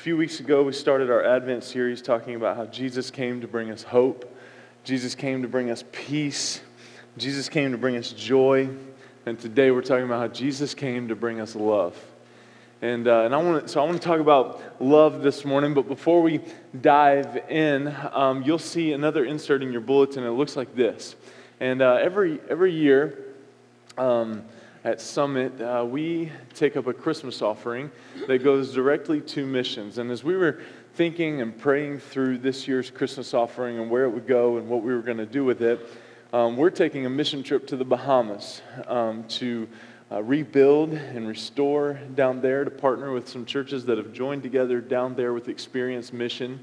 few 0.00 0.16
weeks 0.16 0.40
ago, 0.40 0.62
we 0.62 0.72
started 0.72 1.10
our 1.10 1.22
Advent 1.22 1.62
series 1.62 2.00
talking 2.00 2.34
about 2.34 2.56
how 2.56 2.64
Jesus 2.64 3.10
came 3.10 3.42
to 3.42 3.46
bring 3.46 3.70
us 3.70 3.82
hope, 3.82 4.34
Jesus 4.82 5.14
came 5.14 5.42
to 5.42 5.48
bring 5.48 5.68
us 5.70 5.84
peace, 5.92 6.62
Jesus 7.18 7.50
came 7.50 7.70
to 7.72 7.76
bring 7.76 7.98
us 7.98 8.10
joy, 8.12 8.66
and 9.26 9.38
today 9.38 9.70
we're 9.70 9.82
talking 9.82 10.06
about 10.06 10.20
how 10.20 10.28
Jesus 10.28 10.72
came 10.72 11.08
to 11.08 11.14
bring 11.14 11.38
us 11.38 11.54
love. 11.54 12.02
And, 12.80 13.06
uh, 13.06 13.24
and 13.24 13.34
I 13.34 13.42
want 13.42 13.68
so 13.68 13.82
I 13.82 13.84
want 13.84 14.00
to 14.00 14.08
talk 14.08 14.20
about 14.20 14.62
love 14.80 15.22
this 15.22 15.44
morning, 15.44 15.74
but 15.74 15.86
before 15.86 16.22
we 16.22 16.40
dive 16.80 17.36
in, 17.50 17.94
um, 18.12 18.42
you'll 18.42 18.58
see 18.58 18.94
another 18.94 19.26
insert 19.26 19.62
in 19.62 19.70
your 19.70 19.82
bulletin. 19.82 20.24
It 20.24 20.30
looks 20.30 20.56
like 20.56 20.74
this. 20.74 21.14
And 21.60 21.82
uh, 21.82 21.98
every, 22.00 22.40
every 22.48 22.72
year 22.72 23.22
um, 23.98 24.44
at 24.84 25.00
Summit, 25.00 25.60
uh, 25.60 25.84
we 25.86 26.32
take 26.54 26.76
up 26.76 26.86
a 26.86 26.92
Christmas 26.92 27.42
offering 27.42 27.90
that 28.26 28.38
goes 28.38 28.72
directly 28.72 29.20
to 29.20 29.46
missions. 29.46 29.98
And 29.98 30.10
as 30.10 30.24
we 30.24 30.36
were 30.36 30.60
thinking 30.94 31.42
and 31.42 31.56
praying 31.56 31.98
through 31.98 32.38
this 32.38 32.66
year's 32.66 32.90
Christmas 32.90 33.34
offering 33.34 33.78
and 33.78 33.90
where 33.90 34.04
it 34.04 34.10
would 34.10 34.26
go 34.26 34.56
and 34.56 34.68
what 34.68 34.82
we 34.82 34.94
were 34.94 35.02
going 35.02 35.18
to 35.18 35.26
do 35.26 35.44
with 35.44 35.60
it, 35.60 35.86
um, 36.32 36.56
we're 36.56 36.70
taking 36.70 37.04
a 37.06 37.10
mission 37.10 37.42
trip 37.42 37.66
to 37.66 37.76
the 37.76 37.84
Bahamas 37.84 38.62
um, 38.86 39.24
to 39.24 39.68
uh, 40.10 40.22
rebuild 40.22 40.92
and 40.92 41.28
restore 41.28 42.00
down 42.14 42.40
there, 42.40 42.64
to 42.64 42.70
partner 42.70 43.12
with 43.12 43.28
some 43.28 43.44
churches 43.44 43.84
that 43.84 43.98
have 43.98 44.12
joined 44.12 44.42
together 44.42 44.80
down 44.80 45.14
there 45.14 45.32
with 45.34 45.48
Experience 45.48 46.12
Mission. 46.12 46.58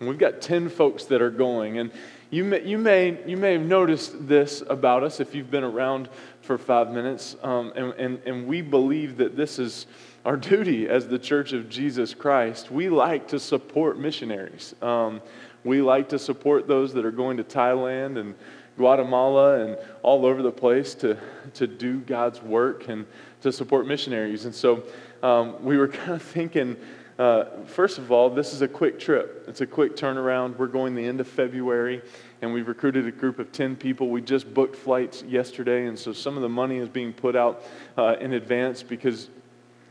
And 0.00 0.08
we've 0.08 0.18
got 0.18 0.40
10 0.40 0.68
folks 0.68 1.04
that 1.06 1.22
are 1.22 1.30
going. 1.30 1.78
And 1.78 1.90
you 2.30 2.44
may, 2.44 2.64
you 2.64 2.78
may, 2.78 3.18
you 3.26 3.36
may 3.36 3.52
have 3.52 3.62
noticed 3.62 4.26
this 4.26 4.62
about 4.68 5.04
us 5.04 5.20
if 5.20 5.34
you've 5.34 5.50
been 5.50 5.64
around 5.64 6.08
for 6.44 6.58
five 6.58 6.90
minutes. 6.90 7.36
Um, 7.42 7.72
and, 7.74 7.92
and, 7.94 8.20
and 8.26 8.46
we 8.46 8.60
believe 8.60 9.16
that 9.16 9.36
this 9.36 9.58
is 9.58 9.86
our 10.24 10.36
duty 10.36 10.88
as 10.88 11.08
the 11.08 11.18
Church 11.18 11.52
of 11.52 11.68
Jesus 11.68 12.14
Christ. 12.14 12.70
We 12.70 12.88
like 12.88 13.28
to 13.28 13.40
support 13.40 13.98
missionaries. 13.98 14.74
Um, 14.82 15.20
we 15.64 15.80
like 15.80 16.10
to 16.10 16.18
support 16.18 16.68
those 16.68 16.92
that 16.94 17.04
are 17.04 17.10
going 17.10 17.38
to 17.38 17.44
Thailand 17.44 18.18
and 18.18 18.34
Guatemala 18.76 19.64
and 19.64 19.78
all 20.02 20.26
over 20.26 20.42
the 20.42 20.52
place 20.52 20.94
to, 20.96 21.16
to 21.54 21.66
do 21.66 22.00
God's 22.00 22.42
work 22.42 22.88
and 22.88 23.06
to 23.42 23.52
support 23.52 23.86
missionaries. 23.86 24.44
And 24.44 24.54
so 24.54 24.84
um, 25.22 25.62
we 25.64 25.76
were 25.76 25.88
kind 25.88 26.12
of 26.12 26.22
thinking, 26.22 26.76
uh, 27.18 27.44
first 27.66 27.98
of 27.98 28.10
all, 28.10 28.28
this 28.30 28.52
is 28.52 28.62
a 28.62 28.68
quick 28.68 28.98
trip. 28.98 29.44
It's 29.48 29.60
a 29.60 29.66
quick 29.66 29.96
turnaround. 29.96 30.56
We're 30.56 30.66
going 30.66 30.94
the 30.94 31.06
end 31.06 31.20
of 31.20 31.28
February, 31.28 32.02
and 32.44 32.52
we've 32.52 32.68
recruited 32.68 33.06
a 33.06 33.10
group 33.10 33.38
of 33.38 33.50
10 33.52 33.74
people. 33.74 34.10
We 34.10 34.20
just 34.20 34.52
booked 34.52 34.76
flights 34.76 35.22
yesterday, 35.22 35.86
and 35.86 35.98
so 35.98 36.12
some 36.12 36.36
of 36.36 36.42
the 36.42 36.48
money 36.48 36.76
is 36.76 36.88
being 36.88 37.12
put 37.12 37.34
out 37.34 37.64
uh, 37.96 38.16
in 38.20 38.34
advance 38.34 38.82
because, 38.82 39.30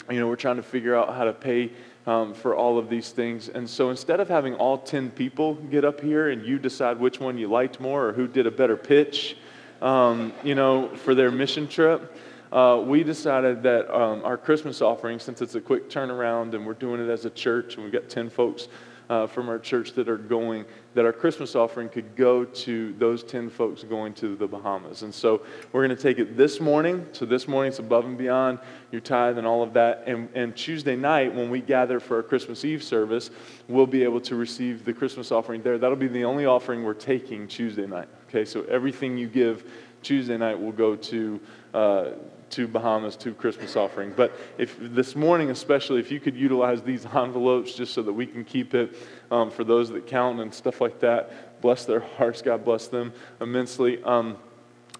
you 0.09 0.19
know, 0.19 0.27
we're 0.27 0.35
trying 0.35 0.57
to 0.57 0.63
figure 0.63 0.95
out 0.95 1.13
how 1.15 1.25
to 1.25 1.33
pay 1.33 1.71
um, 2.05 2.33
for 2.33 2.55
all 2.55 2.77
of 2.77 2.89
these 2.89 3.09
things. 3.09 3.49
And 3.49 3.67
so 3.67 3.89
instead 3.89 4.19
of 4.19 4.29
having 4.29 4.53
all 4.55 4.77
10 4.77 5.11
people 5.11 5.55
get 5.55 5.83
up 5.83 5.99
here 5.99 6.29
and 6.29 6.45
you 6.45 6.59
decide 6.59 6.99
which 6.99 7.19
one 7.19 7.37
you 7.37 7.47
liked 7.47 7.79
more 7.79 8.09
or 8.09 8.13
who 8.13 8.27
did 8.27 8.45
a 8.45 8.51
better 8.51 8.77
pitch, 8.77 9.35
um, 9.81 10.31
you 10.43 10.53
know, 10.53 10.95
for 10.95 11.15
their 11.15 11.31
mission 11.31 11.67
trip, 11.67 12.15
uh, 12.51 12.79
we 12.85 13.03
decided 13.03 13.63
that 13.63 13.91
um, 13.93 14.23
our 14.23 14.37
Christmas 14.37 14.79
offering, 14.81 15.17
since 15.17 15.41
it's 15.41 15.55
a 15.55 15.61
quick 15.61 15.89
turnaround 15.89 16.53
and 16.53 16.65
we're 16.67 16.73
doing 16.75 17.01
it 17.01 17.09
as 17.09 17.25
a 17.25 17.31
church 17.31 17.75
and 17.75 17.83
we've 17.83 17.93
got 17.93 18.09
10 18.09 18.29
folks 18.29 18.67
uh, 19.09 19.27
from 19.27 19.49
our 19.49 19.59
church 19.59 19.93
that 19.93 20.07
are 20.07 20.17
going, 20.17 20.65
that 20.93 21.05
our 21.05 21.13
Christmas 21.13 21.55
offering 21.55 21.89
could 21.89 22.15
go 22.15 22.45
to 22.45 22.93
those 22.93 23.23
10 23.23 23.49
folks 23.49 23.83
going 23.83 24.13
to 24.13 24.35
the 24.35 24.47
Bahamas. 24.47 25.01
And 25.03 25.13
so 25.13 25.41
we're 25.71 25.85
going 25.85 25.95
to 25.95 26.01
take 26.01 26.19
it 26.19 26.37
this 26.37 26.59
morning. 26.59 27.05
So 27.11 27.25
this 27.25 27.47
morning 27.47 27.69
it's 27.69 27.79
above 27.79 28.05
and 28.05 28.17
beyond 28.17 28.59
your 28.91 29.01
tithe 29.01 29.37
and 29.37 29.47
all 29.47 29.63
of 29.63 29.73
that. 29.73 30.03
And, 30.07 30.29
and 30.35 30.55
Tuesday 30.55 30.95
night, 30.95 31.33
when 31.33 31.49
we 31.49 31.61
gather 31.61 31.99
for 31.99 32.17
our 32.17 32.23
Christmas 32.23 32.63
Eve 32.63 32.83
service, 32.83 33.29
we'll 33.67 33.87
be 33.87 34.03
able 34.03 34.21
to 34.21 34.35
receive 34.35 34.85
the 34.85 34.93
Christmas 34.93 35.31
offering 35.31 35.61
there. 35.61 35.77
That'll 35.77 35.95
be 35.95 36.07
the 36.07 36.25
only 36.25 36.45
offering 36.45 36.83
we're 36.83 36.93
taking 36.93 37.47
Tuesday 37.47 37.85
night. 37.85 38.07
Okay, 38.29 38.45
so 38.45 38.63
everything 38.63 39.17
you 39.17 39.27
give 39.27 39.71
Tuesday 40.01 40.37
night 40.37 40.59
will 40.59 40.71
go 40.71 40.95
to. 40.95 41.39
Uh, 41.73 42.11
to 42.53 42.67
Bahamas 42.67 43.15
to 43.17 43.33
Christmas 43.33 43.75
offerings. 43.75 44.13
But 44.15 44.31
if 44.57 44.77
this 44.79 45.15
morning, 45.15 45.49
especially, 45.49 45.99
if 45.99 46.11
you 46.11 46.19
could 46.19 46.35
utilize 46.35 46.81
these 46.83 47.05
envelopes 47.15 47.73
just 47.73 47.93
so 47.93 48.03
that 48.03 48.13
we 48.13 48.27
can 48.27 48.45
keep 48.45 48.75
it 48.75 48.95
um, 49.31 49.49
for 49.49 49.63
those 49.63 49.89
that 49.89 50.05
count 50.05 50.39
and 50.39 50.53
stuff 50.53 50.79
like 50.79 50.99
that, 50.99 51.61
bless 51.61 51.85
their 51.85 52.01
hearts. 52.01 52.41
God 52.41 52.63
bless 52.63 52.87
them 52.87 53.11
immensely. 53.41 54.03
Um, 54.03 54.37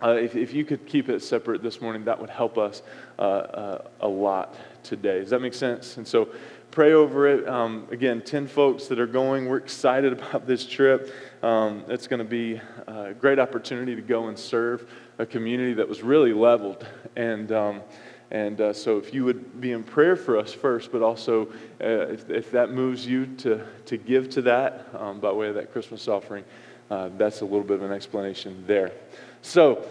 uh, 0.02 0.16
if, 0.16 0.36
if 0.36 0.54
you 0.54 0.66
could 0.66 0.86
keep 0.86 1.10
it 1.10 1.22
separate 1.22 1.62
this 1.62 1.80
morning, 1.80 2.04
that 2.06 2.20
would 2.20 2.30
help 2.30 2.58
us 2.58 2.82
uh, 3.20 3.22
uh, 3.22 3.88
a 4.02 4.08
lot 4.08 4.56
today. 4.84 5.20
Does 5.20 5.30
that 5.30 5.40
make 5.40 5.54
sense? 5.54 5.98
And 5.98 6.08
so 6.08 6.30
pray 6.72 6.94
over 6.94 7.28
it. 7.28 7.48
Um, 7.48 7.88
again, 7.92 8.22
10 8.22 8.48
folks 8.48 8.88
that 8.88 9.00
are 9.00 9.08
going. 9.08 9.48
We're 9.48 9.58
excited 9.58 10.12
about 10.20 10.48
this 10.48 10.66
trip. 10.66 11.14
Um, 11.44 11.84
it's 11.88 12.08
going 12.08 12.18
to 12.18 12.26
be 12.26 12.60
a 12.88 13.14
great 13.14 13.38
opportunity 13.38 13.96
to 13.96 14.02
go 14.02 14.28
and 14.28 14.38
serve 14.38 14.90
a 15.18 15.26
community 15.26 15.74
that 15.74 15.88
was 15.88 16.02
really 16.02 16.34
leveled. 16.34 16.86
And, 17.16 17.52
um, 17.52 17.82
and 18.32 18.60
uh, 18.60 18.74
so 18.74 18.98
if 18.98 19.14
you 19.14 19.26
would 19.26 19.62
be 19.62 19.72
in 19.72 19.84
prayer 19.84 20.16
for 20.16 20.38
us 20.38 20.54
first, 20.54 20.92
but 20.92 21.02
also 21.02 21.48
uh, 21.82 22.08
if, 22.10 22.30
if 22.30 22.52
that 22.52 22.72
moves 22.72 23.06
you 23.06 23.28
to, 23.38 23.66
to 23.86 23.98
give 23.98 24.30
to 24.32 24.42
that 24.44 24.88
um, 24.98 25.20
by 25.20 25.32
way 25.32 25.50
of 25.50 25.56
that 25.56 25.72
Christmas 25.72 26.08
offering, 26.08 26.44
uh, 26.90 27.10
that's 27.18 27.42
a 27.42 27.46
little 27.46 27.64
bit 27.64 27.76
of 27.76 27.84
an 27.84 27.92
explanation 27.92 28.64
there. 28.68 28.92
So 29.42 29.86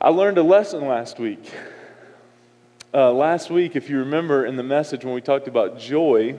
I 0.00 0.08
learned 0.08 0.38
a 0.38 0.42
lesson 0.42 0.86
last 0.86 1.18
week. 1.18 1.52
Uh, 2.94 3.10
last 3.10 3.50
week, 3.50 3.74
if 3.74 3.88
you 3.88 3.98
remember 4.00 4.44
in 4.44 4.56
the 4.56 4.62
message 4.62 5.04
when 5.04 5.14
we 5.14 5.22
talked 5.22 5.48
about 5.48 5.78
joy, 5.78 6.36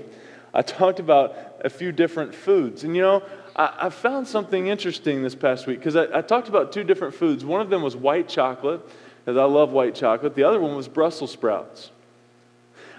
I 0.53 0.62
talked 0.62 1.00
about 1.00 1.35
a 1.62 1.69
few 1.69 1.91
different 1.91 2.35
foods. 2.35 2.84
And 2.84 2.95
you 2.95 3.01
know, 3.01 3.24
I, 3.55 3.73
I 3.81 3.89
found 3.89 4.27
something 4.27 4.67
interesting 4.67 5.23
this 5.23 5.35
past 5.35 5.67
week 5.67 5.79
because 5.79 5.95
I, 5.95 6.19
I 6.19 6.21
talked 6.21 6.47
about 6.47 6.71
two 6.71 6.83
different 6.83 7.13
foods. 7.13 7.45
One 7.45 7.61
of 7.61 7.69
them 7.69 7.81
was 7.81 7.95
white 7.95 8.27
chocolate, 8.27 8.81
because 9.23 9.37
I 9.37 9.45
love 9.45 9.71
white 9.71 9.95
chocolate. 9.95 10.35
The 10.35 10.43
other 10.43 10.59
one 10.59 10.75
was 10.75 10.87
Brussels 10.87 11.31
sprouts. 11.31 11.91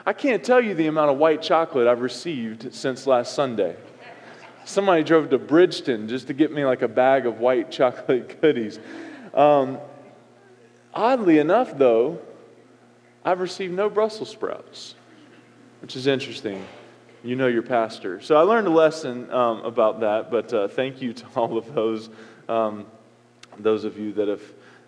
I 0.07 0.13
can't 0.13 0.45
tell 0.45 0.61
you 0.61 0.75
the 0.75 0.87
amount 0.87 1.11
of 1.11 1.19
white 1.19 1.43
chocolate 1.43 1.87
I've 1.87 2.01
received 2.01 2.75
since 2.75 3.07
last 3.07 3.35
Sunday. 3.35 3.77
Somebody 4.67 5.03
drove 5.03 5.31
to 5.31 5.39
Bridgeton 5.39 6.09
just 6.09 6.27
to 6.29 6.35
get 6.35 6.53
me 6.53 6.65
like 6.65 6.83
a 6.83 6.89
bag 6.89 7.27
of 7.27 7.39
white 7.39 7.71
chocolate 7.71 8.41
goodies. 8.41 8.79
Um, 9.33 9.79
oddly 10.93 11.39
enough, 11.39 11.77
though, 11.77 12.19
I've 13.25 13.41
received 13.41 13.75
no 13.75 13.91
Brussels 13.91 14.31
sprouts, 14.31 14.95
which 15.81 15.97
is 15.97 16.07
interesting 16.07 16.65
you 17.25 17.37
know 17.37 17.47
your 17.47 17.63
pastor. 17.63 18.21
So 18.21 18.37
I 18.37 18.43
learned 18.43 18.67
a 18.67 18.71
lesson 18.71 19.33
um, 19.33 19.63
about 19.65 20.01
that, 20.01 20.31
but 20.31 20.53
uh, 20.53 20.69
thank 20.69 21.01
you 21.01 21.15
to 21.15 21.27
all 21.37 21.57
of 21.57 21.75
those, 21.75 22.11
um, 22.49 22.87
those 23.59 23.85
of 23.85 23.99
you 23.99 24.13
that 24.13 24.29
have 24.29 24.43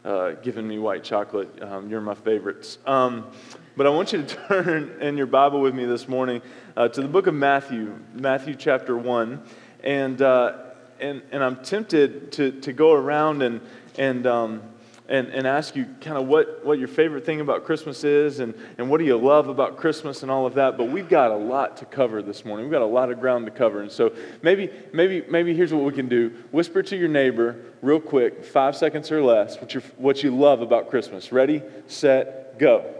uh, 0.04 0.30
given 0.42 0.68
me 0.68 0.78
white 0.78 1.02
chocolate. 1.02 1.62
Um, 1.62 1.88
you're 1.88 2.02
my 2.02 2.14
favorites. 2.14 2.76
Um, 2.86 3.26
but 3.74 3.86
I 3.86 3.90
want 3.90 4.12
you 4.12 4.22
to 4.22 4.36
turn 4.48 5.00
in 5.00 5.16
your 5.16 5.26
Bible 5.26 5.62
with 5.62 5.74
me 5.74 5.86
this 5.86 6.08
morning 6.08 6.42
uh, 6.76 6.88
to 6.88 7.00
the 7.00 7.08
book 7.08 7.26
of 7.26 7.34
Matthew, 7.34 7.98
Matthew 8.12 8.54
chapter 8.54 8.96
1. 8.96 9.42
And, 9.82 10.20
uh, 10.20 10.58
and, 11.00 11.22
and 11.32 11.42
I'm 11.42 11.62
tempted 11.62 12.32
to, 12.32 12.52
to 12.60 12.72
go 12.74 12.92
around 12.92 13.42
and, 13.42 13.62
and 13.98 14.26
um, 14.26 14.62
and, 15.08 15.28
and 15.28 15.46
ask 15.46 15.76
you 15.76 15.86
kind 16.00 16.16
of 16.16 16.26
what, 16.26 16.64
what 16.64 16.78
your 16.78 16.88
favorite 16.88 17.24
thing 17.24 17.40
about 17.40 17.64
Christmas 17.64 18.02
is 18.02 18.40
and, 18.40 18.54
and 18.76 18.90
what 18.90 18.98
do 18.98 19.04
you 19.04 19.16
love 19.16 19.48
about 19.48 19.76
Christmas 19.76 20.22
and 20.22 20.30
all 20.30 20.46
of 20.46 20.54
that. 20.54 20.76
But 20.76 20.88
we've 20.88 21.08
got 21.08 21.30
a 21.30 21.36
lot 21.36 21.76
to 21.78 21.84
cover 21.84 22.22
this 22.22 22.44
morning. 22.44 22.66
We've 22.66 22.72
got 22.72 22.82
a 22.82 22.86
lot 22.86 23.10
of 23.10 23.20
ground 23.20 23.46
to 23.46 23.52
cover. 23.52 23.82
And 23.82 23.90
so 23.90 24.12
maybe, 24.42 24.70
maybe, 24.92 25.22
maybe 25.28 25.54
here's 25.54 25.72
what 25.72 25.84
we 25.84 25.92
can 25.92 26.08
do 26.08 26.30
whisper 26.50 26.82
to 26.82 26.96
your 26.96 27.08
neighbor 27.08 27.56
real 27.82 28.00
quick, 28.00 28.44
five 28.44 28.76
seconds 28.76 29.12
or 29.12 29.22
less, 29.22 29.60
what, 29.60 29.74
you 29.74 29.80
what 29.96 30.22
you 30.22 30.36
love 30.36 30.60
about 30.60 30.90
Christmas. 30.90 31.30
Ready, 31.30 31.62
set, 31.86 32.58
go. 32.58 32.92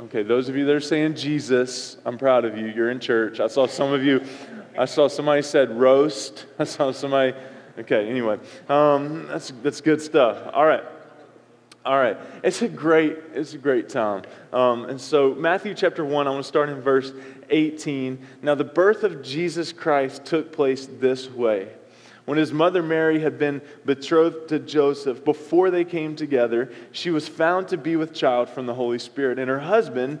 Okay, 0.00 0.22
those 0.22 0.48
of 0.48 0.56
you 0.56 0.66
that 0.66 0.74
are 0.74 0.80
saying 0.80 1.14
Jesus, 1.14 1.96
I'm 2.04 2.18
proud 2.18 2.44
of 2.44 2.58
you. 2.58 2.66
You're 2.66 2.90
in 2.90 3.00
church. 3.00 3.40
I 3.40 3.46
saw 3.46 3.66
some 3.66 3.92
of 3.92 4.02
you 4.04 4.22
I 4.76 4.86
saw 4.86 5.08
somebody 5.08 5.42
said 5.42 5.78
roast. 5.78 6.46
I 6.58 6.64
saw 6.64 6.92
somebody. 6.92 7.34
Okay, 7.78 8.08
anyway, 8.08 8.38
um, 8.68 9.26
that's 9.26 9.52
that's 9.62 9.80
good 9.80 10.00
stuff. 10.00 10.50
All 10.52 10.66
right. 10.66 10.84
All 11.84 11.98
right, 11.98 12.16
it's 12.42 12.62
a 12.62 12.68
great, 12.68 13.18
it's 13.34 13.52
a 13.52 13.58
great 13.58 13.90
time. 13.90 14.22
Um, 14.54 14.86
and 14.86 14.98
so, 14.98 15.34
Matthew 15.34 15.74
chapter 15.74 16.02
1, 16.02 16.26
I 16.26 16.30
want 16.30 16.42
to 16.42 16.48
start 16.48 16.70
in 16.70 16.80
verse 16.80 17.12
18. 17.50 18.26
Now, 18.40 18.54
the 18.54 18.64
birth 18.64 19.04
of 19.04 19.22
Jesus 19.22 19.70
Christ 19.70 20.24
took 20.24 20.50
place 20.50 20.88
this 20.98 21.30
way. 21.30 21.68
When 22.24 22.38
his 22.38 22.54
mother 22.54 22.82
Mary 22.82 23.20
had 23.20 23.38
been 23.38 23.60
betrothed 23.84 24.48
to 24.48 24.58
Joseph, 24.58 25.24
before 25.26 25.70
they 25.70 25.84
came 25.84 26.16
together, 26.16 26.72
she 26.90 27.10
was 27.10 27.28
found 27.28 27.68
to 27.68 27.76
be 27.76 27.96
with 27.96 28.14
child 28.14 28.48
from 28.48 28.64
the 28.64 28.74
Holy 28.74 28.98
Spirit. 28.98 29.38
And 29.38 29.50
her 29.50 29.60
husband, 29.60 30.20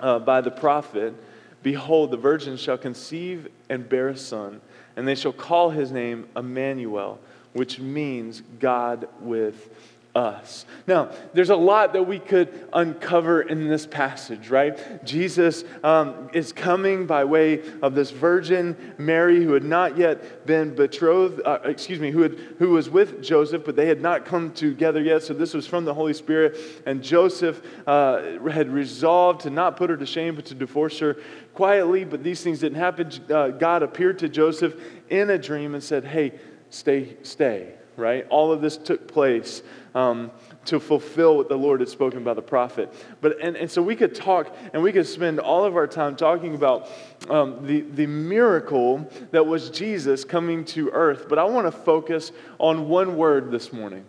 uh, 0.00 0.18
by 0.18 0.40
the 0.40 0.50
prophet 0.50 1.14
Behold, 1.62 2.10
the 2.10 2.16
virgin 2.16 2.56
shall 2.56 2.78
conceive 2.78 3.48
and 3.68 3.88
bear 3.88 4.08
a 4.08 4.16
son 4.16 4.60
and 4.96 5.06
they 5.06 5.14
shall 5.14 5.32
call 5.32 5.70
his 5.70 5.92
name 5.92 6.26
Emmanuel, 6.36 7.20
which 7.52 7.78
means 7.78 8.42
God 8.58 9.08
with 9.20 9.70
us. 10.14 10.66
Now, 10.88 11.10
there's 11.34 11.50
a 11.50 11.56
lot 11.56 11.92
that 11.92 12.02
we 12.02 12.18
could 12.18 12.68
uncover 12.72 13.42
in 13.42 13.68
this 13.68 13.86
passage, 13.86 14.50
right? 14.50 15.04
Jesus 15.04 15.64
um, 15.84 16.30
is 16.32 16.52
coming 16.52 17.06
by 17.06 17.24
way 17.24 17.62
of 17.80 17.94
this 17.94 18.10
virgin 18.10 18.76
Mary 18.98 19.44
who 19.44 19.52
had 19.52 19.62
not 19.62 19.96
yet 19.96 20.46
been 20.46 20.74
betrothed, 20.74 21.40
uh, 21.44 21.60
excuse 21.64 22.00
me, 22.00 22.10
who, 22.10 22.22
had, 22.22 22.38
who 22.58 22.70
was 22.70 22.90
with 22.90 23.22
Joseph, 23.22 23.64
but 23.64 23.76
they 23.76 23.86
had 23.86 24.00
not 24.00 24.24
come 24.24 24.52
together 24.52 25.00
yet. 25.00 25.22
So 25.22 25.32
this 25.32 25.54
was 25.54 25.66
from 25.66 25.84
the 25.84 25.94
Holy 25.94 26.14
Spirit. 26.14 26.58
And 26.86 27.02
Joseph 27.02 27.62
uh, 27.86 28.40
had 28.48 28.68
resolved 28.68 29.42
to 29.42 29.50
not 29.50 29.76
put 29.76 29.90
her 29.90 29.96
to 29.96 30.06
shame, 30.06 30.34
but 30.34 30.46
to 30.46 30.54
divorce 30.54 30.98
her 30.98 31.18
quietly. 31.54 32.04
But 32.04 32.24
these 32.24 32.42
things 32.42 32.60
didn't 32.60 32.78
happen. 32.78 33.12
Uh, 33.32 33.48
God 33.48 33.84
appeared 33.84 34.18
to 34.20 34.28
Joseph 34.28 34.74
in 35.08 35.30
a 35.30 35.38
dream 35.38 35.74
and 35.74 35.82
said, 35.82 36.04
Hey, 36.04 36.32
stay, 36.70 37.16
stay 37.22 37.74
right? 38.00 38.26
All 38.30 38.50
of 38.50 38.60
this 38.60 38.76
took 38.76 39.06
place 39.06 39.62
um, 39.94 40.30
to 40.66 40.78
fulfill 40.78 41.36
what 41.36 41.48
the 41.48 41.56
Lord 41.56 41.80
had 41.80 41.88
spoken 41.88 42.22
by 42.24 42.34
the 42.34 42.42
prophet. 42.42 42.92
But, 43.20 43.40
and, 43.40 43.56
and 43.56 43.70
so 43.70 43.82
we 43.82 43.96
could 43.96 44.14
talk 44.14 44.54
and 44.72 44.82
we 44.82 44.92
could 44.92 45.06
spend 45.06 45.40
all 45.40 45.64
of 45.64 45.76
our 45.76 45.86
time 45.86 46.16
talking 46.16 46.54
about 46.54 46.88
um, 47.28 47.66
the, 47.66 47.80
the 47.80 48.06
miracle 48.06 49.08
that 49.30 49.46
was 49.46 49.70
Jesus 49.70 50.24
coming 50.24 50.64
to 50.66 50.90
earth. 50.90 51.26
But 51.28 51.38
I 51.38 51.44
want 51.44 51.66
to 51.66 51.72
focus 51.72 52.32
on 52.58 52.88
one 52.88 53.16
word 53.16 53.50
this 53.50 53.72
morning 53.72 54.04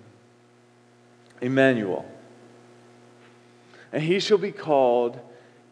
Emmanuel. 1.41 2.05
And 3.91 4.01
he 4.03 4.19
shall 4.19 4.37
be 4.37 4.51
called 4.51 5.19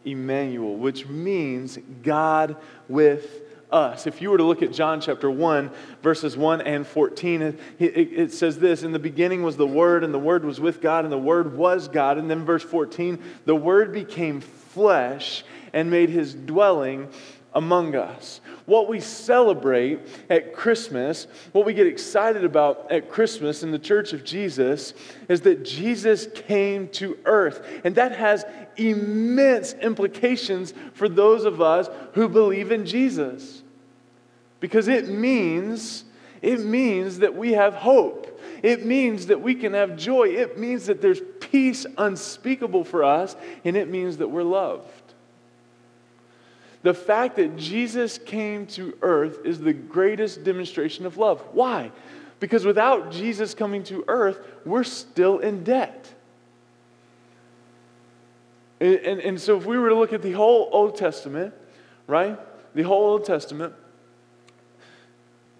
Emmanuel, 0.04 0.76
which 0.76 1.08
means 1.08 1.78
God 2.04 2.56
with 2.88 3.49
us. 3.72 4.08
If 4.08 4.22
you 4.22 4.32
were 4.32 4.38
to 4.38 4.44
look 4.44 4.62
at 4.62 4.72
John 4.72 5.02
chapter 5.02 5.30
1, 5.30 5.72
verses 6.02 6.36
1 6.36 6.62
and 6.62 6.86
14, 6.86 7.58
it, 7.80 8.32
says 8.34 8.60
this 8.60 8.84
In 8.84 8.92
the 8.92 9.00
beginning 9.00 9.44
was 9.44 9.58
the 9.58 9.68
Word, 9.68 10.04
and 10.04 10.14
the 10.14 10.20
Word 10.20 10.46
was 10.46 10.60
with 10.60 10.82
God, 10.82 11.04
and 11.04 11.12
the 11.12 11.18
Word 11.18 11.56
was 11.56 11.88
God. 11.88 12.18
And 12.18 12.30
then 12.30 12.46
verse 12.46 12.64
14, 12.64 13.22
the 13.46 13.56
Word 13.56 13.92
became 13.92 14.42
flesh 14.42 15.44
and 15.74 15.90
made 15.92 16.10
his 16.10 16.34
dwelling 16.34 17.10
among 17.54 17.96
us. 17.96 18.42
What 18.66 18.88
we 18.88 19.00
celebrate 19.00 20.00
at 20.30 20.54
Christmas, 20.54 21.28
what 21.52 21.66
we 21.66 21.74
get 21.74 21.88
excited 21.88 22.44
about 22.44 22.92
at 22.92 23.10
Christmas 23.10 23.64
in 23.64 23.72
the 23.72 23.80
Church 23.80 24.14
of 24.14 24.24
Jesus, 24.24 24.94
is 25.28 25.42
that 25.42 25.66
Jesus 25.66 26.28
came 26.36 26.88
to 26.90 27.18
earth. 27.26 27.66
And 27.84 27.96
that 27.96 28.12
has 28.12 28.46
immense 28.78 29.74
implications 29.74 30.74
for 30.94 31.10
those 31.10 31.44
of 31.44 31.62
us 31.62 31.90
who 32.14 32.30
believe 32.30 32.72
in 32.72 32.86
Jesus. 32.86 33.59
Because 34.60 34.88
it 34.88 35.08
means, 35.08 36.04
it 36.42 36.60
means 36.60 37.20
that 37.20 37.36
we 37.36 37.54
have 37.54 37.76
hope. 37.76 38.40
It 38.62 38.86
means 38.86 39.28
that 39.28 39.42
we 39.42 39.56
can 39.56 39.74
have 39.74 39.96
joy. 39.96 40.30
It 40.30 40.58
means 40.58 40.88
that 40.88 41.02
there's 41.02 41.22
peace 41.40 41.86
unspeakable 41.98 42.84
for 42.84 43.04
us, 43.04 43.36
and 43.64 43.78
it 43.78 43.90
means 43.90 44.18
that 44.18 44.28
we're 44.28 44.44
loved. 44.44 44.86
The 46.82 46.94
fact 46.94 47.36
that 47.38 47.58
Jesus 47.58 48.18
came 48.18 48.66
to 48.68 48.98
earth 49.02 49.40
is 49.46 49.60
the 49.60 49.74
greatest 49.74 50.44
demonstration 50.44 51.06
of 51.06 51.18
love. 51.18 51.42
Why? 51.52 51.92
Because 52.40 52.66
without 52.66 53.12
Jesus 53.12 53.54
coming 53.54 53.84
to 53.86 54.06
earth, 54.08 54.40
we're 54.66 54.86
still 54.86 55.40
in 55.40 55.64
debt. 55.64 56.14
And, 58.80 58.96
and, 58.96 59.20
and, 59.20 59.42
so, 59.42 59.58
if 59.58 59.66
we 59.66 59.78
were 59.78 59.90
to 59.90 59.96
look 59.96 60.14
at 60.14 60.22
the 60.22 60.32
whole 60.32 60.70
Old 60.72 60.96
Testament, 60.96 61.54
right? 62.08 62.40
The 62.76 62.84
whole 62.84 63.12
Old 63.12 63.26
Testament, 63.26 63.74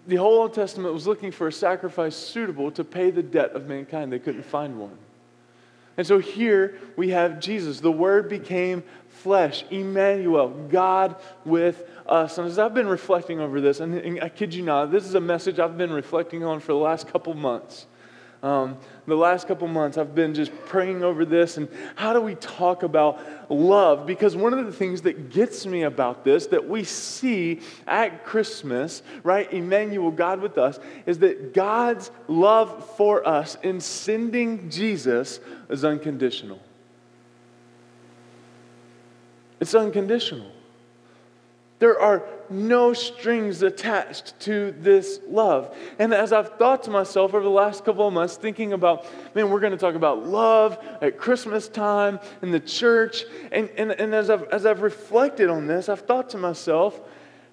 the 0.06 0.16
whole 0.16 0.40
Old 0.40 0.54
Testament 0.54 0.92
was 0.94 1.06
looking 1.06 1.30
for 1.30 1.48
a 1.48 1.52
sacrifice 1.52 2.16
suitable 2.16 2.70
to 2.72 2.84
pay 2.84 3.10
the 3.10 3.22
debt 3.22 3.52
of 3.52 3.66
mankind. 3.66 4.12
They 4.12 4.18
couldn't 4.18 4.44
find 4.44 4.78
one. 4.78 4.96
And 5.96 6.06
so 6.06 6.18
here 6.18 6.78
we 6.96 7.10
have 7.10 7.40
Jesus. 7.40 7.80
The 7.80 7.92
Word 7.92 8.28
became 8.28 8.82
flesh, 9.08 9.64
Emmanuel, 9.70 10.48
God 10.48 11.16
with 11.44 11.86
us. 12.06 12.38
And 12.38 12.46
as 12.46 12.58
I've 12.58 12.72
been 12.72 12.88
reflecting 12.88 13.40
over 13.40 13.60
this, 13.60 13.80
and, 13.80 14.18
I 14.22 14.30
kid 14.30 14.54
you 14.54 14.62
not, 14.62 14.90
this 14.90 15.04
is 15.04 15.14
a 15.14 15.20
message 15.20 15.58
I've 15.58 15.76
been 15.76 15.92
reflecting 15.92 16.42
on 16.42 16.60
for 16.60 16.72
the 16.72 16.78
last 16.78 17.08
couple 17.08 17.34
months. 17.34 17.86
Um, 18.42 18.78
the 19.06 19.16
last 19.16 19.46
couple 19.46 19.68
months, 19.68 19.98
I've 19.98 20.14
been 20.14 20.32
just 20.32 20.50
praying 20.64 21.04
over 21.04 21.26
this 21.26 21.58
and 21.58 21.68
how 21.94 22.14
do 22.14 22.22
we 22.22 22.36
talk 22.36 22.82
about 22.82 23.20
love? 23.50 24.06
Because 24.06 24.34
one 24.34 24.54
of 24.54 24.64
the 24.64 24.72
things 24.72 25.02
that 25.02 25.30
gets 25.30 25.66
me 25.66 25.82
about 25.82 26.24
this 26.24 26.46
that 26.46 26.66
we 26.66 26.84
see 26.84 27.60
at 27.86 28.24
Christmas, 28.24 29.02
right, 29.24 29.52
Emmanuel, 29.52 30.10
God 30.10 30.40
with 30.40 30.56
us, 30.56 30.78
is 31.04 31.18
that 31.18 31.52
God's 31.52 32.10
love 32.28 32.96
for 32.96 33.26
us 33.28 33.58
in 33.62 33.78
sending 33.80 34.70
Jesus 34.70 35.40
is 35.68 35.84
unconditional. 35.84 36.60
It's 39.60 39.74
unconditional. 39.74 40.50
There 41.80 41.98
are 41.98 42.22
no 42.50 42.92
strings 42.92 43.62
attached 43.62 44.38
to 44.40 44.72
this 44.72 45.18
love. 45.26 45.74
And 45.98 46.12
as 46.12 46.30
I've 46.32 46.50
thought 46.58 46.82
to 46.84 46.90
myself 46.90 47.32
over 47.32 47.42
the 47.42 47.48
last 47.48 47.84
couple 47.86 48.06
of 48.06 48.12
months, 48.12 48.36
thinking 48.36 48.74
about, 48.74 49.06
man, 49.34 49.50
we're 49.50 49.60
going 49.60 49.72
to 49.72 49.78
talk 49.78 49.94
about 49.94 50.26
love 50.26 50.78
at 51.00 51.16
Christmas 51.16 51.68
time 51.68 52.20
in 52.42 52.50
the 52.50 52.60
church. 52.60 53.24
And, 53.50 53.70
and, 53.78 53.92
and 53.92 54.14
as, 54.14 54.28
I've, 54.28 54.42
as 54.44 54.66
I've 54.66 54.82
reflected 54.82 55.48
on 55.48 55.66
this, 55.66 55.88
I've 55.88 56.02
thought 56.02 56.28
to 56.30 56.38
myself, 56.38 57.00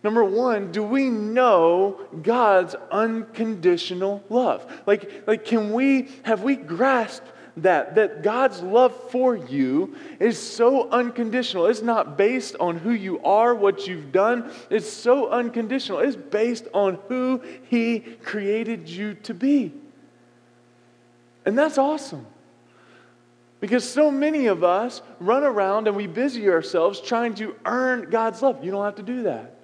number 0.04 0.26
one, 0.26 0.74
do 0.74 0.84
we 0.84 1.10
know 1.10 2.02
God's 2.22 2.76
unconditional 2.92 4.24
love? 4.28 4.70
Like, 4.86 5.24
like 5.26 5.46
can 5.46 5.72
we, 5.72 6.10
have 6.24 6.44
we 6.44 6.58
grasped 6.58 7.32
that, 7.58 7.96
that 7.96 8.24
God's 8.24 8.62
love 8.62 8.96
for 9.12 9.36
you 9.36 9.96
is 10.20 10.38
so 10.38 10.90
unconditional. 10.90 11.66
It's 11.66 11.82
not 11.82 12.18
based 12.18 12.56
on 12.60 12.78
who 12.78 12.92
you 12.92 13.20
are, 13.24 13.54
what 13.54 13.88
you've 13.88 14.12
done. 14.12 14.52
It's 14.70 14.90
so 14.90 15.30
unconditional. 15.30 16.00
It's 16.00 16.16
based 16.16 16.68
on 16.74 17.00
who 17.08 17.42
He 17.70 18.00
created 18.00 18.88
you 18.88 19.16
to 19.16 19.34
be. 19.34 19.74
And 21.46 21.58
that's 21.58 21.78
awesome. 21.78 22.26
Because 23.60 23.90
so 23.90 24.12
many 24.12 24.46
of 24.48 24.64
us 24.64 25.02
run 25.20 25.44
around 25.44 25.88
and 25.88 25.98
we 25.98 26.06
busy 26.06 26.48
ourselves 26.50 27.02
trying 27.02 27.34
to 27.36 27.56
earn 27.66 28.10
God's 28.12 28.42
love. 28.42 28.64
You 28.64 28.70
don't 28.70 28.86
have 28.86 28.96
to 28.96 29.04
do 29.04 29.24
that. 29.24 29.57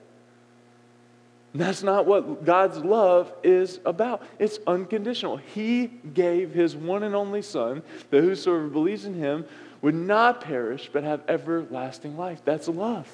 That's 1.55 1.83
not 1.83 2.07
what 2.07 2.45
God's 2.45 2.79
love 2.79 3.31
is 3.43 3.79
about. 3.85 4.23
It's 4.39 4.57
unconditional. 4.65 5.37
He 5.37 5.87
gave 5.87 6.51
his 6.51 6.75
one 6.75 7.03
and 7.03 7.13
only 7.13 7.43
Son, 7.43 7.83
that 8.09 8.21
whosoever 8.21 8.67
believes 8.67 9.05
in 9.05 9.13
him 9.13 9.45
would 9.81 9.93
not 9.93 10.41
perish 10.41 10.89
but 10.91 11.03
have 11.03 11.21
everlasting 11.27 12.17
life. 12.17 12.41
That's 12.43 12.67
love. 12.67 13.07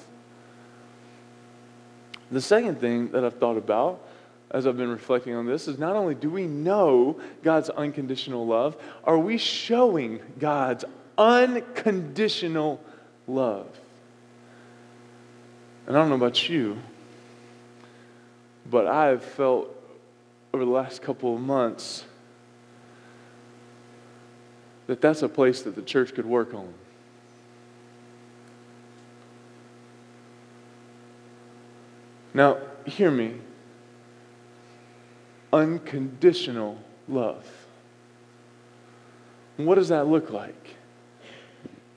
The 2.30 2.40
second 2.40 2.80
thing 2.80 3.10
that 3.10 3.24
I've 3.24 3.38
thought 3.38 3.56
about 3.56 4.00
as 4.52 4.66
I've 4.66 4.76
been 4.76 4.90
reflecting 4.90 5.34
on 5.34 5.46
this 5.46 5.68
is 5.68 5.78
not 5.78 5.94
only 5.94 6.14
do 6.14 6.30
we 6.30 6.46
know 6.46 7.20
God's 7.42 7.70
unconditional 7.70 8.46
love, 8.46 8.76
are 9.04 9.18
we 9.18 9.36
showing 9.36 10.20
God's 10.38 10.84
unconditional 11.18 12.80
love? 13.26 13.66
And 15.86 15.96
I 15.96 16.00
don't 16.00 16.08
know 16.08 16.16
about 16.16 16.48
you, 16.48 16.78
but 18.70 18.86
I 18.86 19.06
have 19.06 19.24
felt 19.24 19.68
over 20.54 20.64
the 20.64 20.70
last 20.70 21.02
couple 21.02 21.34
of 21.34 21.40
months 21.40 22.04
that 24.86 25.00
that's 25.00 25.22
a 25.22 25.28
place 25.28 25.62
that 25.62 25.74
the 25.74 25.82
church 25.82 26.14
could 26.14 26.26
work 26.26 26.54
on. 26.54 26.72
Now, 32.32 32.58
hear 32.86 33.10
me. 33.10 33.34
Unconditional 35.52 36.78
love. 37.08 37.44
What 39.56 39.74
does 39.74 39.88
that 39.88 40.06
look 40.06 40.30
like? 40.30 40.76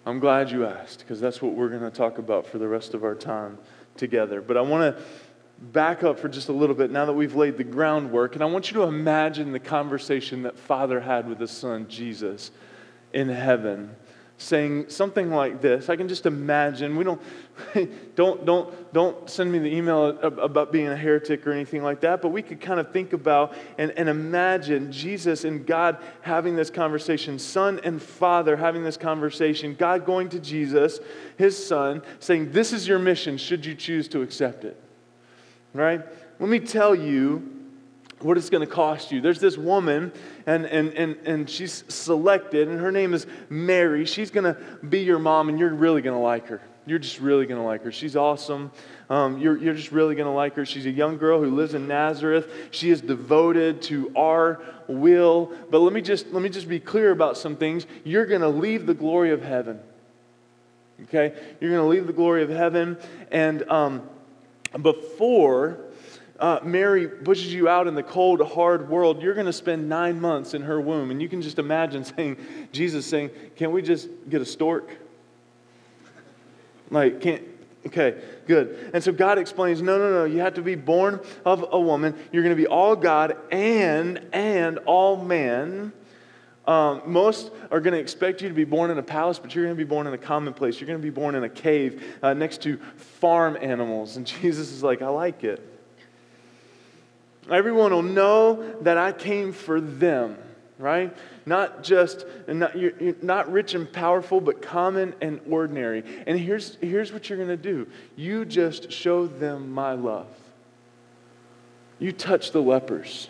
I'm 0.06 0.20
glad 0.20 0.52
you 0.52 0.66
asked 0.66 1.00
because 1.00 1.22
that's 1.22 1.42
what 1.42 1.54
we're 1.54 1.70
going 1.70 1.82
to 1.82 1.92
talk 1.92 2.18
about 2.18 2.46
for 2.46 2.58
the 2.58 2.68
rest 2.68 2.94
of 2.94 3.04
our 3.04 3.16
time 3.16 3.58
together. 3.96 4.42
But 4.42 4.58
I 4.58 4.62
want 4.62 4.96
to 4.96 5.04
back 5.60 6.04
up 6.04 6.20
for 6.20 6.28
just 6.28 6.50
a 6.50 6.54
little 6.54 6.76
bit 6.76 6.92
now 6.92 7.06
that 7.06 7.14
we've 7.14 7.36
laid 7.36 7.58
the 7.58 7.64
groundwork. 7.64 8.36
And 8.36 8.44
I 8.44 8.46
want 8.46 8.70
you 8.70 8.78
to 8.78 8.84
imagine 8.84 9.52
the 9.52 9.60
conversation 9.60 10.44
that 10.44 10.58
Father 10.58 11.00
had 11.00 11.28
with 11.28 11.40
his 11.40 11.52
son, 11.52 11.88
Jesus, 11.88 12.52
in 13.14 13.30
heaven 13.30 13.96
saying 14.38 14.90
something 14.90 15.32
like 15.32 15.62
this. 15.62 15.90
I 15.90 15.96
can 15.96 16.08
just 16.08 16.26
imagine. 16.26 16.96
We 16.96 17.04
don't, 17.04 17.22
don't, 18.16 18.46
don't, 18.46 18.94
don't 18.94 19.30
send 19.30 19.52
me 19.52 19.60
the 19.60 19.74
email 19.74 20.08
about 20.20 20.72
being 20.72 20.88
a 20.88 20.98
heretic 20.98 21.46
or 21.48 21.52
anything 21.52 21.84
like 21.84 22.02
that, 22.02 22.22
but 22.22 22.30
we 22.30 22.42
could 22.42 22.60
kind 22.60 22.80
of 22.80 22.92
think 22.92 23.14
about 23.14 23.56
and, 23.78 23.92
and 23.92 24.10
imagine 24.10 24.92
Jesus 24.92 25.44
and 25.44 25.66
God 25.66 25.98
having 26.22 26.56
this 26.56 26.70
conversation, 26.70 27.40
Son 27.40 27.80
and 27.84 28.02
Father 28.02 28.58
having 28.58 28.84
this 28.84 28.98
conversation, 28.98 29.76
God 29.76 30.06
going 30.06 30.30
to 30.30 30.40
Jesus, 30.40 31.00
his 31.38 31.66
Son, 31.66 32.02
saying, 32.20 32.52
This 32.52 32.74
is 32.74 32.88
your 32.88 33.00
mission, 33.00 33.38
should 33.38 33.66
you 33.66 33.76
choose 33.76 34.08
to 34.10 34.22
accept 34.22 34.66
it. 34.66 34.80
Right? 35.74 36.02
Let 36.40 36.50
me 36.50 36.60
tell 36.60 36.94
you 36.94 37.50
what 38.20 38.38
it's 38.38 38.50
going 38.50 38.66
to 38.66 38.72
cost 38.74 39.12
you. 39.12 39.22
There's 39.22 39.40
this 39.40 39.58
woman, 39.58 40.12
and, 40.46 40.66
and, 40.66 40.94
and, 40.94 41.18
and 41.26 41.50
she's 41.50 41.84
selected, 41.88 42.68
and 42.68 42.80
her 42.80 42.92
name 42.92 43.14
is 43.14 43.28
Mary. 43.50 44.06
She's 44.06 44.32
going 44.32 44.46
to 44.46 44.60
be 44.88 45.00
your 45.00 45.20
mom, 45.20 45.50
and 45.50 45.60
you're 45.60 45.74
really 45.74 46.02
going 46.02 46.16
to 46.16 46.24
like 46.24 46.48
her. 46.48 46.62
You're 46.86 47.00
just 47.00 47.20
really 47.20 47.46
going 47.46 47.60
to 47.60 47.66
like 47.66 47.84
her. 47.84 47.92
She's 47.92 48.16
awesome. 48.16 48.72
Um, 49.10 49.38
you're, 49.38 49.58
you're 49.58 49.74
just 49.74 49.92
really 49.92 50.16
going 50.16 50.28
to 50.28 50.34
like 50.34 50.56
her. 50.56 50.66
She's 50.66 50.86
a 50.86 50.92
young 50.92 51.18
girl 51.18 51.42
who 51.42 51.56
lives 51.56 51.74
in 51.74 51.88
Nazareth. 51.88 52.52
She 52.72 52.90
is 52.90 53.00
devoted 53.00 53.82
to 53.84 54.12
our 54.18 54.62
will. 54.88 55.54
But 55.70 55.80
let 55.80 55.94
me 55.94 56.02
just, 56.02 56.32
let 56.34 56.44
me 56.44 56.50
just 56.50 56.68
be 56.68 56.82
clear 56.82 57.12
about 57.12 57.38
some 57.38 57.56
things. 57.56 57.86
You're 58.04 58.26
going 58.26 58.42
to 58.42 58.50
leave 58.50 58.86
the 58.86 58.94
glory 58.94 59.32
of 59.32 59.42
heaven. 59.42 59.80
Okay? 61.04 61.34
You're 61.62 61.72
going 61.72 61.84
to 61.84 61.88
leave 61.88 62.06
the 62.06 62.14
glory 62.14 62.44
of 62.44 62.50
heaven. 62.50 62.98
And 63.32 63.64
um, 63.70 64.10
before 64.82 65.80
uh, 66.40 66.60
Mary 66.64 67.08
pushes 67.08 67.54
you 67.54 67.70
out 67.70 67.88
in 67.88 67.96
the 67.96 68.04
cold, 68.04 68.42
hard 68.42 68.90
world, 68.90 69.22
you're 69.22 69.34
going 69.34 69.46
to 69.46 69.54
spend 69.54 69.88
nine 69.88 70.20
months 70.20 70.54
in 70.54 70.64
her 70.64 70.82
womb. 70.82 71.12
And 71.12 71.22
you 71.22 71.30
can 71.30 71.42
just 71.42 71.60
imagine 71.60 72.04
saying, 72.18 72.38
Jesus 72.72 73.06
saying, 73.06 73.32
Can't 73.56 73.72
we 73.72 73.82
just 73.82 74.10
get 74.30 74.42
a 74.42 74.46
stork? 74.46 74.90
Like, 76.90 77.22
can't, 77.22 77.44
okay, 77.88 78.22
good. 78.46 78.92
And 78.94 79.04
so 79.04 79.12
God 79.12 79.40
explains, 79.40 79.82
no, 79.82 79.98
no, 79.98 80.12
no, 80.12 80.26
you 80.26 80.40
have 80.40 80.54
to 80.56 80.62
be 80.62 80.76
born 80.76 81.20
of 81.46 81.66
a 81.72 81.80
woman. 81.80 82.16
You're 82.32 82.44
going 82.44 82.56
to 82.56 82.62
be 82.62 82.68
all 82.68 82.96
God 82.96 83.36
and, 83.52 84.28
and 84.32 84.78
all 84.80 85.18
man. 85.18 85.92
Um, 86.66 87.02
most 87.06 87.52
are 87.72 87.82
going 87.82 87.94
to 87.94 88.00
expect 88.00 88.42
you 88.42 88.48
to 88.48 88.54
be 88.54 88.64
born 88.64 88.90
in 88.90 88.98
a 88.98 89.04
palace, 89.04 89.38
but 89.38 89.54
you're 89.54 89.66
going 89.66 89.76
to 89.76 89.84
be 89.84 89.88
born 89.88 90.08
in 90.08 90.14
a 90.14 90.18
common 90.18 90.54
place. 90.54 90.80
You're 90.80 90.88
going 90.88 91.00
to 91.00 91.04
be 91.04 91.10
born 91.10 91.36
in 91.36 91.44
a 91.44 91.50
cave 91.50 92.04
uh, 92.22 92.34
next 92.34 92.62
to 92.64 92.78
farm 92.96 93.58
animals. 93.60 94.16
And 94.16 94.26
Jesus 94.42 94.72
is 94.72 94.84
like, 94.84 95.02
I 95.02 95.10
like 95.10 95.44
it. 95.44 95.70
Everyone 97.52 97.92
will 97.92 98.04
know 98.04 98.80
that 98.82 98.98
I 98.98 99.12
came 99.12 99.52
for 99.52 99.82
them, 99.82 100.38
right? 100.80 101.14
Not 101.46 101.84
just, 101.84 102.26
not, 102.48 102.78
you're, 102.78 102.94
you're 103.00 103.16
not 103.22 103.52
rich 103.52 103.74
and 103.74 103.92
powerful, 103.92 104.40
but 104.40 104.62
common 104.62 105.14
and 105.22 105.42
ordinary. 105.50 106.04
And 106.26 106.40
here's, 106.40 106.76
here's 106.76 107.12
what 107.12 107.30
you're 107.30 107.38
going 107.38 107.50
to 107.50 107.58
do 107.58 107.88
you 108.16 108.46
just 108.46 108.92
show 108.92 109.28
them 109.28 109.72
my 109.72 109.94
love. 109.94 110.28
You 112.00 112.12
touch 112.12 112.52
the 112.52 112.62
lepers, 112.62 113.28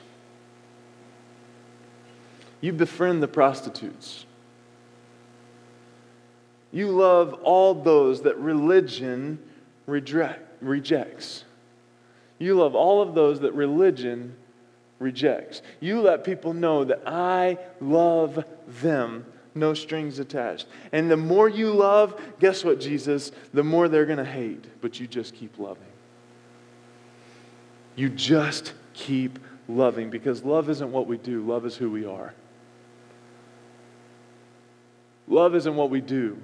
you 2.64 2.72
befriend 2.72 3.22
the 3.22 3.28
prostitutes. 3.28 4.26
You 6.72 6.88
love 6.88 7.34
all 7.44 7.74
those 7.74 8.22
that 8.22 8.38
religion 8.38 9.38
reject, 9.86 10.40
rejects. 10.62 11.44
You 12.40 12.56
love 12.56 12.74
all 12.74 13.02
of 13.02 13.16
those 13.16 13.42
that 13.42 13.52
religion 13.52 14.38
rejects. 15.00 15.62
You 15.82 16.00
let 16.00 16.24
people 16.24 16.54
know 16.54 16.86
that 16.86 17.02
I 17.06 17.58
love 17.82 18.46
them, 18.66 19.26
no 19.54 19.74
strings 19.74 20.20
attached. 20.20 20.68
And 20.94 21.12
the 21.12 21.18
more 21.18 21.50
you 21.50 21.70
love, 21.70 22.18
guess 22.40 22.64
what, 22.64 22.80
Jesus? 22.80 23.34
The 23.54 23.64
more 23.64 23.90
they're 23.90 24.06
going 24.06 24.20
to 24.20 24.24
hate, 24.24 24.64
but 24.80 25.02
you 25.02 25.06
just 25.06 25.36
keep 25.36 25.60
loving. 25.60 25.84
You 27.98 28.08
just 28.08 28.72
keep 28.94 29.38
loving 29.68 30.10
because 30.10 30.44
love 30.44 30.70
isn't 30.70 30.94
what 30.94 31.08
we 31.08 31.18
do, 31.18 31.46
love 31.46 31.66
is 31.66 31.76
who 31.76 31.92
we 31.92 32.06
are. 32.06 32.34
Love 35.28 35.56
isn't 35.56 35.76
what 35.76 35.90
we 35.90 36.02
do, 36.02 36.38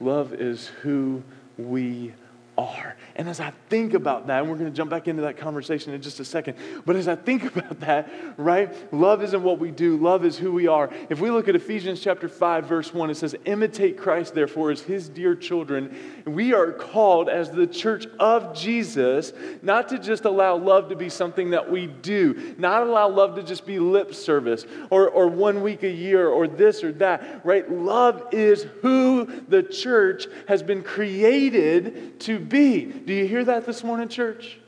love 0.00 0.32
is 0.32 0.68
who 0.82 1.22
we 1.58 2.14
are. 2.56 2.96
And 3.16 3.28
as 3.28 3.40
I 3.40 3.52
think 3.68 3.94
about 3.94 4.26
that, 4.26 4.40
and 4.40 4.50
we're 4.50 4.56
going 4.56 4.70
to 4.70 4.76
jump 4.76 4.90
back 4.90 5.08
into 5.08 5.22
that 5.22 5.36
conversation 5.36 5.92
in 5.92 6.02
just 6.02 6.20
a 6.20 6.24
second, 6.24 6.56
but 6.84 6.96
as 6.96 7.08
I 7.08 7.16
think 7.16 7.44
about 7.56 7.80
that, 7.80 8.10
right, 8.36 8.92
love 8.92 9.22
isn't 9.22 9.42
what 9.42 9.58
we 9.58 9.70
do, 9.70 9.96
love 9.96 10.24
is 10.24 10.36
who 10.36 10.52
we 10.52 10.66
are. 10.66 10.90
If 11.08 11.20
we 11.20 11.30
look 11.30 11.48
at 11.48 11.56
Ephesians 11.56 12.00
chapter 12.00 12.28
5, 12.28 12.66
verse 12.66 12.92
1, 12.92 13.10
it 13.10 13.16
says, 13.16 13.34
Imitate 13.44 13.98
Christ, 13.98 14.34
therefore, 14.34 14.70
as 14.70 14.80
his 14.80 15.08
dear 15.08 15.34
children. 15.34 15.96
We 16.24 16.52
are 16.54 16.72
called 16.72 17.28
as 17.28 17.50
the 17.50 17.66
church 17.66 18.06
of 18.18 18.54
Jesus 18.54 19.32
not 19.62 19.88
to 19.88 19.98
just 19.98 20.24
allow 20.24 20.56
love 20.56 20.88
to 20.88 20.96
be 20.96 21.08
something 21.08 21.50
that 21.50 21.70
we 21.70 21.86
do, 21.86 22.54
not 22.58 22.82
allow 22.82 23.08
love 23.08 23.36
to 23.36 23.42
just 23.42 23.66
be 23.66 23.78
lip 23.78 24.14
service 24.14 24.66
or, 24.90 25.08
or 25.08 25.28
one 25.28 25.62
week 25.62 25.82
a 25.82 25.90
year 25.90 26.28
or 26.28 26.46
this 26.46 26.82
or 26.82 26.92
that, 26.92 27.44
right? 27.44 27.70
Love 27.70 28.28
is 28.32 28.66
who 28.82 29.26
the 29.48 29.62
church 29.62 30.26
has 30.48 30.62
been 30.62 30.82
created 30.82 32.18
to 32.20 32.43
be. 32.44 32.84
Do 32.84 33.12
you 33.12 33.26
hear 33.26 33.44
that 33.44 33.66
this 33.66 33.82
morning, 33.82 34.08
church? 34.08 34.58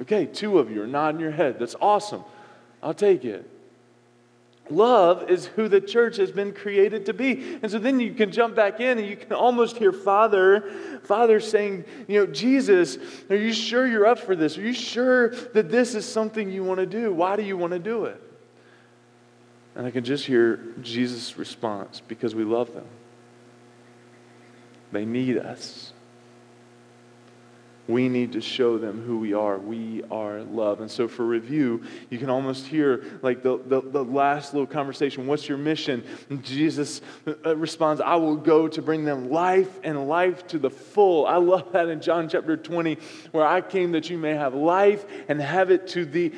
Okay, 0.00 0.26
two 0.26 0.58
of 0.58 0.70
you 0.70 0.82
are 0.82 0.86
nodding 0.86 1.20
your 1.20 1.30
head. 1.30 1.58
That's 1.58 1.76
awesome. 1.80 2.24
I'll 2.82 2.94
take 2.94 3.24
it. 3.24 3.48
Love 4.70 5.28
is 5.28 5.46
who 5.46 5.68
the 5.68 5.80
church 5.80 6.16
has 6.16 6.30
been 6.30 6.52
created 6.52 7.06
to 7.06 7.12
be. 7.12 7.58
And 7.60 7.70
so 7.70 7.78
then 7.78 7.98
you 7.98 8.14
can 8.14 8.30
jump 8.30 8.54
back 8.54 8.80
in 8.80 8.98
and 8.98 9.06
you 9.06 9.16
can 9.16 9.32
almost 9.32 9.76
hear 9.76 9.92
Father, 9.92 11.00
Father 11.02 11.40
saying, 11.40 11.84
you 12.06 12.20
know, 12.20 12.32
Jesus, 12.32 12.96
are 13.28 13.36
you 13.36 13.52
sure 13.52 13.86
you're 13.86 14.06
up 14.06 14.20
for 14.20 14.36
this? 14.36 14.56
Are 14.56 14.62
you 14.62 14.72
sure 14.72 15.30
that 15.30 15.70
this 15.70 15.94
is 15.94 16.06
something 16.06 16.50
you 16.50 16.62
want 16.62 16.78
to 16.78 16.86
do? 16.86 17.12
Why 17.12 17.36
do 17.36 17.42
you 17.42 17.56
want 17.56 17.72
to 17.72 17.78
do 17.78 18.04
it? 18.04 18.22
And 19.74 19.86
I 19.86 19.90
can 19.90 20.04
just 20.04 20.24
hear 20.24 20.60
Jesus' 20.82 21.36
response 21.36 22.00
because 22.06 22.34
we 22.34 22.44
love 22.44 22.72
them. 22.72 22.86
They 24.92 25.04
need 25.04 25.38
us. 25.38 25.92
We 27.90 28.08
need 28.08 28.32
to 28.32 28.40
show 28.40 28.78
them 28.78 29.02
who 29.02 29.18
we 29.18 29.34
are. 29.34 29.58
We 29.58 30.04
are 30.12 30.42
love. 30.42 30.80
And 30.80 30.88
so, 30.88 31.08
for 31.08 31.26
review, 31.26 31.82
you 32.08 32.18
can 32.18 32.30
almost 32.30 32.66
hear 32.66 33.04
like 33.20 33.42
the, 33.42 33.58
the, 33.66 33.80
the 33.80 34.04
last 34.04 34.54
little 34.54 34.66
conversation 34.66 35.26
What's 35.26 35.48
your 35.48 35.58
mission? 35.58 36.04
And 36.28 36.44
Jesus 36.44 37.00
uh, 37.26 37.56
responds, 37.56 38.00
I 38.00 38.14
will 38.14 38.36
go 38.36 38.68
to 38.68 38.80
bring 38.80 39.04
them 39.04 39.28
life 39.30 39.80
and 39.82 40.08
life 40.08 40.46
to 40.48 40.58
the 40.60 40.70
full. 40.70 41.26
I 41.26 41.36
love 41.36 41.72
that 41.72 41.88
in 41.88 42.00
John 42.00 42.28
chapter 42.28 42.56
20, 42.56 42.96
where 43.32 43.46
I 43.46 43.60
came 43.60 43.92
that 43.92 44.08
you 44.08 44.18
may 44.18 44.34
have 44.34 44.54
life 44.54 45.04
and 45.28 45.40
have 45.40 45.72
it 45.72 45.88
to 45.88 46.04
the 46.04 46.32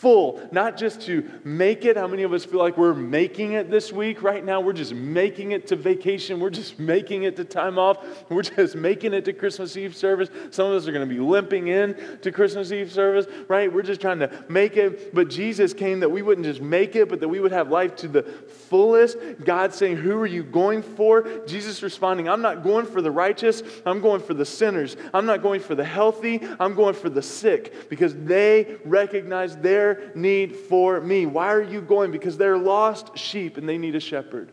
full, 0.00 0.40
not 0.50 0.78
just 0.78 1.02
to 1.02 1.28
make 1.44 1.84
it. 1.84 1.96
How 1.96 2.06
many 2.06 2.22
of 2.22 2.32
us 2.32 2.44
feel 2.44 2.58
like 2.58 2.78
we're 2.78 2.94
making 2.94 3.52
it 3.52 3.70
this 3.70 3.92
week? 3.92 4.22
Right 4.22 4.42
now, 4.42 4.60
we're 4.60 4.72
just 4.72 4.94
making 4.94 5.52
it 5.52 5.66
to 5.68 5.76
vacation. 5.76 6.40
We're 6.40 6.48
just 6.48 6.78
making 6.78 7.24
it 7.24 7.36
to 7.36 7.44
time 7.44 7.78
off. 7.78 7.98
We're 8.30 8.42
just 8.42 8.74
making 8.74 9.12
it 9.12 9.26
to 9.26 9.34
Christmas 9.34 9.76
Eve 9.76 9.94
service. 9.94 10.30
Some 10.50 10.68
of 10.70 10.72
us 10.72 10.88
are 10.88 10.92
going 10.92 11.06
to 11.06 11.14
be 11.14 11.20
limping 11.20 11.68
in 11.68 12.18
to 12.22 12.32
Christmas 12.32 12.72
Eve 12.72 12.90
service, 12.90 13.26
right? 13.48 13.70
We're 13.70 13.82
just 13.82 14.00
trying 14.00 14.20
to 14.20 14.44
make 14.48 14.78
it. 14.78 15.14
But 15.14 15.28
Jesus 15.28 15.74
came 15.74 16.00
that 16.00 16.08
we 16.08 16.22
wouldn't 16.22 16.46
just 16.46 16.62
make 16.62 16.96
it, 16.96 17.10
but 17.10 17.20
that 17.20 17.28
we 17.28 17.38
would 17.38 17.52
have 17.52 17.68
life 17.70 17.94
to 17.96 18.08
the 18.08 18.22
fullest. 18.22 19.18
God 19.44 19.74
saying, 19.74 19.98
Who 19.98 20.18
are 20.18 20.26
you 20.26 20.42
going 20.42 20.82
for? 20.82 21.28
Jesus 21.46 21.82
responding, 21.82 22.26
I'm 22.26 22.42
not 22.42 22.62
going 22.62 22.86
for 22.86 23.02
the 23.02 23.10
righteous, 23.10 23.62
I'm 23.84 24.00
going 24.00 24.22
for 24.22 24.32
the 24.32 24.46
sinners. 24.46 24.96
I'm 25.12 25.26
not 25.26 25.42
going 25.42 25.60
for 25.60 25.74
the 25.74 25.84
healthy, 25.84 26.40
I'm 26.58 26.74
going 26.74 26.94
for 26.94 27.10
the 27.10 27.22
sick 27.22 27.90
because 27.90 28.14
they 28.14 28.76
recognize 28.84 29.56
their 29.58 29.89
need 30.14 30.56
for 30.56 31.00
me. 31.00 31.26
Why 31.26 31.52
are 31.52 31.62
you 31.62 31.80
going? 31.80 32.10
Because 32.10 32.36
they're 32.36 32.58
lost 32.58 33.16
sheep 33.16 33.56
and 33.56 33.68
they 33.68 33.78
need 33.78 33.94
a 33.94 34.00
shepherd. 34.00 34.50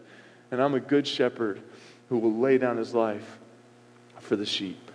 And 0.52 0.62
I'm 0.62 0.74
a 0.74 0.80
good 0.80 1.08
shepherd 1.08 1.62
who 2.10 2.18
will 2.20 2.38
lay 2.38 2.58
down 2.58 2.78
his 2.78 2.94
life 2.94 3.40
for 4.20 4.36
the 4.36 4.46
sheep. 4.46 4.92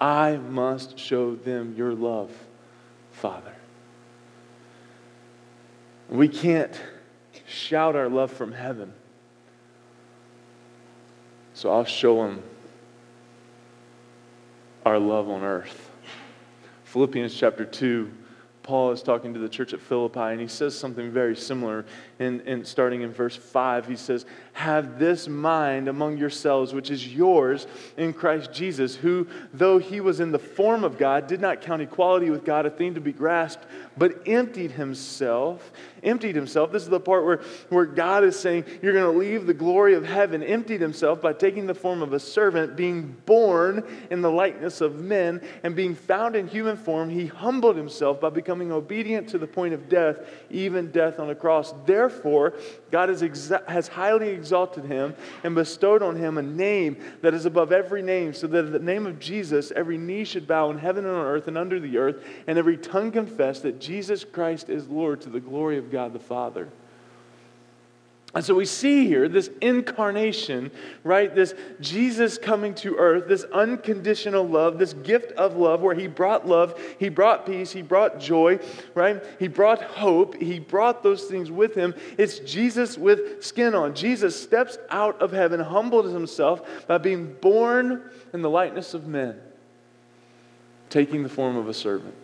I 0.00 0.36
must 0.36 0.98
show 0.98 1.34
them 1.34 1.74
your 1.76 1.92
love, 1.92 2.30
Father. 3.12 3.54
We 6.08 6.28
can't 6.28 6.78
shout 7.46 7.96
our 7.96 8.08
love 8.08 8.32
from 8.32 8.52
heaven. 8.52 8.92
So 11.54 11.70
I'll 11.70 11.84
show 11.84 12.26
them 12.26 12.42
our 14.84 14.98
love 14.98 15.28
on 15.28 15.42
earth. 15.42 15.90
Philippians 16.84 17.34
chapter 17.34 17.64
2 17.64 18.10
Paul 18.70 18.92
is 18.92 19.02
talking 19.02 19.34
to 19.34 19.40
the 19.40 19.48
church 19.48 19.72
at 19.72 19.80
Philippi, 19.80 20.20
and 20.20 20.40
he 20.40 20.46
says 20.46 20.78
something 20.78 21.10
very 21.10 21.34
similar. 21.34 21.84
In, 22.20 22.42
in 22.42 22.64
starting 22.66 23.00
in 23.00 23.12
verse 23.12 23.34
5, 23.34 23.88
he 23.88 23.96
says, 23.96 24.26
have 24.60 24.98
this 24.98 25.26
mind 25.26 25.88
among 25.88 26.18
yourselves, 26.18 26.74
which 26.74 26.90
is 26.90 27.08
yours 27.08 27.66
in 27.96 28.12
Christ 28.12 28.52
Jesus, 28.52 28.94
who, 28.94 29.26
though 29.54 29.78
he 29.78 30.00
was 30.00 30.20
in 30.20 30.32
the 30.32 30.38
form 30.38 30.84
of 30.84 30.98
God, 30.98 31.26
did 31.26 31.40
not 31.40 31.62
count 31.62 31.80
equality 31.80 32.28
with 32.28 32.44
God 32.44 32.66
a 32.66 32.70
thing 32.70 32.92
to 32.94 33.00
be 33.00 33.12
grasped, 33.12 33.64
but 33.96 34.28
emptied 34.28 34.72
himself. 34.72 35.72
Emptied 36.02 36.34
himself. 36.34 36.72
This 36.72 36.82
is 36.82 36.90
the 36.90 37.00
part 37.00 37.24
where, 37.24 37.40
where 37.70 37.86
God 37.86 38.22
is 38.22 38.38
saying, 38.38 38.64
You're 38.82 38.92
going 38.92 39.10
to 39.10 39.18
leave 39.18 39.46
the 39.46 39.54
glory 39.54 39.94
of 39.94 40.04
heaven. 40.04 40.42
Emptied 40.42 40.80
himself 40.80 41.22
by 41.22 41.32
taking 41.32 41.66
the 41.66 41.74
form 41.74 42.02
of 42.02 42.12
a 42.12 42.20
servant, 42.20 42.76
being 42.76 43.16
born 43.26 43.82
in 44.10 44.20
the 44.20 44.30
likeness 44.30 44.80
of 44.80 45.00
men, 45.00 45.40
and 45.62 45.76
being 45.76 45.94
found 45.94 46.36
in 46.36 46.46
human 46.46 46.76
form, 46.76 47.08
he 47.08 47.26
humbled 47.26 47.76
himself 47.76 48.20
by 48.20 48.30
becoming 48.30 48.72
obedient 48.72 49.28
to 49.28 49.38
the 49.38 49.46
point 49.46 49.72
of 49.74 49.88
death, 49.88 50.18
even 50.50 50.90
death 50.90 51.18
on 51.18 51.30
a 51.30 51.34
cross. 51.34 51.72
Therefore, 51.86 52.09
God 52.90 53.08
has, 53.08 53.22
exa- 53.22 53.66
has 53.68 53.88
highly 53.88 54.28
exalted 54.28 54.84
him 54.84 55.14
and 55.44 55.54
bestowed 55.54 56.02
on 56.02 56.16
him 56.16 56.38
a 56.38 56.42
name 56.42 56.96
that 57.22 57.34
is 57.34 57.46
above 57.46 57.72
every 57.72 58.02
name, 58.02 58.34
so 58.34 58.46
that 58.46 58.66
at 58.66 58.72
the 58.72 58.78
name 58.78 59.06
of 59.06 59.18
Jesus, 59.18 59.72
every 59.74 59.98
knee 59.98 60.24
should 60.24 60.46
bow 60.46 60.70
in 60.70 60.78
heaven 60.78 61.04
and 61.06 61.14
on 61.14 61.26
earth 61.26 61.48
and 61.48 61.56
under 61.56 61.80
the 61.80 61.96
earth, 61.98 62.24
and 62.46 62.58
every 62.58 62.76
tongue 62.76 63.12
confess 63.12 63.60
that 63.60 63.80
Jesus 63.80 64.24
Christ 64.24 64.68
is 64.68 64.88
Lord 64.88 65.20
to 65.22 65.30
the 65.30 65.40
glory 65.40 65.78
of 65.78 65.90
God 65.90 66.12
the 66.12 66.18
Father. 66.18 66.68
And 68.32 68.44
so 68.44 68.54
we 68.54 68.64
see 68.64 69.08
here 69.08 69.28
this 69.28 69.50
incarnation, 69.60 70.70
right? 71.02 71.34
This 71.34 71.52
Jesus 71.80 72.38
coming 72.38 72.74
to 72.76 72.94
earth, 72.96 73.26
this 73.26 73.42
unconditional 73.44 74.46
love, 74.46 74.78
this 74.78 74.92
gift 74.92 75.32
of 75.32 75.56
love 75.56 75.80
where 75.80 75.96
he 75.96 76.06
brought 76.06 76.46
love, 76.46 76.80
he 76.98 77.08
brought 77.08 77.44
peace, 77.44 77.72
he 77.72 77.82
brought 77.82 78.20
joy, 78.20 78.60
right? 78.94 79.20
He 79.40 79.48
brought 79.48 79.82
hope, 79.82 80.36
he 80.36 80.60
brought 80.60 81.02
those 81.02 81.24
things 81.24 81.50
with 81.50 81.74
him. 81.74 81.92
It's 82.18 82.38
Jesus 82.38 82.96
with 82.96 83.42
skin 83.42 83.74
on. 83.74 83.96
Jesus 83.96 84.40
steps 84.40 84.78
out 84.90 85.20
of 85.20 85.32
heaven, 85.32 85.58
humbled 85.58 86.06
himself 86.06 86.86
by 86.86 86.98
being 86.98 87.34
born 87.40 88.02
in 88.32 88.42
the 88.42 88.50
likeness 88.50 88.94
of 88.94 89.08
men, 89.08 89.40
taking 90.88 91.24
the 91.24 91.28
form 91.28 91.56
of 91.56 91.68
a 91.68 91.74
servant. 91.74 92.14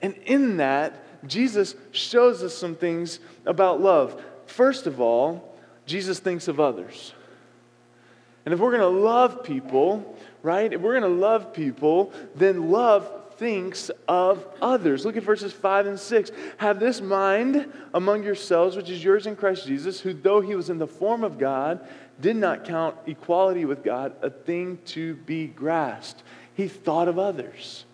And 0.00 0.14
in 0.26 0.58
that, 0.58 1.02
Jesus 1.26 1.74
shows 1.90 2.44
us 2.44 2.54
some 2.54 2.76
things 2.76 3.18
about 3.46 3.80
love. 3.80 4.22
First 4.46 4.86
of 4.86 5.00
all, 5.00 5.56
Jesus 5.84 6.18
thinks 6.18 6.48
of 6.48 6.58
others. 6.60 7.12
And 8.44 8.54
if 8.54 8.60
we're 8.60 8.76
going 8.76 8.80
to 8.80 9.00
love 9.00 9.42
people, 9.42 10.16
right, 10.42 10.72
if 10.72 10.80
we're 10.80 10.98
going 10.98 11.12
to 11.12 11.20
love 11.20 11.52
people, 11.52 12.12
then 12.34 12.70
love 12.70 13.10
thinks 13.36 13.90
of 14.08 14.46
others. 14.62 15.04
Look 15.04 15.16
at 15.16 15.22
verses 15.22 15.52
5 15.52 15.86
and 15.86 16.00
6. 16.00 16.30
Have 16.58 16.80
this 16.80 17.00
mind 17.00 17.72
among 17.92 18.22
yourselves, 18.22 18.76
which 18.76 18.88
is 18.88 19.02
yours 19.02 19.26
in 19.26 19.36
Christ 19.36 19.66
Jesus, 19.66 20.00
who, 20.00 20.14
though 20.14 20.40
he 20.40 20.54
was 20.54 20.70
in 20.70 20.78
the 20.78 20.86
form 20.86 21.24
of 21.24 21.38
God, 21.38 21.86
did 22.20 22.36
not 22.36 22.64
count 22.64 22.96
equality 23.06 23.64
with 23.64 23.84
God 23.84 24.14
a 24.22 24.30
thing 24.30 24.78
to 24.86 25.14
be 25.14 25.48
grasped. 25.48 26.22
He 26.54 26.68
thought 26.68 27.08
of 27.08 27.18
others. 27.18 27.84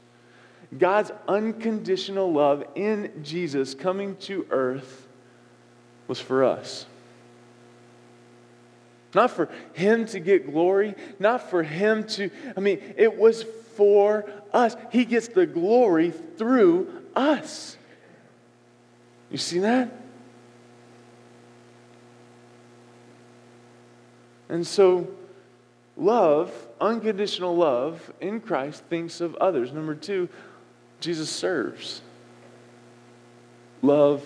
God's 0.77 1.11
unconditional 1.27 2.33
love 2.33 2.65
in 2.75 3.23
Jesus 3.23 3.75
coming 3.75 4.17
to 4.17 4.47
earth 4.51 5.02
was 6.13 6.21
for 6.21 6.45
us. 6.45 6.85
Not 9.15 9.31
for 9.31 9.49
him 9.73 10.05
to 10.09 10.21
get 10.21 10.53
glory, 10.53 10.95
not 11.19 11.49
for 11.49 11.63
him 11.63 12.05
to, 12.09 12.29
I 12.55 12.61
mean, 12.61 12.83
it 12.99 13.17
was 13.17 13.47
for 13.77 14.31
us. 14.53 14.77
He 14.91 15.07
gets 15.07 15.29
the 15.29 15.47
glory 15.47 16.11
through 16.11 17.03
us. 17.17 17.79
You 19.31 19.39
see 19.39 19.61
that? 19.61 19.91
And 24.51 24.67
so, 24.67 25.09
love, 25.97 26.53
unconditional 26.79 27.57
love 27.57 28.13
in 28.21 28.39
Christ, 28.39 28.85
thinks 28.91 29.23
of 29.23 29.35
others. 29.37 29.73
Number 29.73 29.95
two, 29.95 30.29
Jesus 31.01 31.31
serves. 31.31 32.03
Love 33.81 34.23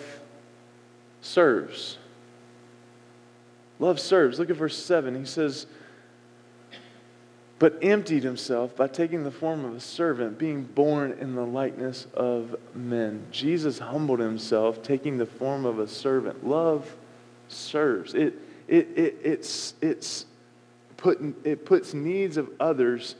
serves. 1.27 1.99
Love 3.79 4.01
serves. 4.01 4.39
Look 4.39 4.49
at 4.51 4.57
verse 4.57 4.83
7. 4.83 5.15
He 5.15 5.27
says, 5.27 5.67
But 7.59 7.79
emptied 7.83 8.23
himself 8.23 8.75
by 8.75 8.89
taking 8.89 9.25
the 9.25 9.31
form 9.31 9.65
of 9.65 9.75
a 9.75 9.81
servant, 9.81 10.39
being 10.39 10.63
born 10.63 11.13
in 11.21 11.35
the 11.35 11.45
likeness 11.45 12.07
of 12.15 12.57
men. 12.75 13.27
Jesus 13.31 13.79
humbled 13.79 14.21
himself, 14.21 14.83
taking 14.83 15.19
the 15.19 15.27
form 15.27 15.67
of 15.67 15.79
a 15.79 15.89
servant. 15.89 16.47
Love 16.47 16.97
serves. 17.49 18.15
It, 18.15 18.35
it, 18.67 18.89
it, 18.97 19.19
it's, 19.23 19.75
it's 19.83 20.27
putting, 20.97 21.35
it 21.45 21.67
puts 21.67 21.93
needs 21.93 22.37
of 22.37 22.49
others 22.59 23.15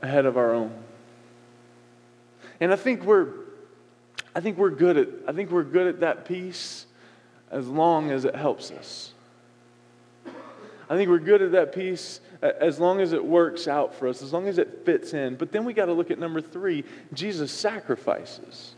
ahead 0.00 0.26
of 0.26 0.36
our 0.36 0.52
own. 0.52 0.72
And 2.60 2.72
I 2.72 2.76
think 2.76 3.04
we're 3.04 3.41
I 4.34 4.40
think 4.40 4.58
we're 4.58 4.70
good 4.70 4.96
at 4.96 5.08
I 5.28 5.32
think 5.32 5.50
we're 5.50 5.62
good 5.62 5.86
at 5.86 6.00
that 6.00 6.24
piece 6.24 6.86
as 7.50 7.68
long 7.68 8.10
as 8.10 8.24
it 8.24 8.34
helps 8.34 8.70
us. 8.70 9.12
I 10.88 10.96
think 10.96 11.08
we're 11.08 11.18
good 11.18 11.42
at 11.42 11.52
that 11.52 11.74
piece 11.74 12.20
as 12.42 12.78
long 12.78 13.00
as 13.00 13.12
it 13.12 13.24
works 13.24 13.68
out 13.68 13.94
for 13.94 14.08
us, 14.08 14.22
as 14.22 14.32
long 14.32 14.48
as 14.48 14.58
it 14.58 14.84
fits 14.84 15.14
in. 15.14 15.36
But 15.36 15.52
then 15.52 15.64
we 15.64 15.72
got 15.72 15.86
to 15.86 15.92
look 15.92 16.10
at 16.10 16.18
number 16.18 16.40
three 16.40 16.84
Jesus 17.14 17.52
sacrifices. 17.52 18.74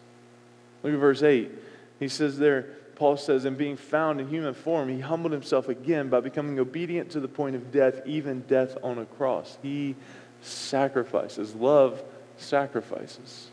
Look 0.83 0.93
at 0.93 1.01
verse 1.01 1.23
8. 1.23 1.51
He 1.99 2.09
says 2.09 2.38
there, 2.38 2.69
Paul 2.95 3.17
says, 3.17 3.45
in 3.45 3.55
being 3.55 3.77
found 3.77 4.21
in 4.21 4.29
human 4.29 4.55
form, 4.55 4.88
he 4.88 5.01
humbled 5.01 5.33
himself 5.33 5.69
again 5.69 6.09
by 6.09 6.21
becoming 6.21 6.59
obedient 6.61 7.11
to 7.12 7.21
the 7.21 7.29
point 7.29 7.57
of 7.57 7.73
death, 7.73 8.03
even 8.07 8.43
death 8.43 8.77
on 8.83 8.99
a 8.99 9.07
cross. 9.07 9.59
He 9.62 9.97
sacrifices. 10.43 11.55
Love 11.55 12.03
sacrifices. 12.37 13.49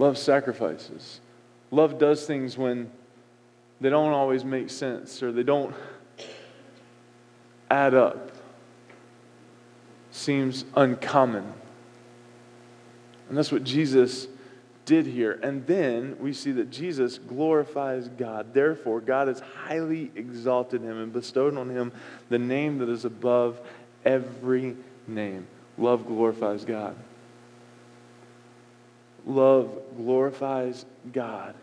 Love 0.00 0.16
sacrifices. 0.16 1.20
Love 1.70 1.98
does 1.98 2.24
things 2.24 2.56
when 2.56 2.90
they 3.82 3.90
don't 3.90 4.14
always 4.14 4.46
make 4.46 4.70
sense 4.70 5.22
or 5.22 5.30
they 5.30 5.42
don't 5.42 5.74
add 7.70 7.92
up. 7.92 8.32
Seems 10.10 10.64
uncommon. 10.74 11.52
And 13.28 13.36
that's 13.36 13.52
what 13.52 13.62
Jesus 13.62 14.26
did 14.86 15.04
here. 15.04 15.38
And 15.42 15.66
then 15.66 16.16
we 16.18 16.32
see 16.32 16.52
that 16.52 16.70
Jesus 16.70 17.18
glorifies 17.18 18.08
God. 18.08 18.54
Therefore, 18.54 19.02
God 19.02 19.28
has 19.28 19.40
highly 19.40 20.10
exalted 20.16 20.80
him 20.80 20.96
and 20.98 21.12
bestowed 21.12 21.58
on 21.58 21.68
him 21.68 21.92
the 22.30 22.38
name 22.38 22.78
that 22.78 22.88
is 22.88 23.04
above 23.04 23.60
every 24.06 24.78
name. 25.06 25.46
Love 25.76 26.06
glorifies 26.06 26.64
God 26.64 26.96
love 29.26 29.70
glorifies 29.96 30.84
God. 31.12 31.54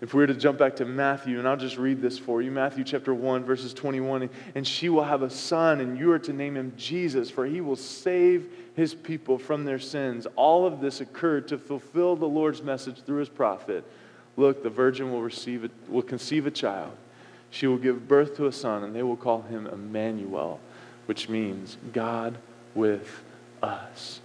If 0.00 0.14
we 0.14 0.20
were 0.20 0.28
to 0.28 0.34
jump 0.34 0.58
back 0.58 0.76
to 0.76 0.84
Matthew, 0.84 1.40
and 1.40 1.48
I'll 1.48 1.56
just 1.56 1.76
read 1.76 2.00
this 2.00 2.18
for 2.18 2.40
you 2.40 2.52
Matthew 2.52 2.84
chapter 2.84 3.12
1, 3.12 3.44
verses 3.44 3.74
21. 3.74 4.30
And 4.54 4.64
she 4.66 4.88
will 4.88 5.02
have 5.02 5.22
a 5.22 5.30
son, 5.30 5.80
and 5.80 5.98
you 5.98 6.12
are 6.12 6.20
to 6.20 6.32
name 6.32 6.56
him 6.56 6.72
Jesus, 6.76 7.30
for 7.30 7.44
he 7.44 7.60
will 7.60 7.76
save 7.76 8.48
his 8.76 8.94
people 8.94 9.38
from 9.38 9.64
their 9.64 9.80
sins. 9.80 10.28
All 10.36 10.64
of 10.66 10.80
this 10.80 11.00
occurred 11.00 11.48
to 11.48 11.58
fulfill 11.58 12.14
the 12.14 12.28
Lord's 12.28 12.62
message 12.62 13.02
through 13.02 13.18
his 13.18 13.28
prophet. 13.28 13.84
Look, 14.36 14.62
the 14.62 14.70
virgin 14.70 15.10
will, 15.10 15.22
receive 15.22 15.64
a, 15.64 15.70
will 15.88 16.02
conceive 16.02 16.46
a 16.46 16.52
child. 16.52 16.92
She 17.50 17.66
will 17.66 17.78
give 17.78 18.06
birth 18.06 18.36
to 18.36 18.46
a 18.46 18.52
son, 18.52 18.84
and 18.84 18.94
they 18.94 19.02
will 19.02 19.16
call 19.16 19.42
him 19.42 19.66
Emmanuel, 19.66 20.60
which 21.06 21.28
means 21.28 21.76
God 21.92 22.38
with 22.76 23.24
us. 23.64 24.20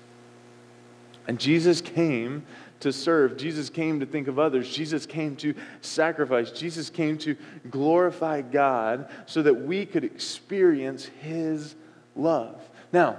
And 1.28 1.40
Jesus 1.40 1.82
came 1.82 2.46
to 2.82 2.92
serve. 2.92 3.38
Jesus 3.38 3.70
came 3.70 4.02
to 4.02 4.06
think 4.06 4.28
of 4.28 4.38
others. 4.38 4.70
Jesus 4.70 5.06
came 5.06 5.36
to 5.38 5.56
sacrifice. 5.82 6.52
Jesus 6.52 6.90
came 6.90 7.18
to 7.20 7.36
glorify 7.70 8.42
God 8.42 9.10
so 9.26 9.42
that 9.42 9.54
we 9.54 9.86
could 9.86 10.04
experience 10.04 11.06
his 11.06 11.76
love. 12.16 12.62
Now, 12.92 13.18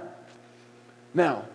now, 1.15 1.45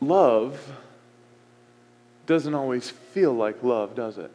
love 0.00 0.58
doesn't 2.26 2.54
always 2.54 2.88
feel 2.88 3.34
like 3.34 3.62
love, 3.62 3.94
does 3.94 4.16
it? 4.16 4.30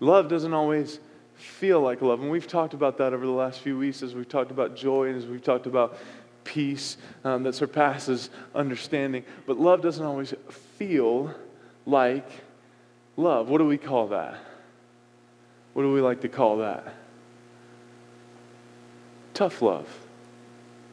Love 0.00 0.28
doesn't 0.28 0.54
always 0.54 1.00
feel 1.38 1.80
like 1.80 2.02
love. 2.02 2.20
And 2.20 2.30
we've 2.30 2.46
talked 2.46 2.74
about 2.74 2.98
that 2.98 3.12
over 3.12 3.24
the 3.24 3.32
last 3.32 3.60
few 3.60 3.78
weeks 3.78 4.02
as 4.02 4.14
we've 4.14 4.28
talked 4.28 4.50
about 4.50 4.76
joy 4.76 5.08
and 5.08 5.16
as 5.16 5.26
we've 5.26 5.42
talked 5.42 5.66
about 5.66 5.96
peace 6.44 6.96
um, 7.24 7.42
that 7.44 7.54
surpasses 7.54 8.30
understanding. 8.54 9.24
But 9.46 9.58
love 9.58 9.80
doesn't 9.80 10.04
always 10.04 10.34
feel 10.76 11.34
like 11.86 12.28
love. 13.16 13.48
What 13.48 13.58
do 13.58 13.66
we 13.66 13.78
call 13.78 14.08
that? 14.08 14.38
What 15.74 15.82
do 15.82 15.92
we 15.92 16.00
like 16.00 16.22
to 16.22 16.28
call 16.28 16.58
that? 16.58 16.94
Tough 19.34 19.62
love, 19.62 19.88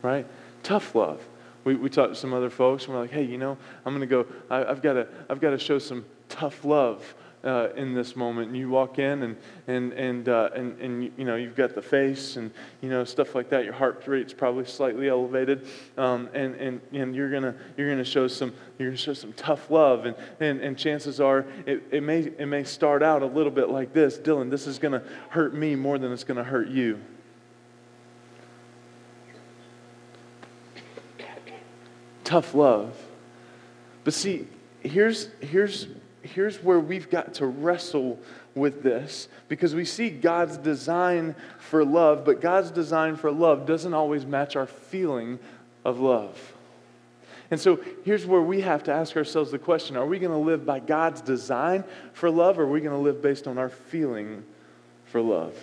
right? 0.03 0.27
Tough 0.61 0.93
love. 0.93 1.19
we, 1.63 1.75
we 1.75 1.89
talked 1.89 2.13
to 2.13 2.19
some 2.19 2.33
other 2.33 2.51
folks, 2.51 2.85
and 2.85 2.93
we're 2.93 3.01
like, 3.01 3.11
hey, 3.11 3.23
you 3.23 3.39
know, 3.39 3.57
I'm 3.85 3.95
going 3.97 4.07
to 4.07 4.23
go, 4.23 4.27
I, 4.49 4.59
have 4.59 4.83
got 4.83 4.93
to, 4.93 5.07
I've 5.27 5.41
got 5.41 5.51
to 5.51 5.57
show 5.57 5.79
some 5.79 6.05
tough 6.29 6.63
love 6.63 7.15
uh, 7.45 7.69
in 7.75 7.93
this 7.93 8.15
moment. 8.15 8.47
And 8.47 8.57
you 8.57 8.69
walk 8.69 8.99
in 8.99 9.23
and, 9.23 9.37
and, 9.67 9.93
and, 9.93 10.27
uh, 10.27 10.49
and, 10.55 10.79
and, 10.79 11.11
you 11.15 11.25
know, 11.25 11.35
you've 11.35 11.55
got 11.55 11.75
the 11.75 11.81
face 11.81 12.35
and, 12.35 12.51
you 12.81 12.89
know, 12.89 13.03
stuff 13.03 13.35
like 13.35 13.49
that. 13.49 13.63
Your 13.63 13.73
heart 13.73 14.03
rate's 14.07 14.33
probably 14.33 14.65
slightly 14.65 15.07
elevated. 15.07 15.67
Um, 15.97 16.29
and, 16.33 16.55
and, 16.55 16.81
and 16.91 17.15
you're 17.15 17.29
going 17.29 17.53
you're 17.77 17.95
to 17.95 18.03
show 18.03 18.27
some, 18.27 18.53
you're 18.79 18.91
to 18.91 18.97
show 18.97 19.13
some 19.13 19.33
tough 19.33 19.69
love. 19.69 20.05
And, 20.05 20.15
and, 20.39 20.59
and 20.59 20.77
chances 20.77 21.19
are 21.19 21.45
it, 21.65 21.83
it, 21.91 22.03
may, 22.03 22.19
it 22.19 22.47
may 22.47 22.63
start 22.63 23.03
out 23.03 23.21
a 23.21 23.27
little 23.27 23.51
bit 23.51 23.69
like 23.69 23.93
this. 23.93 24.17
Dylan, 24.17 24.49
this 24.49 24.67
is 24.67 24.79
going 24.79 24.93
to 24.93 25.03
hurt 25.29 25.53
me 25.53 25.75
more 25.75 25.97
than 25.97 26.11
it's 26.11 26.23
going 26.23 26.37
to 26.37 26.43
hurt 26.43 26.67
you. 26.67 26.99
Tough 32.23 32.55
love. 32.55 32.99
But 34.03 34.15
see, 34.15 34.47
here's, 34.81 35.29
here's 35.41 35.87
here's 36.25 36.63
where 36.63 36.79
we've 36.79 37.09
got 37.09 37.35
to 37.35 37.45
wrestle 37.45 38.19
with 38.53 38.83
this 38.83 39.27
because 39.47 39.75
we 39.75 39.85
see 39.85 40.09
God's 40.09 40.57
design 40.57 41.35
for 41.59 41.83
love, 41.85 42.25
but 42.25 42.41
God's 42.41 42.71
design 42.71 43.15
for 43.15 43.31
love 43.31 43.65
doesn't 43.65 43.93
always 43.93 44.25
match 44.25 44.55
our 44.55 44.65
feeling 44.65 45.39
of 45.83 45.99
love. 45.99 46.53
And 47.51 47.59
so 47.59 47.79
here's 48.03 48.25
where 48.25 48.41
we 48.41 48.61
have 48.61 48.83
to 48.85 48.93
ask 48.93 49.15
ourselves 49.15 49.51
the 49.51 49.59
question 49.59 49.95
are 49.97 50.05
we 50.05 50.19
going 50.19 50.31
to 50.31 50.37
live 50.37 50.65
by 50.65 50.79
God's 50.79 51.21
design 51.21 51.83
for 52.13 52.29
love, 52.29 52.57
or 52.57 52.63
are 52.63 52.67
we 52.67 52.81
going 52.81 52.95
to 52.95 53.01
live 53.01 53.21
based 53.21 53.47
on 53.47 53.57
our 53.57 53.69
feeling 53.69 54.43
for 55.05 55.21
love? 55.21 55.55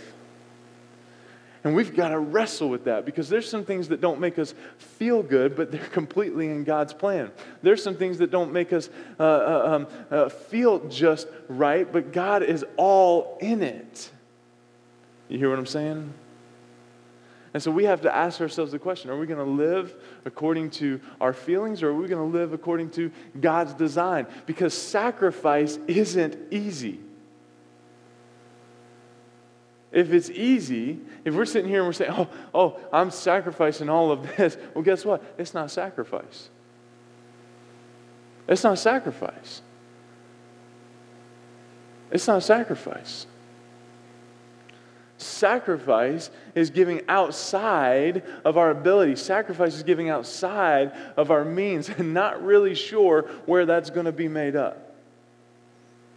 And 1.64 1.76
we've 1.76 1.94
got 1.94 2.08
to 2.08 2.18
wrestle 2.18 2.68
with 2.68 2.84
that 2.84 3.04
because 3.04 3.28
there's 3.28 3.48
some 3.48 3.64
things 3.64 3.88
that 3.88 4.00
don't 4.00 4.18
make 4.18 4.38
us 4.38 4.54
feel 4.78 5.22
good, 5.22 5.54
but 5.54 5.70
they're 5.70 5.80
completely 5.88 6.46
in 6.46 6.64
God's 6.64 6.92
plan. 6.92 7.30
There's 7.62 7.82
some 7.82 7.96
things 7.96 8.18
that 8.18 8.32
don't 8.32 8.52
make 8.52 8.72
us 8.72 8.90
uh, 9.18 9.22
uh, 9.22 9.62
um, 9.66 9.86
uh, 10.10 10.28
feel 10.28 10.80
just 10.88 11.28
right, 11.48 11.90
but 11.90 12.12
God 12.12 12.42
is 12.42 12.64
all 12.76 13.38
in 13.40 13.62
it. 13.62 14.10
You 15.28 15.38
hear 15.38 15.50
what 15.50 15.58
I'm 15.58 15.66
saying? 15.66 16.12
And 17.54 17.62
so 17.62 17.70
we 17.70 17.84
have 17.84 18.00
to 18.02 18.14
ask 18.14 18.40
ourselves 18.40 18.72
the 18.72 18.78
question 18.78 19.10
are 19.10 19.18
we 19.18 19.26
going 19.26 19.44
to 19.44 19.64
live 19.64 19.94
according 20.24 20.70
to 20.70 21.00
our 21.20 21.32
feelings 21.32 21.82
or 21.82 21.90
are 21.90 21.94
we 21.94 22.08
going 22.08 22.32
to 22.32 22.38
live 22.38 22.52
according 22.52 22.90
to 22.90 23.12
God's 23.40 23.74
design? 23.74 24.26
Because 24.46 24.74
sacrifice 24.74 25.78
isn't 25.86 26.36
easy. 26.52 26.98
If 29.92 30.12
it's 30.12 30.30
easy, 30.30 30.98
if 31.24 31.34
we're 31.34 31.44
sitting 31.44 31.68
here 31.68 31.80
and 31.80 31.88
we're 31.88 31.92
saying, 31.92 32.12
oh, 32.14 32.28
oh, 32.54 32.80
I'm 32.92 33.10
sacrificing 33.10 33.90
all 33.90 34.10
of 34.10 34.36
this, 34.36 34.56
well, 34.74 34.82
guess 34.82 35.04
what? 35.04 35.22
It's 35.36 35.52
not 35.52 35.70
sacrifice. 35.70 36.48
It's 38.48 38.64
not 38.64 38.78
sacrifice. 38.78 39.60
It's 42.10 42.26
not 42.26 42.42
sacrifice. 42.42 43.26
Sacrifice 45.18 46.30
is 46.54 46.70
giving 46.70 47.02
outside 47.08 48.24
of 48.44 48.56
our 48.58 48.70
ability. 48.70 49.16
Sacrifice 49.16 49.74
is 49.74 49.82
giving 49.82 50.08
outside 50.08 50.92
of 51.16 51.30
our 51.30 51.44
means 51.44 51.88
and 51.98 52.14
not 52.14 52.42
really 52.42 52.74
sure 52.74 53.22
where 53.46 53.66
that's 53.66 53.90
going 53.90 54.06
to 54.06 54.12
be 54.12 54.28
made 54.28 54.56
up. 54.56 54.94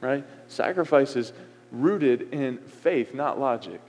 Right? 0.01 0.25
Sacrifice 0.47 1.15
is 1.15 1.33
rooted 1.71 2.33
in 2.33 2.57
faith, 2.57 3.13
not 3.13 3.39
logic. 3.39 3.81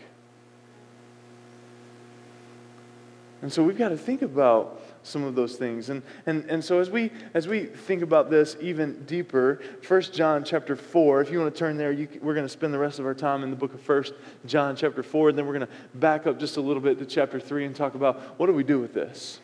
And 3.43 3.53
so 3.53 3.63
we've 3.63 3.79
got 3.79 3.91
to 3.91 3.99
think 3.99 4.23
about 4.23 4.81
some 5.03 5.23
of 5.23 5.35
those 5.35 5.57
things. 5.57 5.89
And, 5.89 6.03
and, 6.27 6.45
and 6.47 6.65
so 6.65 6.81
as 6.81 6.91
we, 6.91 7.13
as 7.33 7.47
we 7.47 7.65
think 7.65 8.03
about 8.03 8.29
this 8.29 8.57
even 8.61 9.05
deeper, 9.05 9.61
1 9.87 10.03
John 10.13 10.43
chapter 10.43 10.75
4, 10.75 11.21
if 11.21 11.31
you 11.31 11.39
want 11.39 11.55
to 11.55 11.59
turn 11.59 11.77
there, 11.77 11.93
you, 11.93 12.09
we're 12.23 12.35
going 12.35 12.47
to 12.47 12.53
spend 12.53 12.75
the 12.75 12.79
rest 12.79 12.99
of 12.99 13.07
our 13.07 13.15
time 13.15 13.45
in 13.45 13.51
the 13.51 13.57
book 13.57 13.73
of 13.73 13.89
1 13.89 14.05
John 14.47 14.75
chapter 14.75 15.03
4, 15.03 15.29
and 15.29 15.39
then 15.39 15.47
we're 15.47 15.55
going 15.55 15.67
to 15.67 15.73
back 15.95 16.27
up 16.27 16.41
just 16.41 16.57
a 16.57 16.61
little 16.61 16.83
bit 16.83 16.99
to 16.99 17.07
chapter 17.07 17.39
3 17.39 17.67
and 17.67 17.77
talk 17.77 17.95
about 17.95 18.21
what 18.39 18.47
do 18.47 18.53
we 18.53 18.65
do 18.65 18.81
with 18.81 18.95
this? 18.95 19.39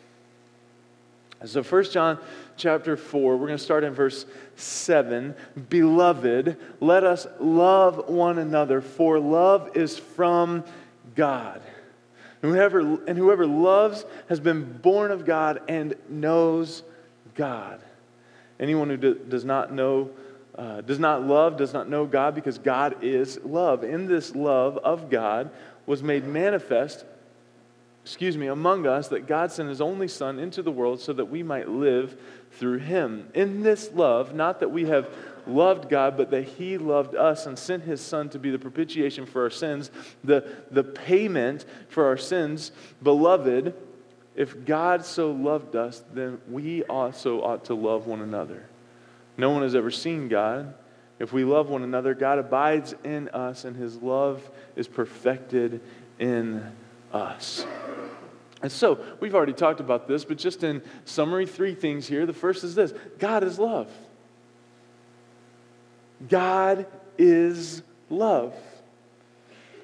So 1.45 1.61
1 1.61 1.83
John 1.85 2.19
chapter 2.55 2.95
4, 2.95 3.35
we're 3.35 3.47
going 3.47 3.57
to 3.57 3.63
start 3.63 3.83
in 3.83 3.93
verse 3.93 4.25
7. 4.55 5.35
Beloved, 5.69 6.55
let 6.79 7.03
us 7.03 7.27
love 7.39 8.07
one 8.07 8.37
another, 8.37 8.79
for 8.79 9.19
love 9.19 9.75
is 9.75 9.97
from 9.97 10.63
God. 11.15 11.61
And 12.41 12.51
whoever, 12.51 12.79
and 12.79 13.17
whoever 13.17 13.45
loves 13.45 14.05
has 14.29 14.39
been 14.39 14.63
born 14.77 15.11
of 15.11 15.25
God 15.25 15.61
and 15.67 15.95
knows 16.07 16.83
God. 17.35 17.81
Anyone 18.59 18.89
who 18.89 18.97
do, 18.97 19.15
does 19.15 19.43
not 19.43 19.73
know, 19.73 20.11
uh, 20.57 20.79
does 20.81 20.99
not 20.99 21.23
love, 21.23 21.57
does 21.57 21.73
not 21.73 21.89
know 21.89 22.05
God 22.05 22.35
because 22.35 22.57
God 22.57 23.03
is 23.03 23.37
love. 23.43 23.83
In 23.83 24.07
this 24.07 24.33
love 24.33 24.77
of 24.77 25.09
God 25.09 25.49
was 25.85 26.01
made 26.01 26.25
manifest 26.25 27.03
excuse 28.03 28.37
me, 28.37 28.47
among 28.47 28.85
us 28.85 29.07
that 29.07 29.27
God 29.27 29.51
sent 29.51 29.69
his 29.69 29.79
only 29.79 30.09
Son 30.09 30.37
into 30.37 30.61
the 30.61 30.71
world 30.71 30.99
so 30.99 31.13
that 31.13 31.25
we 31.25 31.41
might 31.41 31.69
live 31.69 32.19
through 32.51 32.79
him. 32.79 33.29
In 33.33 33.63
this 33.63 33.91
love, 33.93 34.35
not 34.35 34.59
that 34.59 34.71
we 34.71 34.85
have 34.85 35.09
loved 35.47 35.89
God, 35.89 36.17
but 36.17 36.29
that 36.31 36.43
he 36.43 36.77
loved 36.77 37.15
us 37.15 37.45
and 37.45 37.57
sent 37.57 37.83
his 37.83 38.01
Son 38.01 38.27
to 38.29 38.39
be 38.39 38.51
the 38.51 38.59
propitiation 38.59 39.25
for 39.25 39.43
our 39.43 39.49
sins, 39.49 39.89
the, 40.23 40.45
the 40.69 40.83
payment 40.83 41.65
for 41.87 42.05
our 42.05 42.17
sins. 42.17 42.73
Beloved, 43.01 43.73
if 44.35 44.65
God 44.65 45.05
so 45.05 45.31
loved 45.31 45.75
us, 45.77 46.03
then 46.13 46.41
we 46.49 46.83
also 46.83 47.41
ought 47.41 47.65
to 47.65 47.73
love 47.73 48.05
one 48.05 48.21
another. 48.21 48.65
No 49.37 49.51
one 49.51 49.63
has 49.63 49.75
ever 49.75 49.91
seen 49.91 50.27
God. 50.27 50.73
If 51.19 51.31
we 51.31 51.45
love 51.45 51.69
one 51.69 51.83
another, 51.83 52.13
God 52.13 52.37
abides 52.37 52.95
in 53.05 53.29
us, 53.29 53.63
and 53.63 53.77
his 53.77 53.95
love 54.01 54.49
is 54.75 54.89
perfected 54.89 55.79
in 56.19 56.69
us. 57.13 57.65
And 58.63 58.71
so, 58.71 58.97
we've 59.19 59.35
already 59.35 59.53
talked 59.53 59.81
about 59.81 60.07
this, 60.07 60.23
but 60.23 60.37
just 60.37 60.63
in 60.63 60.81
summary, 61.03 61.45
three 61.45 61.75
things 61.75 62.07
here. 62.07 62.25
The 62.25 62.31
first 62.33 62.63
is 62.63 62.73
this 62.73 62.93
God 63.19 63.43
is 63.43 63.59
love. 63.59 63.91
God 66.29 66.87
is 67.17 67.83
love. 68.09 68.55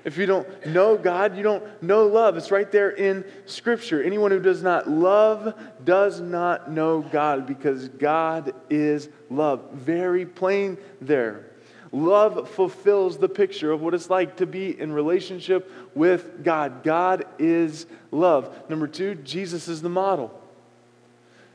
If 0.05 0.17
you 0.17 0.25
don't 0.25 0.65
know 0.67 0.97
God, 0.97 1.35
you 1.35 1.43
don't 1.43 1.83
know 1.83 2.07
love. 2.07 2.37
It's 2.37 2.51
right 2.51 2.71
there 2.71 2.89
in 2.89 3.25
Scripture. 3.45 4.01
Anyone 4.01 4.31
who 4.31 4.39
does 4.39 4.63
not 4.63 4.89
love 4.89 5.53
does 5.83 6.21
not 6.21 6.71
know 6.71 7.01
God 7.01 7.45
because 7.45 7.89
God 7.89 8.53
is 8.69 9.09
love. 9.29 9.71
Very 9.73 10.25
plain 10.25 10.77
there. 11.01 11.48
Love 11.91 12.49
fulfills 12.49 13.17
the 13.17 13.29
picture 13.29 13.71
of 13.71 13.81
what 13.81 13.93
it's 13.93 14.09
like 14.09 14.37
to 14.37 14.45
be 14.45 14.79
in 14.79 14.91
relationship 14.91 15.71
with 15.95 16.43
God. 16.43 16.83
God 16.83 17.25
is 17.39 17.87
love. 18.11 18.69
Number 18.69 18.87
two, 18.87 19.15
Jesus 19.15 19.67
is 19.67 19.81
the 19.81 19.89
model. 19.89 20.39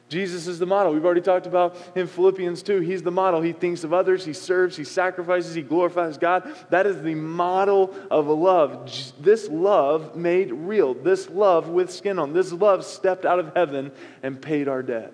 Jesus 0.09 0.47
is 0.47 0.59
the 0.59 0.67
model. 0.67 0.93
We've 0.93 1.05
already 1.05 1.23
talked 1.23 1.47
about 1.47 1.77
in 1.97 2.07
Philippians 2.07 2.63
2. 2.63 2.81
He's 2.81 3.03
the 3.03 3.11
model. 3.11 3.41
He 3.41 3.53
thinks 3.53 3.85
of 3.85 3.93
others, 3.93 4.25
he 4.25 4.33
serves, 4.33 4.77
he 4.77 4.85
sacrifices, 4.85 5.55
he 5.55 5.63
glorifies 5.63 6.19
God. 6.19 6.55
That 6.71 6.87
is 6.87 7.03
the 7.03 7.15
model 7.15 7.95
of 8.11 8.27
love. 8.27 8.93
This 9.19 9.49
love 9.49 10.15
made 10.15 10.53
real. 10.53 10.95
This 10.95 11.29
love 11.31 11.69
with 11.69 11.91
skin 11.91 12.19
on. 12.19 12.33
This 12.33 12.53
love 12.53 12.85
stepped 12.85 13.25
out 13.25 13.39
of 13.39 13.55
heaven 13.57 13.93
and 14.23 14.41
paid 14.41 14.69
our 14.69 14.83
debt. 14.83 15.13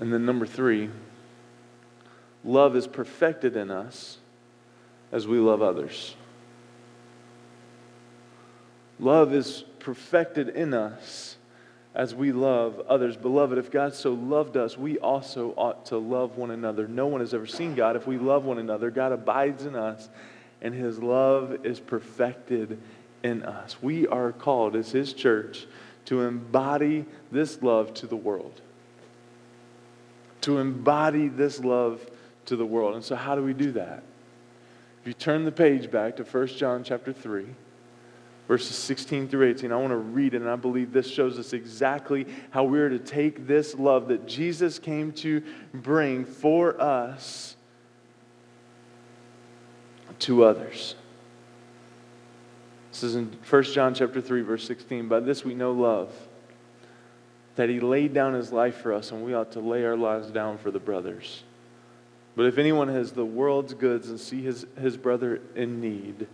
And 0.00 0.12
then 0.12 0.24
number 0.24 0.46
three, 0.46 0.90
love 2.44 2.76
is 2.76 2.86
perfected 2.86 3.56
in 3.56 3.70
us 3.70 4.18
as 5.10 5.26
we 5.26 5.38
love 5.38 5.62
others. 5.62 6.16
Love 8.98 9.34
is 9.34 9.64
perfected 9.78 10.48
in 10.48 10.74
us 10.74 11.36
as 11.94 12.14
we 12.14 12.32
love 12.32 12.80
others. 12.88 13.16
Beloved, 13.16 13.58
if 13.58 13.70
God 13.70 13.94
so 13.94 14.12
loved 14.12 14.56
us, 14.56 14.78
we 14.78 14.98
also 14.98 15.52
ought 15.56 15.86
to 15.86 15.98
love 15.98 16.36
one 16.36 16.50
another. 16.50 16.88
No 16.88 17.06
one 17.06 17.20
has 17.20 17.34
ever 17.34 17.46
seen 17.46 17.74
God. 17.74 17.96
If 17.96 18.06
we 18.06 18.16
love 18.16 18.44
one 18.44 18.58
another, 18.58 18.90
God 18.90 19.12
abides 19.12 19.66
in 19.66 19.76
us, 19.76 20.08
and 20.62 20.74
his 20.74 20.98
love 20.98 21.66
is 21.66 21.80
perfected 21.80 22.80
in 23.22 23.42
us. 23.42 23.82
We 23.82 24.06
are 24.06 24.32
called 24.32 24.76
as 24.76 24.90
his 24.90 25.12
church 25.12 25.66
to 26.06 26.22
embody 26.22 27.04
this 27.30 27.62
love 27.62 27.92
to 27.94 28.06
the 28.06 28.16
world. 28.16 28.60
To 30.42 30.58
embody 30.58 31.28
this 31.28 31.60
love 31.60 32.08
to 32.46 32.56
the 32.56 32.66
world. 32.66 32.94
And 32.94 33.04
so, 33.04 33.16
how 33.16 33.34
do 33.34 33.42
we 33.42 33.54
do 33.54 33.72
that? 33.72 34.02
If 35.00 35.08
you 35.08 35.14
turn 35.14 35.44
the 35.44 35.52
page 35.52 35.90
back 35.90 36.16
to 36.16 36.24
1 36.24 36.46
John 36.48 36.84
chapter 36.84 37.12
3, 37.12 37.46
verses 38.46 38.76
16 38.76 39.28
through 39.28 39.50
18, 39.50 39.72
I 39.72 39.76
want 39.76 39.90
to 39.90 39.96
read 39.96 40.34
it, 40.34 40.42
and 40.42 40.50
I 40.50 40.56
believe 40.56 40.92
this 40.92 41.10
shows 41.10 41.38
us 41.38 41.52
exactly 41.52 42.26
how 42.50 42.64
we're 42.64 42.88
to 42.88 42.98
take 42.98 43.46
this 43.46 43.74
love 43.74 44.08
that 44.08 44.28
Jesus 44.28 44.78
came 44.78 45.12
to 45.14 45.42
bring 45.74 46.24
for 46.24 46.80
us 46.80 47.56
to 50.20 50.44
others. 50.44 50.94
This 52.92 53.02
is 53.02 53.16
in 53.16 53.36
1 53.48 53.62
John 53.64 53.94
chapter 53.94 54.20
3, 54.20 54.42
verse 54.42 54.66
16. 54.66 55.08
By 55.08 55.20
this 55.20 55.44
we 55.44 55.54
know 55.54 55.72
love 55.72 56.12
that 57.56 57.68
he 57.68 57.80
laid 57.80 58.14
down 58.14 58.34
his 58.34 58.52
life 58.52 58.76
for 58.76 58.92
us, 58.92 59.10
and 59.10 59.24
we 59.24 59.34
ought 59.34 59.52
to 59.52 59.60
lay 59.60 59.84
our 59.84 59.96
lives 59.96 60.30
down 60.30 60.58
for 60.58 60.70
the 60.70 60.78
brothers. 60.78 61.42
But 62.34 62.46
if 62.46 62.58
anyone 62.58 62.88
has 62.88 63.12
the 63.12 63.24
world's 63.24 63.74
goods 63.74 64.08
and 64.08 64.18
see 64.18 64.42
his, 64.42 64.66
his 64.80 64.96
brother 64.96 65.40
in 65.54 65.80
need, 65.80 66.26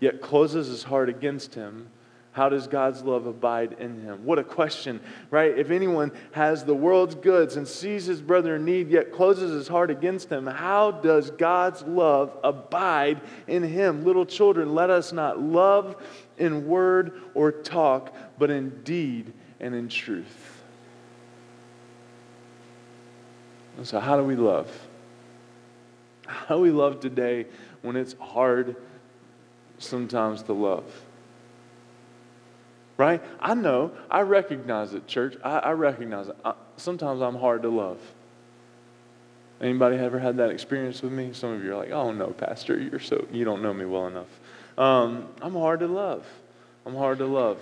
yet 0.00 0.20
closes 0.20 0.68
his 0.68 0.84
heart 0.84 1.08
against 1.08 1.54
him, 1.54 1.88
how 2.32 2.48
does 2.48 2.66
God's 2.66 3.02
love 3.02 3.26
abide 3.26 3.76
in 3.78 4.00
him? 4.00 4.24
What 4.24 4.38
a 4.38 4.44
question, 4.44 5.00
right? 5.30 5.56
If 5.56 5.70
anyone 5.70 6.12
has 6.32 6.64
the 6.64 6.74
world's 6.74 7.14
goods 7.14 7.56
and 7.56 7.68
sees 7.68 8.06
his 8.06 8.22
brother 8.22 8.56
in 8.56 8.64
need, 8.64 8.88
yet 8.88 9.12
closes 9.12 9.52
his 9.52 9.68
heart 9.68 9.90
against 9.90 10.30
him, 10.30 10.46
how 10.46 10.92
does 10.92 11.30
God's 11.30 11.82
love 11.82 12.34
abide 12.42 13.20
in 13.46 13.62
him? 13.62 14.04
Little 14.04 14.24
children, 14.24 14.74
let 14.74 14.88
us 14.88 15.12
not 15.12 15.40
love 15.40 15.96
in 16.38 16.66
word 16.66 17.20
or 17.34 17.52
talk, 17.52 18.14
but 18.38 18.50
in 18.50 18.82
deed 18.82 19.30
and 19.60 19.74
in 19.74 19.90
truth. 19.90 20.62
And 23.76 23.86
so, 23.86 24.00
how 24.00 24.16
do 24.16 24.24
we 24.24 24.36
love? 24.36 24.70
How 26.32 26.58
we 26.58 26.70
love 26.70 27.00
today 27.00 27.46
when 27.82 27.96
it's 27.96 28.14
hard 28.14 28.76
sometimes 29.78 30.42
to 30.44 30.52
love? 30.52 30.84
Right? 32.96 33.22
I 33.40 33.54
know, 33.54 33.92
I 34.10 34.22
recognize 34.22 34.94
it, 34.94 35.06
church. 35.06 35.36
I, 35.44 35.58
I 35.58 35.72
recognize 35.72 36.28
it. 36.28 36.36
I, 36.44 36.54
sometimes 36.76 37.20
I'm 37.20 37.36
hard 37.36 37.62
to 37.62 37.68
love. 37.68 37.98
Anybody 39.60 39.96
ever 39.96 40.18
had 40.18 40.38
that 40.38 40.50
experience 40.50 41.02
with 41.02 41.12
me? 41.12 41.32
Some 41.32 41.52
of 41.52 41.64
you 41.64 41.72
are 41.72 41.76
like, 41.76 41.90
"Oh 41.90 42.10
no, 42.10 42.28
Pastor, 42.28 42.78
you're 42.78 42.98
so 42.98 43.26
you 43.30 43.44
don't 43.44 43.62
know 43.62 43.72
me 43.72 43.84
well 43.84 44.08
enough." 44.08 44.26
Um, 44.76 45.28
I'm 45.40 45.52
hard 45.52 45.80
to 45.80 45.86
love. 45.86 46.26
I'm 46.84 46.96
hard 46.96 47.18
to 47.18 47.26
love. 47.26 47.58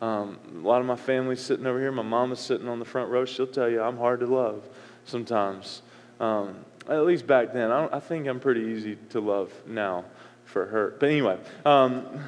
Um, 0.00 0.38
a 0.52 0.66
lot 0.66 0.80
of 0.80 0.86
my 0.86 0.96
family's 0.96 1.40
sitting 1.40 1.66
over 1.66 1.78
here. 1.78 1.92
My 1.92 2.02
mama's 2.02 2.40
sitting 2.40 2.68
on 2.68 2.78
the 2.78 2.84
front 2.84 3.10
row. 3.10 3.24
She'll 3.24 3.46
tell 3.46 3.68
you 3.68 3.80
I'm 3.80 3.96
hard 3.96 4.20
to 4.20 4.26
love 4.26 4.64
sometimes. 5.04 5.82
Um, 6.18 6.56
at 6.88 7.04
least 7.04 7.26
back 7.26 7.52
then. 7.52 7.70
I, 7.70 7.96
I, 7.96 8.00
think 8.00 8.26
I'm 8.26 8.40
pretty 8.40 8.62
easy 8.62 8.96
to 9.10 9.20
love 9.20 9.52
now 9.66 10.04
for 10.44 10.66
her. 10.66 10.94
But 10.98 11.08
anyway, 11.08 11.38
um, 11.64 12.24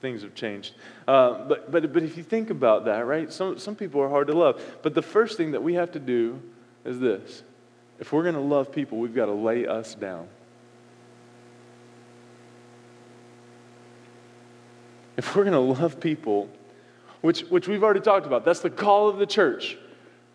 things 0.00 0.22
have 0.22 0.34
changed. 0.34 0.74
Uh, 1.08 1.44
but, 1.44 1.70
but, 1.70 1.92
but 1.92 2.02
if 2.02 2.16
you 2.16 2.22
think 2.22 2.50
about 2.50 2.84
that, 2.84 3.06
right, 3.06 3.32
some, 3.32 3.58
some 3.58 3.74
people 3.74 4.00
are 4.02 4.08
hard 4.08 4.26
to 4.26 4.34
love. 4.34 4.62
But 4.82 4.94
the 4.94 5.02
first 5.02 5.36
thing 5.36 5.52
that 5.52 5.62
we 5.62 5.74
have 5.74 5.92
to 5.92 5.98
do 5.98 6.42
is 6.84 7.00
this 7.00 7.42
if 7.98 8.12
we're 8.12 8.22
going 8.22 8.34
to 8.34 8.40
love 8.40 8.72
people, 8.72 8.98
we've 8.98 9.14
got 9.14 9.26
to 9.26 9.32
lay 9.32 9.66
us 9.66 9.94
down. 9.94 10.28
If 15.16 15.36
we're 15.36 15.44
going 15.44 15.54
to 15.54 15.80
love 15.80 16.00
people, 16.00 16.50
which, 17.20 17.42
which 17.42 17.68
we've 17.68 17.84
already 17.84 18.00
talked 18.00 18.26
about, 18.26 18.44
that's 18.44 18.60
the 18.60 18.68
call 18.68 19.08
of 19.08 19.18
the 19.18 19.26
church 19.26 19.78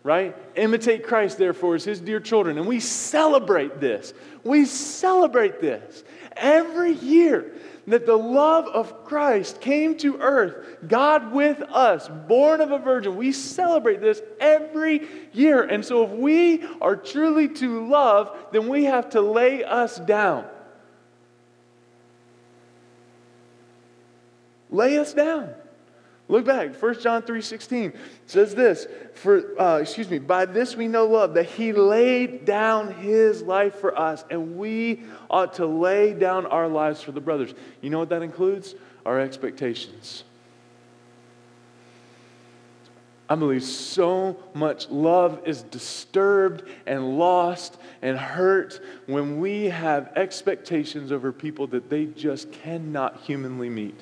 right? 0.02 0.36
Imitate 0.56 1.06
Christ, 1.06 1.38
therefore, 1.38 1.74
as 1.74 1.84
his 1.84 2.00
dear 2.00 2.20
children. 2.20 2.58
And 2.58 2.66
we 2.66 2.80
celebrate 2.80 3.80
this. 3.80 4.14
We 4.44 4.64
celebrate 4.64 5.60
this 5.60 6.04
every 6.36 6.92
year 6.92 7.52
that 7.86 8.06
the 8.06 8.16
love 8.16 8.66
of 8.66 9.04
Christ 9.04 9.60
came 9.60 9.96
to 9.98 10.18
earth, 10.18 10.78
God 10.86 11.32
with 11.32 11.60
us, 11.62 12.08
born 12.28 12.60
of 12.60 12.70
a 12.70 12.78
virgin. 12.78 13.16
We 13.16 13.32
celebrate 13.32 14.00
this 14.00 14.22
every 14.38 15.06
year. 15.32 15.62
And 15.62 15.84
so, 15.84 16.04
if 16.04 16.10
we 16.10 16.64
are 16.80 16.96
truly 16.96 17.48
to 17.48 17.86
love, 17.86 18.36
then 18.52 18.68
we 18.68 18.84
have 18.84 19.10
to 19.10 19.20
lay 19.20 19.64
us 19.64 19.98
down. 19.98 20.46
Lay 24.70 24.98
us 24.98 25.12
down. 25.12 25.52
Look 26.30 26.44
back, 26.44 26.80
1 26.80 27.00
John 27.00 27.22
3.16 27.22 27.96
says 28.26 28.54
this, 28.54 28.86
for, 29.14 29.60
uh, 29.60 29.78
excuse 29.78 30.08
me, 30.08 30.20
by 30.20 30.44
this 30.44 30.76
we 30.76 30.86
know 30.86 31.04
love, 31.06 31.34
that 31.34 31.46
he 31.46 31.72
laid 31.72 32.44
down 32.44 32.94
his 32.94 33.42
life 33.42 33.74
for 33.74 33.98
us, 33.98 34.24
and 34.30 34.56
we 34.56 35.02
ought 35.28 35.54
to 35.54 35.66
lay 35.66 36.14
down 36.14 36.46
our 36.46 36.68
lives 36.68 37.02
for 37.02 37.10
the 37.10 37.20
brothers. 37.20 37.52
You 37.80 37.90
know 37.90 37.98
what 37.98 38.10
that 38.10 38.22
includes? 38.22 38.76
Our 39.04 39.18
expectations. 39.18 40.22
I 43.28 43.34
believe 43.34 43.64
so 43.64 44.36
much 44.54 44.88
love 44.88 45.40
is 45.46 45.64
disturbed 45.64 46.62
and 46.86 47.18
lost 47.18 47.76
and 48.02 48.16
hurt 48.16 48.80
when 49.06 49.40
we 49.40 49.64
have 49.64 50.12
expectations 50.14 51.10
over 51.10 51.32
people 51.32 51.66
that 51.68 51.90
they 51.90 52.06
just 52.06 52.52
cannot 52.52 53.20
humanly 53.22 53.68
meet. 53.68 54.00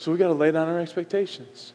So 0.00 0.10
we 0.10 0.16
got 0.16 0.28
to 0.28 0.32
lay 0.32 0.50
down 0.50 0.66
our 0.66 0.80
expectations. 0.80 1.74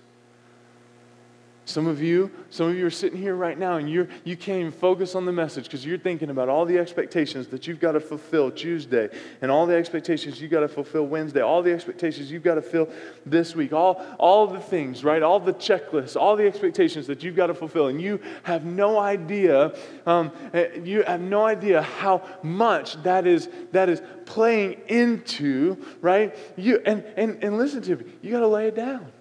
Some 1.68 1.88
of 1.88 2.00
you, 2.00 2.30
some 2.52 2.68
of 2.68 2.78
you 2.78 2.86
are 2.86 2.92
sitting 2.92 3.20
here 3.20 3.34
right 3.34 3.58
now 3.58 3.78
and 3.78 3.90
you're, 3.90 4.08
you 4.24 4.38
can't 4.38 4.60
even 4.60 4.72
focus 4.72 5.16
on 5.16 5.26
the 5.26 5.32
message 5.32 5.64
because 5.64 5.84
you're 5.84 5.98
thinking 5.98 6.30
about 6.30 6.48
all 6.48 6.64
the 6.64 6.78
expectations 6.78 7.48
that 7.48 7.66
you've 7.66 7.80
got 7.80 7.94
to 7.94 8.00
fulfill 8.00 8.52
Tuesday 8.52 9.10
and 9.42 9.50
all 9.50 9.66
the 9.66 9.76
expectations 9.76 10.40
you've 10.40 10.52
got 10.52 10.60
to 10.60 10.68
fulfill 10.68 11.08
Wednesday, 11.08 11.42
all 11.42 11.64
the 11.64 11.74
expectations 11.74 12.32
you've 12.32 12.44
got 12.44 12.56
to 12.56 12.62
fill 12.62 12.88
this 13.26 13.56
week, 13.56 13.74
all, 13.74 14.06
all 14.20 14.46
the 14.46 14.60
things, 14.60 15.04
right? 15.04 15.24
All 15.24 15.40
the 15.40 15.56
checklists, 15.56 16.16
all 16.16 16.36
the 16.36 16.46
expectations 16.46 17.08
that 17.08 17.24
you've 17.24 17.36
got 17.36 17.48
to 17.48 17.56
fulfill. 17.56 17.88
And 17.88 18.00
you 18.00 18.20
have 18.44 18.64
no 18.64 19.00
idea, 19.00 19.76
um, 20.06 20.32
eh, 20.54 20.68
you 20.84 21.02
have 21.02 21.22
no 21.22 21.46
idea 21.46 21.82
how 21.82 22.22
much 22.44 23.02
that 23.02 23.26
is, 23.26 23.50
that 23.72 23.90
is 23.90 24.04
playing 24.26 24.82
into, 24.88 25.84
right? 26.00 26.38
You, 26.58 26.80
and, 26.86 27.04
and, 27.18 27.44
and 27.44 27.58
listen 27.58 27.82
to 27.82 27.96
me, 27.96 28.06
you 28.22 28.30
got 28.30 28.42
to 28.42 28.48
lay 28.48 28.68
it 28.68 28.76
down. 28.76 29.12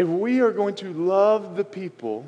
If 0.00 0.08
we 0.08 0.40
are 0.40 0.50
going 0.50 0.76
to 0.76 0.94
love 0.94 1.56
the 1.56 1.64
people 1.64 2.24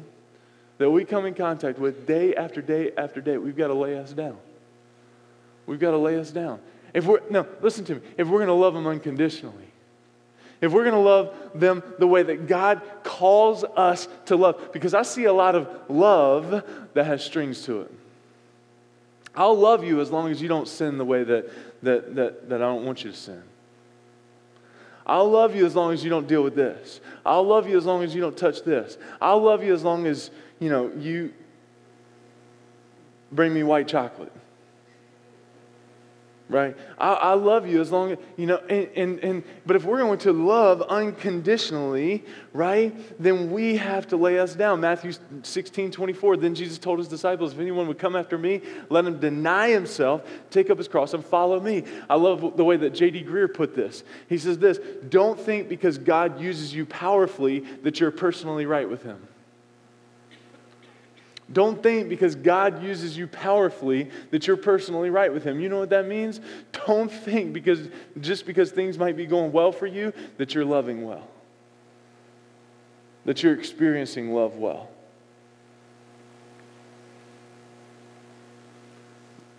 that 0.76 0.90
we 0.90 1.06
come 1.06 1.24
in 1.24 1.32
contact 1.32 1.78
with 1.78 2.06
day 2.06 2.34
after 2.34 2.60
day 2.60 2.92
after 2.98 3.22
day, 3.22 3.38
we've 3.38 3.56
got 3.56 3.68
to 3.68 3.72
lay 3.72 3.96
us 3.96 4.12
down. 4.12 4.36
We've 5.64 5.80
got 5.80 5.92
to 5.92 5.96
lay 5.96 6.18
us 6.18 6.30
down. 6.30 6.60
If 6.92 7.06
we're, 7.06 7.20
no, 7.30 7.46
listen 7.62 7.86
to 7.86 7.94
me. 7.94 8.02
If 8.18 8.28
we're 8.28 8.40
going 8.40 8.48
to 8.48 8.52
love 8.52 8.74
them 8.74 8.86
unconditionally, 8.86 9.72
if 10.60 10.70
we're 10.70 10.84
going 10.84 10.92
to 10.92 11.00
love 11.00 11.34
them 11.54 11.82
the 11.98 12.06
way 12.06 12.22
that 12.22 12.46
God 12.46 12.82
calls 13.04 13.64
us 13.64 14.06
to 14.26 14.36
love, 14.36 14.70
because 14.74 14.92
I 14.92 15.00
see 15.00 15.24
a 15.24 15.32
lot 15.32 15.54
of 15.54 15.66
love 15.88 16.62
that 16.92 17.06
has 17.06 17.24
strings 17.24 17.64
to 17.64 17.80
it. 17.80 17.94
I'll 19.34 19.56
love 19.56 19.82
you 19.82 20.02
as 20.02 20.10
long 20.10 20.30
as 20.30 20.42
you 20.42 20.48
don't 20.48 20.68
sin 20.68 20.98
the 20.98 21.06
way 21.06 21.24
that, 21.24 21.50
that, 21.82 22.16
that, 22.16 22.50
that 22.50 22.60
I 22.60 22.66
don't 22.66 22.84
want 22.84 23.02
you 23.02 23.12
to 23.12 23.16
sin. 23.16 23.42
I'll 25.06 25.30
love 25.30 25.54
you 25.54 25.66
as 25.66 25.74
long 25.74 25.92
as 25.92 26.04
you 26.04 26.10
don't 26.10 26.28
deal 26.28 26.42
with 26.42 26.54
this. 26.54 27.00
I'll 27.24 27.44
love 27.44 27.68
you 27.68 27.76
as 27.76 27.84
long 27.84 28.02
as 28.02 28.14
you 28.14 28.20
don't 28.20 28.36
touch 28.36 28.62
this. 28.62 28.98
I'll 29.20 29.42
love 29.42 29.62
you 29.64 29.74
as 29.74 29.82
long 29.82 30.06
as, 30.06 30.30
you 30.58 30.68
know, 30.68 30.92
you 30.96 31.32
bring 33.30 33.52
me 33.52 33.62
white 33.62 33.88
chocolate 33.88 34.32
right? 36.52 36.76
I, 36.98 37.12
I, 37.12 37.32
love 37.34 37.66
you 37.66 37.80
as 37.80 37.90
long 37.90 38.12
as, 38.12 38.18
you 38.36 38.46
know, 38.46 38.58
and, 38.68 38.88
and, 38.94 39.18
and, 39.20 39.44
but 39.66 39.76
if 39.76 39.84
we're 39.84 39.98
going 39.98 40.18
to 40.20 40.32
love 40.32 40.82
unconditionally, 40.82 42.24
right, 42.52 42.94
then 43.20 43.50
we 43.50 43.76
have 43.78 44.06
to 44.08 44.16
lay 44.16 44.38
us 44.38 44.54
down. 44.54 44.80
Matthew 44.80 45.12
16, 45.42 45.90
24, 45.90 46.36
then 46.36 46.54
Jesus 46.54 46.78
told 46.78 46.98
his 46.98 47.08
disciples, 47.08 47.52
if 47.52 47.58
anyone 47.58 47.88
would 47.88 47.98
come 47.98 48.14
after 48.14 48.38
me, 48.38 48.60
let 48.88 49.04
him 49.04 49.18
deny 49.18 49.70
himself, 49.70 50.22
take 50.50 50.70
up 50.70 50.78
his 50.78 50.88
cross, 50.88 51.14
and 51.14 51.24
follow 51.24 51.58
me. 51.58 51.84
I 52.08 52.16
love 52.16 52.56
the 52.56 52.64
way 52.64 52.76
that 52.76 52.90
J.D. 52.90 53.24
Greear 53.24 53.52
put 53.52 53.74
this. 53.74 54.04
He 54.28 54.38
says 54.38 54.58
this, 54.58 54.78
don't 55.08 55.38
think 55.38 55.68
because 55.68 55.98
God 55.98 56.40
uses 56.40 56.74
you 56.74 56.86
powerfully 56.86 57.60
that 57.82 58.00
you're 58.00 58.10
personally 58.10 58.66
right 58.66 58.88
with 58.88 59.02
him. 59.02 59.26
Don't 61.52 61.82
think 61.82 62.08
because 62.08 62.34
God 62.34 62.82
uses 62.82 63.16
you 63.16 63.26
powerfully 63.26 64.10
that 64.30 64.46
you're 64.46 64.56
personally 64.56 65.10
right 65.10 65.32
with 65.32 65.44
Him. 65.44 65.60
You 65.60 65.68
know 65.68 65.78
what 65.78 65.90
that 65.90 66.06
means? 66.06 66.40
Don't 66.86 67.12
think 67.12 67.52
because 67.52 67.88
just 68.20 68.46
because 68.46 68.70
things 68.70 68.98
might 68.98 69.16
be 69.16 69.26
going 69.26 69.52
well 69.52 69.72
for 69.72 69.86
you 69.86 70.12
that 70.38 70.54
you're 70.54 70.64
loving 70.64 71.06
well, 71.06 71.28
that 73.24 73.42
you're 73.42 73.54
experiencing 73.54 74.32
love 74.32 74.56
well. 74.56 74.88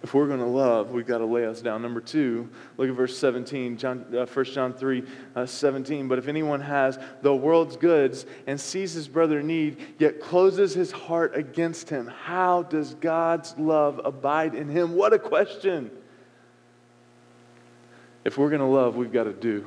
If 0.04 0.14
we're 0.14 0.28
going 0.28 0.42
to 0.42 0.46
love, 0.46 0.92
we've 0.92 1.08
got 1.08 1.20
to 1.20 1.26
lay 1.26 1.46
us 1.46 1.62
down. 1.62 1.82
Number 1.82 2.02
two, 2.02 2.50
look 2.76 2.90
at 2.90 2.94
verse 2.94 3.18
17, 3.18 3.78
John, 3.78 4.06
uh, 4.14 4.26
1 4.26 4.46
John 4.46 4.74
3 4.74 5.04
uh, 5.34 5.46
17. 5.46 6.10
But 6.10 6.20
if 6.20 6.28
anyone 6.28 6.60
has 6.60 7.00
the 7.22 7.34
world's 7.34 7.78
goods 7.78 8.26
and 8.46 8.60
sees 8.60 8.92
his 8.92 9.08
brother 9.08 9.40
in 9.40 9.48
need, 9.48 9.78
yet 10.00 10.20
closes 10.20 10.74
his 10.74 10.92
heart 10.92 11.38
against 11.38 11.90
him, 11.90 12.08
how 12.08 12.64
does 12.64 12.96
God's 12.96 13.58
love 13.58 14.02
abide 14.04 14.56
in 14.56 14.68
him? 14.68 14.94
What 14.94 15.14
a 15.14 15.20
question. 15.20 15.90
If 18.26 18.38
we're 18.38 18.50
going 18.50 18.60
to 18.60 18.66
love, 18.66 18.98
we've 18.98 19.12
got 19.12 19.24
to 19.24 19.34
do. 19.34 19.66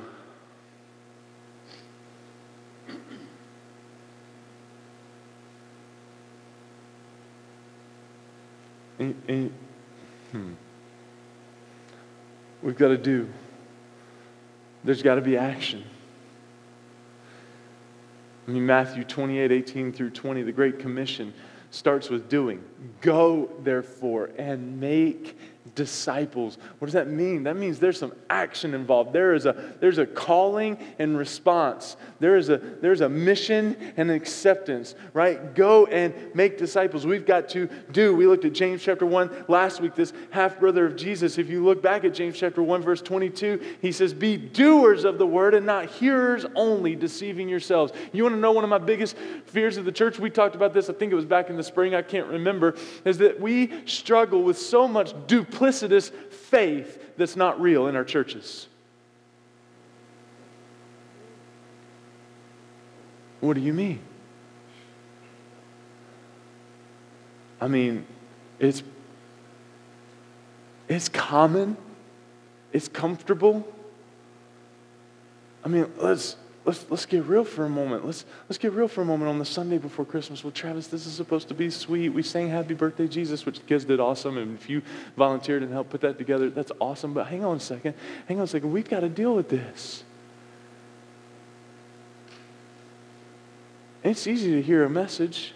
And, 8.99 9.15
and 9.27 9.53
Hmm. 10.31 10.53
We've 12.61 12.77
got 12.77 12.89
to 12.89 12.97
do. 12.97 13.29
There's 14.83 15.01
got 15.01 15.15
to 15.15 15.21
be 15.21 15.37
action. 15.37 15.83
I 18.47 18.51
mean, 18.51 18.65
Matthew 18.65 19.03
28 19.03 19.51
18 19.51 19.93
through 19.93 20.11
20, 20.11 20.43
the 20.43 20.51
Great 20.51 20.79
Commission 20.79 21.33
starts 21.71 22.09
with 22.09 22.29
doing. 22.29 22.63
Go, 23.01 23.49
therefore, 23.63 24.29
and 24.37 24.79
make 24.79 25.37
disciples. 25.75 26.57
What 26.79 26.87
does 26.87 26.93
that 26.93 27.07
mean? 27.07 27.43
That 27.43 27.55
means 27.55 27.79
there's 27.79 27.99
some 27.99 28.13
action 28.29 28.73
involved. 28.73 29.13
There 29.13 29.33
is 29.33 29.45
a, 29.45 29.73
there's 29.79 29.97
a 29.97 30.05
calling 30.05 30.77
and 30.99 31.17
response. 31.17 31.97
There 32.19 32.35
is 32.35 32.49
a, 32.49 32.57
there's 32.57 33.01
a 33.01 33.09
mission 33.09 33.93
and 33.97 34.11
acceptance, 34.11 34.95
right? 35.13 35.53
Go 35.55 35.85
and 35.87 36.13
make 36.33 36.57
disciples. 36.57 37.05
We've 37.05 37.25
got 37.25 37.49
to 37.49 37.69
do. 37.91 38.15
We 38.15 38.27
looked 38.27 38.45
at 38.45 38.53
James 38.53 38.81
chapter 38.83 39.05
1 39.05 39.45
last 39.47 39.81
week, 39.81 39.95
this 39.95 40.13
half 40.31 40.59
brother 40.59 40.85
of 40.85 40.95
Jesus. 40.95 41.37
If 41.37 41.49
you 41.49 41.63
look 41.63 41.81
back 41.81 42.03
at 42.03 42.13
James 42.13 42.37
chapter 42.37 42.63
1, 42.63 42.81
verse 42.81 43.01
22, 43.01 43.77
he 43.81 43.91
says, 43.91 44.13
Be 44.13 44.37
doers 44.37 45.03
of 45.03 45.17
the 45.17 45.27
word 45.27 45.53
and 45.53 45.65
not 45.65 45.85
hearers 45.87 46.45
only, 46.55 46.95
deceiving 46.95 47.49
yourselves. 47.49 47.93
You 48.13 48.23
want 48.23 48.35
to 48.35 48.39
know 48.39 48.51
one 48.51 48.63
of 48.63 48.69
my 48.69 48.77
biggest 48.77 49.15
fears 49.45 49.77
of 49.77 49.85
the 49.85 49.91
church? 49.91 50.19
We 50.19 50.29
talked 50.29 50.55
about 50.55 50.73
this, 50.73 50.89
I 50.89 50.93
think 50.93 51.11
it 51.11 51.15
was 51.15 51.25
back 51.25 51.49
in 51.49 51.57
the 51.57 51.63
spring, 51.63 51.93
I 51.93 52.01
can't 52.01 52.27
remember, 52.27 52.75
is 53.05 53.17
that 53.19 53.39
we 53.39 53.85
struggle 53.85 54.43
with 54.43 54.57
so 54.57 54.87
much 54.87 55.13
duplicity 55.27 55.56
duplicitous 55.57 56.11
faith 56.31 57.15
that's 57.17 57.35
not 57.35 57.59
real 57.59 57.87
in 57.87 57.95
our 57.95 58.03
churches. 58.03 58.67
What 63.39 63.53
do 63.53 63.61
you 63.61 63.73
mean? 63.73 63.99
I 67.61 67.67
mean, 67.67 68.05
it's 68.59 68.83
it's 70.87 71.09
common. 71.09 71.77
It's 72.71 72.87
comfortable. 72.87 73.67
I 75.63 75.67
mean, 75.67 75.91
let's 75.97 76.35
let's, 76.67 76.85
let's 76.89 77.05
get 77.05 77.23
real 77.23 77.45
for 77.45 77.65
a 77.65 77.69
moment. 77.69 78.05
Let's, 78.05 78.25
let's 78.49 78.57
get 78.57 78.73
real 78.73 78.89
for 78.89 79.01
a 79.01 79.05
moment 79.05 79.29
on 79.29 79.39
the 79.39 79.45
Sunday 79.45 79.77
before 79.77 80.03
Christmas. 80.05 80.43
Well, 80.43 80.51
Travis, 80.51 80.87
this 80.87 81.07
is 81.07 81.13
supposed 81.13 81.47
to 81.47 81.53
be 81.53 81.69
sweet. 81.69 82.09
We 82.09 82.21
sang 82.21 82.49
Happy 82.49 82.73
Birthday, 82.73 83.07
Jesus, 83.07 83.45
which 83.45 83.59
the 83.59 83.65
kids 83.65 83.85
did 83.85 84.01
awesome. 84.01 84.37
And 84.37 84.59
if 84.59 84.69
you 84.69 84.81
volunteered 85.15 85.63
and 85.63 85.71
helped 85.71 85.89
put 85.89 86.01
that 86.01 86.17
together, 86.17 86.49
that's 86.49 86.71
awesome. 86.79 87.13
But 87.13 87.27
hang 87.27 87.45
on 87.45 87.55
a 87.55 87.59
second. 87.59 87.95
Hang 88.27 88.37
on 88.37 88.43
a 88.43 88.47
second. 88.47 88.71
We've 88.71 88.87
got 88.87 88.99
to 88.99 89.09
deal 89.09 89.33
with 89.33 89.47
this. 89.49 90.03
It's 94.03 94.27
easy 94.27 94.51
to 94.51 94.61
hear 94.61 94.83
a 94.83 94.89
message. 94.89 95.53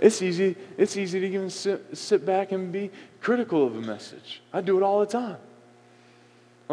It's 0.00 0.20
easy, 0.20 0.56
it's 0.76 0.96
easy 0.96 1.20
to 1.20 1.26
even 1.26 1.48
sit, 1.48 1.96
sit 1.96 2.26
back 2.26 2.52
and 2.52 2.70
be 2.70 2.90
critical 3.20 3.66
of 3.66 3.76
a 3.76 3.80
message. 3.80 4.42
I 4.52 4.60
do 4.60 4.76
it 4.76 4.82
all 4.82 5.00
the 5.00 5.06
time. 5.06 5.38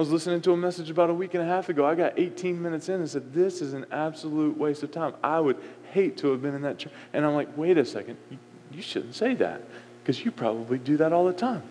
Was 0.01 0.09
listening 0.09 0.41
to 0.41 0.53
a 0.53 0.57
message 0.57 0.89
about 0.89 1.11
a 1.11 1.13
week 1.13 1.35
and 1.35 1.43
a 1.43 1.45
half 1.45 1.69
ago. 1.69 1.85
I 1.85 1.93
got 1.93 2.17
18 2.17 2.59
minutes 2.59 2.89
in 2.89 2.95
and 2.95 3.07
said, 3.07 3.35
This 3.35 3.61
is 3.61 3.75
an 3.75 3.85
absolute 3.91 4.57
waste 4.57 4.81
of 4.81 4.91
time. 4.91 5.13
I 5.23 5.39
would 5.39 5.57
hate 5.91 6.17
to 6.17 6.31
have 6.31 6.41
been 6.41 6.55
in 6.55 6.63
that 6.63 6.79
church. 6.79 6.91
And 7.13 7.23
I'm 7.23 7.35
like, 7.35 7.55
Wait 7.55 7.77
a 7.77 7.85
second. 7.85 8.17
You, 8.31 8.39
you 8.71 8.81
shouldn't 8.81 9.13
say 9.13 9.35
that 9.35 9.61
because 10.01 10.25
you 10.25 10.31
probably 10.31 10.79
do 10.79 10.97
that 10.97 11.13
all 11.13 11.23
the 11.25 11.33
time. 11.33 11.61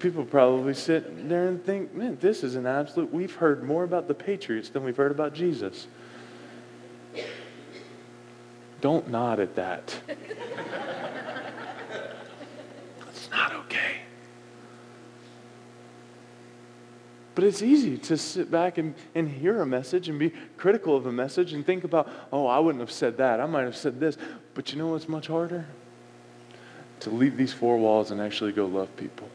People 0.00 0.24
probably 0.24 0.74
sit 0.74 1.28
there 1.28 1.46
and 1.46 1.64
think, 1.64 1.94
Man, 1.94 2.18
this 2.20 2.42
is 2.42 2.56
an 2.56 2.66
absolute. 2.66 3.14
We've 3.14 3.36
heard 3.36 3.62
more 3.62 3.84
about 3.84 4.08
the 4.08 4.14
Patriots 4.14 4.68
than 4.68 4.82
we've 4.82 4.96
heard 4.96 5.12
about 5.12 5.34
Jesus. 5.34 5.86
Don't 8.80 9.08
nod 9.08 9.38
at 9.38 9.54
that. 9.54 9.94
It's 13.08 13.30
not 13.30 13.54
okay. 13.54 14.02
But 17.34 17.44
it's 17.44 17.62
easy 17.62 17.96
to 17.98 18.16
sit 18.16 18.50
back 18.50 18.78
and, 18.78 18.94
and 19.14 19.28
hear 19.28 19.62
a 19.62 19.66
message 19.66 20.08
and 20.08 20.18
be 20.18 20.32
critical 20.56 20.96
of 20.96 21.06
a 21.06 21.12
message 21.12 21.54
and 21.54 21.64
think 21.64 21.84
about, 21.84 22.08
oh, 22.30 22.46
I 22.46 22.58
wouldn't 22.58 22.80
have 22.80 22.92
said 22.92 23.16
that. 23.18 23.40
I 23.40 23.46
might 23.46 23.62
have 23.62 23.76
said 23.76 23.98
this. 24.00 24.18
But 24.54 24.72
you 24.72 24.78
know 24.78 24.88
what's 24.88 25.08
much 25.08 25.28
harder? 25.28 25.64
To 27.00 27.10
leave 27.10 27.36
these 27.36 27.52
four 27.52 27.78
walls 27.78 28.10
and 28.10 28.20
actually 28.20 28.52
go 28.52 28.66
love 28.66 28.94
people 28.96 29.28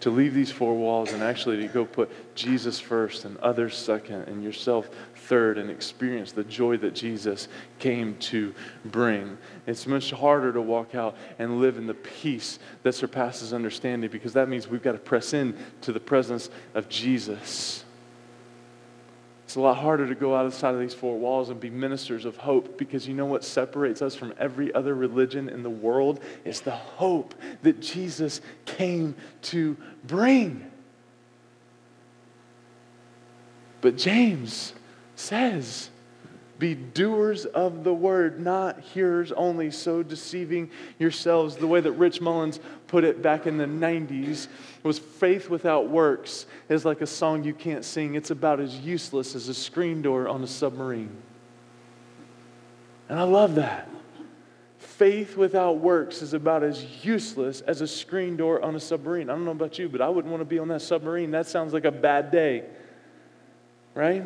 to 0.00 0.10
leave 0.10 0.34
these 0.34 0.50
four 0.50 0.74
walls 0.74 1.12
and 1.12 1.22
actually 1.22 1.58
to 1.58 1.68
go 1.68 1.84
put 1.84 2.10
Jesus 2.34 2.80
first 2.80 3.24
and 3.24 3.36
others 3.38 3.76
second 3.76 4.22
and 4.22 4.42
yourself 4.42 4.88
third 5.30 5.58
and 5.58 5.70
experience 5.70 6.32
the 6.32 6.42
joy 6.42 6.76
that 6.76 6.92
Jesus 6.92 7.46
came 7.78 8.16
to 8.16 8.52
bring. 8.84 9.38
It's 9.64 9.86
much 9.86 10.10
harder 10.10 10.52
to 10.52 10.60
walk 10.60 10.96
out 10.96 11.16
and 11.38 11.60
live 11.60 11.78
in 11.78 11.86
the 11.86 11.94
peace 11.94 12.58
that 12.82 12.96
surpasses 12.96 13.52
understanding 13.52 14.10
because 14.10 14.32
that 14.32 14.48
means 14.48 14.66
we've 14.66 14.82
got 14.82 14.92
to 14.92 14.98
press 14.98 15.32
in 15.32 15.56
to 15.82 15.92
the 15.92 16.00
presence 16.00 16.50
of 16.74 16.88
Jesus. 16.88 17.84
It's 19.44 19.54
a 19.54 19.60
lot 19.60 19.76
harder 19.76 20.08
to 20.08 20.16
go 20.16 20.34
outside 20.34 20.74
of 20.74 20.80
these 20.80 20.94
four 20.94 21.16
walls 21.16 21.48
and 21.48 21.60
be 21.60 21.70
ministers 21.70 22.24
of 22.24 22.36
hope 22.36 22.76
because 22.76 23.06
you 23.06 23.14
know 23.14 23.26
what 23.26 23.44
separates 23.44 24.02
us 24.02 24.16
from 24.16 24.34
every 24.36 24.74
other 24.74 24.96
religion 24.96 25.48
in 25.48 25.62
the 25.62 25.70
world 25.70 26.18
is 26.44 26.60
the 26.60 26.72
hope 26.72 27.36
that 27.62 27.78
Jesus 27.78 28.40
came 28.64 29.14
to 29.42 29.76
bring. 30.02 30.68
But 33.80 33.96
James 33.96 34.72
says, 35.20 35.90
be 36.60 36.74
doers 36.74 37.46
of 37.46 37.84
the 37.84 37.94
word, 37.94 38.38
not 38.38 38.80
hearers 38.80 39.32
only, 39.32 39.70
so 39.70 40.02
deceiving 40.02 40.70
yourselves. 40.98 41.56
The 41.56 41.66
way 41.66 41.80
that 41.80 41.92
Rich 41.92 42.20
Mullins 42.20 42.60
put 42.86 43.02
it 43.02 43.22
back 43.22 43.46
in 43.46 43.56
the 43.56 43.64
90s 43.64 44.46
was 44.82 44.98
faith 44.98 45.48
without 45.48 45.88
works 45.88 46.44
is 46.68 46.84
like 46.84 47.00
a 47.00 47.06
song 47.06 47.44
you 47.44 47.54
can't 47.54 47.82
sing. 47.82 48.14
It's 48.14 48.30
about 48.30 48.60
as 48.60 48.78
useless 48.78 49.34
as 49.34 49.48
a 49.48 49.54
screen 49.54 50.02
door 50.02 50.28
on 50.28 50.44
a 50.44 50.46
submarine. 50.46 51.16
And 53.08 53.18
I 53.18 53.22
love 53.22 53.54
that. 53.54 53.88
Faith 54.78 55.38
without 55.38 55.78
works 55.78 56.20
is 56.20 56.34
about 56.34 56.62
as 56.62 56.84
useless 57.02 57.62
as 57.62 57.80
a 57.80 57.86
screen 57.86 58.36
door 58.36 58.62
on 58.62 58.76
a 58.76 58.80
submarine. 58.80 59.30
I 59.30 59.32
don't 59.32 59.46
know 59.46 59.50
about 59.52 59.78
you, 59.78 59.88
but 59.88 60.02
I 60.02 60.10
wouldn't 60.10 60.30
want 60.30 60.42
to 60.42 60.44
be 60.44 60.58
on 60.58 60.68
that 60.68 60.82
submarine. 60.82 61.30
That 61.30 61.46
sounds 61.46 61.72
like 61.72 61.86
a 61.86 61.90
bad 61.90 62.30
day, 62.30 62.64
right? 63.94 64.24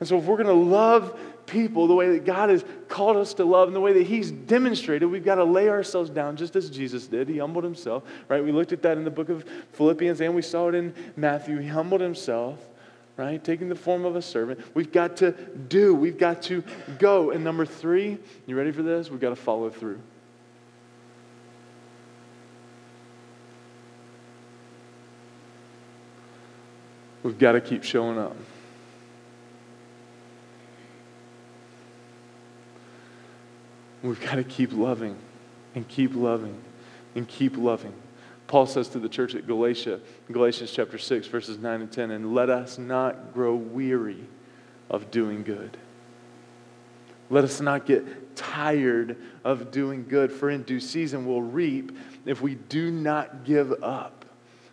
And 0.00 0.08
so, 0.08 0.18
if 0.18 0.24
we're 0.24 0.36
going 0.36 0.46
to 0.46 0.52
love 0.52 1.18
people 1.46 1.86
the 1.86 1.94
way 1.94 2.10
that 2.10 2.24
God 2.24 2.50
has 2.50 2.64
called 2.88 3.16
us 3.16 3.34
to 3.34 3.44
love 3.44 3.68
and 3.68 3.74
the 3.74 3.80
way 3.80 3.92
that 3.94 4.06
He's 4.06 4.30
demonstrated, 4.30 5.10
we've 5.10 5.24
got 5.24 5.36
to 5.36 5.44
lay 5.44 5.68
ourselves 5.68 6.10
down 6.10 6.36
just 6.36 6.54
as 6.54 6.70
Jesus 6.70 7.06
did. 7.06 7.28
He 7.28 7.38
humbled 7.38 7.64
Himself, 7.64 8.04
right? 8.28 8.44
We 8.44 8.52
looked 8.52 8.72
at 8.72 8.82
that 8.82 8.96
in 8.96 9.04
the 9.04 9.10
book 9.10 9.28
of 9.28 9.44
Philippians 9.72 10.20
and 10.20 10.34
we 10.34 10.42
saw 10.42 10.68
it 10.68 10.74
in 10.74 10.94
Matthew. 11.16 11.58
He 11.58 11.68
humbled 11.68 12.00
Himself, 12.00 12.58
right? 13.16 13.42
Taking 13.42 13.68
the 13.68 13.74
form 13.74 14.04
of 14.04 14.14
a 14.14 14.22
servant. 14.22 14.60
We've 14.74 14.92
got 14.92 15.16
to 15.18 15.32
do, 15.32 15.94
we've 15.94 16.18
got 16.18 16.42
to 16.42 16.62
go. 16.98 17.32
And 17.32 17.42
number 17.42 17.66
three, 17.66 18.18
you 18.46 18.56
ready 18.56 18.70
for 18.70 18.82
this? 18.82 19.10
We've 19.10 19.20
got 19.20 19.30
to 19.30 19.36
follow 19.36 19.70
through. 19.70 20.00
We've 27.24 27.38
got 27.38 27.52
to 27.52 27.60
keep 27.60 27.82
showing 27.82 28.16
up. 28.16 28.36
We've 34.02 34.20
got 34.20 34.36
to 34.36 34.44
keep 34.44 34.72
loving 34.72 35.16
and 35.74 35.86
keep 35.88 36.14
loving 36.14 36.58
and 37.14 37.26
keep 37.26 37.56
loving. 37.56 37.94
Paul 38.46 38.66
says 38.66 38.88
to 38.90 38.98
the 38.98 39.08
church 39.08 39.34
at 39.34 39.46
Galatia, 39.46 40.00
Galatians 40.30 40.72
chapter 40.72 40.98
6, 40.98 41.26
verses 41.26 41.58
9 41.58 41.82
and 41.82 41.92
10, 41.92 42.10
and 42.12 42.34
let 42.34 42.48
us 42.48 42.78
not 42.78 43.34
grow 43.34 43.54
weary 43.54 44.24
of 44.88 45.10
doing 45.10 45.42
good. 45.42 45.76
Let 47.30 47.44
us 47.44 47.60
not 47.60 47.84
get 47.84 48.36
tired 48.36 49.16
of 49.44 49.70
doing 49.70 50.06
good, 50.08 50.32
for 50.32 50.48
in 50.48 50.62
due 50.62 50.80
season 50.80 51.26
we'll 51.26 51.42
reap 51.42 51.92
if 52.24 52.40
we 52.40 52.54
do 52.54 52.90
not 52.90 53.44
give 53.44 53.82
up. 53.82 54.17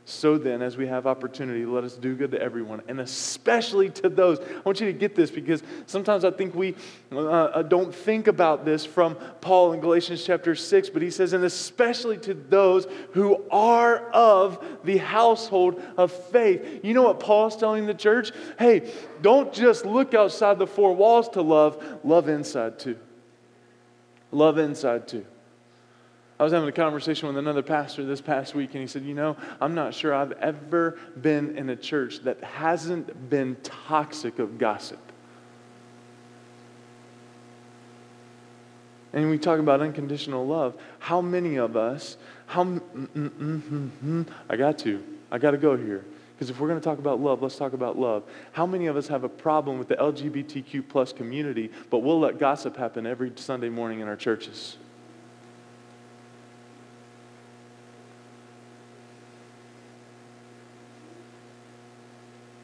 So 0.07 0.37
then, 0.37 0.61
as 0.61 0.77
we 0.77 0.85
have 0.85 1.07
opportunity, 1.07 1.65
let 1.65 1.83
us 1.83 1.95
do 1.95 2.15
good 2.15 2.29
to 2.31 2.39
everyone, 2.39 2.83
and 2.87 2.99
especially 2.99 3.89
to 3.89 4.07
those. 4.07 4.39
I 4.39 4.61
want 4.63 4.79
you 4.79 4.85
to 4.85 4.93
get 4.93 5.15
this 5.15 5.31
because 5.31 5.63
sometimes 5.87 6.23
I 6.23 6.29
think 6.29 6.53
we 6.53 6.75
uh, 7.11 7.27
uh, 7.27 7.61
don't 7.63 7.93
think 7.93 8.27
about 8.27 8.65
this 8.65 8.85
from 8.85 9.15
Paul 9.41 9.73
in 9.73 9.79
Galatians 9.79 10.23
chapter 10.23 10.53
6, 10.53 10.89
but 10.89 11.01
he 11.01 11.09
says, 11.09 11.33
and 11.33 11.43
especially 11.43 12.17
to 12.19 12.35
those 12.35 12.85
who 13.13 13.43
are 13.49 14.07
of 14.11 14.63
the 14.83 14.97
household 14.97 15.81
of 15.97 16.11
faith. 16.11 16.81
You 16.83 16.93
know 16.93 17.03
what 17.03 17.19
Paul's 17.19 17.57
telling 17.57 17.87
the 17.87 17.95
church? 17.95 18.31
Hey, 18.59 18.93
don't 19.23 19.51
just 19.51 19.87
look 19.87 20.13
outside 20.13 20.59
the 20.59 20.67
four 20.67 20.95
walls 20.95 21.29
to 21.29 21.41
love, 21.41 21.83
love 22.03 22.29
inside 22.29 22.77
too. 22.77 22.99
Love 24.31 24.59
inside 24.59 25.07
too. 25.07 25.25
I 26.37 26.43
was 26.43 26.51
having 26.51 26.67
a 26.67 26.73
conversation 26.73 27.29
with 27.29 27.37
another 27.37 27.61
pastor 27.61 28.05
this 28.05 28.19
past 28.19 28.55
week, 28.55 28.71
and 28.73 28.81
he 28.81 28.87
said, 28.87 29.03
You 29.03 29.13
know, 29.13 29.37
I'm 29.61 29.73
not 29.73 29.93
sure 29.93 30.13
I've 30.13 30.33
ever 30.33 30.97
been 31.21 31.57
in 31.57 31.69
a 31.69 31.75
church 31.75 32.19
that 32.23 32.43
hasn't 32.43 33.29
been 33.29 33.55
toxic 33.63 34.39
of 34.39 34.57
gossip. 34.57 34.99
And 39.13 39.29
we 39.29 39.37
talk 39.37 39.59
about 39.59 39.79
unconditional 39.79 40.45
love. 40.45 40.75
How 40.99 41.21
many 41.21 41.55
of 41.55 41.77
us, 41.77 42.17
how, 42.47 42.65
mm, 42.65 43.07
mm, 43.15 43.91
mm, 44.03 44.27
I 44.49 44.57
got 44.57 44.77
to, 44.79 45.01
I 45.31 45.37
got 45.37 45.51
to 45.51 45.57
go 45.57 45.77
here. 45.77 46.03
Because 46.35 46.49
if 46.49 46.59
we're 46.59 46.67
going 46.67 46.81
to 46.81 46.83
talk 46.83 46.99
about 46.99 47.21
love, 47.21 47.41
let's 47.41 47.55
talk 47.55 47.71
about 47.71 47.97
love. 47.97 48.23
How 48.51 48.65
many 48.65 48.87
of 48.87 48.97
us 48.97 49.07
have 49.07 49.23
a 49.23 49.29
problem 49.29 49.79
with 49.79 49.87
the 49.87 49.95
LGBTQ 49.95 50.89
plus 50.89 51.13
community, 51.13 51.71
but 51.89 51.99
we'll 51.99 52.19
let 52.19 52.39
gossip 52.39 52.75
happen 52.75 53.07
every 53.07 53.31
Sunday 53.37 53.69
morning 53.69 54.01
in 54.01 54.09
our 54.09 54.17
churches? 54.17 54.75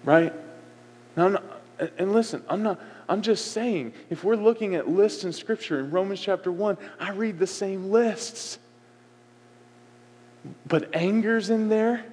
Right? 0.04 0.34
Not, 1.16 1.43
and 1.97 2.14
listen, 2.14 2.43
I'm 2.47 2.64
not, 2.64 2.80
I'm 3.10 3.22
just 3.22 3.52
saying, 3.52 3.93
if 4.10 4.24
we're 4.24 4.36
looking 4.36 4.76
at 4.76 4.88
lists 4.88 5.24
in 5.24 5.34
Scripture 5.34 5.80
in 5.80 5.91
Romans 5.91 6.22
chapter 6.22 6.52
1, 6.52 6.78
I 6.99 7.12
read 7.12 7.39
the 7.39 7.47
same 7.47 7.91
lists. 7.91 8.60
But 10.66 10.95
anger's 10.95 11.49
in 11.49 11.70
there. 11.70 12.06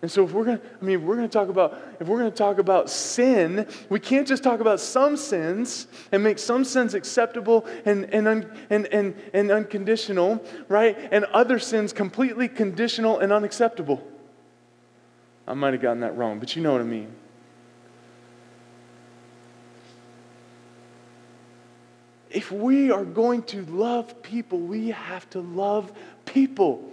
And 0.00 0.10
so 0.10 0.24
if 0.24 0.32
we're 0.32 0.44
going 0.44 0.58
to, 0.58 0.64
I 0.80 0.84
mean, 0.84 1.04
we're 1.04 1.16
going 1.16 1.28
to 1.28 1.32
talk 1.32 1.48
about, 1.48 1.80
if 1.98 2.06
we're 2.06 2.18
going 2.18 2.30
to 2.30 2.36
talk 2.36 2.58
about 2.58 2.88
sin, 2.88 3.66
we 3.88 3.98
can't 3.98 4.28
just 4.28 4.44
talk 4.44 4.60
about 4.60 4.78
some 4.78 5.16
sins 5.16 5.88
and 6.12 6.22
make 6.22 6.38
some 6.38 6.64
sins 6.64 6.94
acceptable 6.94 7.66
and, 7.84 8.04
and, 8.14 8.28
un, 8.28 8.58
and, 8.70 8.86
and, 8.86 9.16
and 9.34 9.50
unconditional, 9.50 10.44
right? 10.68 10.96
And 11.10 11.24
other 11.26 11.58
sins 11.58 11.92
completely 11.92 12.46
conditional 12.46 13.18
and 13.18 13.32
unacceptable. 13.32 14.06
I 15.48 15.54
might 15.54 15.72
have 15.72 15.80
gotten 15.80 16.00
that 16.00 16.14
wrong, 16.14 16.38
but 16.38 16.54
you 16.54 16.62
know 16.62 16.72
what 16.72 16.82
I 16.82 16.84
mean. 16.84 17.10
If 22.30 22.52
we 22.52 22.90
are 22.90 23.06
going 23.06 23.42
to 23.44 23.64
love 23.64 24.22
people, 24.22 24.58
we 24.58 24.88
have 24.88 25.28
to 25.30 25.40
love 25.40 25.90
people. 26.26 26.92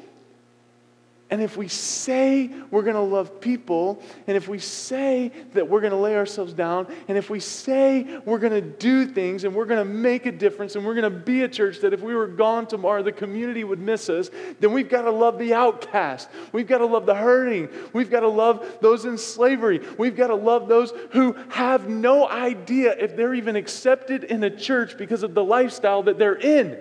And 1.31 1.41
if 1.41 1.57
we 1.57 1.67
say 1.67 2.51
we're 2.69 2.83
going 2.83 2.95
to 2.95 3.01
love 3.01 3.41
people, 3.41 3.99
and 4.27 4.37
if 4.37 4.47
we 4.47 4.59
say 4.59 5.31
that 5.53 5.67
we're 5.67 5.81
going 5.81 5.91
to 5.91 5.97
lay 5.97 6.15
ourselves 6.15 6.53
down, 6.53 6.85
and 7.07 7.17
if 7.17 7.31
we 7.31 7.39
say 7.39 8.19
we're 8.25 8.37
going 8.37 8.53
to 8.53 8.61
do 8.61 9.07
things 9.07 9.43
and 9.43 9.55
we're 9.55 9.65
going 9.65 9.79
to 9.79 9.91
make 9.91 10.27
a 10.27 10.31
difference 10.31 10.75
and 10.75 10.85
we're 10.85 10.93
going 10.93 11.11
to 11.11 11.19
be 11.19 11.41
a 11.41 11.47
church 11.47 11.79
that 11.79 11.93
if 11.93 12.01
we 12.01 12.13
were 12.13 12.27
gone 12.27 12.67
tomorrow, 12.67 13.01
the 13.01 13.11
community 13.11 13.63
would 13.63 13.79
miss 13.79 14.07
us, 14.07 14.29
then 14.59 14.71
we've 14.71 14.87
got 14.87 15.01
to 15.01 15.11
love 15.11 15.39
the 15.39 15.55
outcast. 15.55 16.29
We've 16.51 16.67
got 16.67 16.77
to 16.77 16.85
love 16.85 17.07
the 17.07 17.15
hurting. 17.15 17.69
We've 17.91 18.11
got 18.11 18.19
to 18.19 18.29
love 18.29 18.77
those 18.81 19.05
in 19.05 19.17
slavery. 19.17 19.81
We've 19.97 20.15
got 20.15 20.27
to 20.27 20.35
love 20.35 20.67
those 20.67 20.93
who 21.11 21.35
have 21.49 21.89
no 21.89 22.29
idea 22.29 22.95
if 22.99 23.15
they're 23.15 23.33
even 23.33 23.55
accepted 23.55 24.25
in 24.25 24.43
a 24.43 24.55
church 24.55 24.95
because 24.95 25.23
of 25.23 25.33
the 25.33 25.43
lifestyle 25.43 26.03
that 26.03 26.19
they're 26.19 26.35
in. 26.35 26.77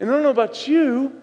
And 0.00 0.10
I 0.10 0.12
don't 0.12 0.22
know 0.22 0.28
about 0.28 0.68
you. 0.68 1.22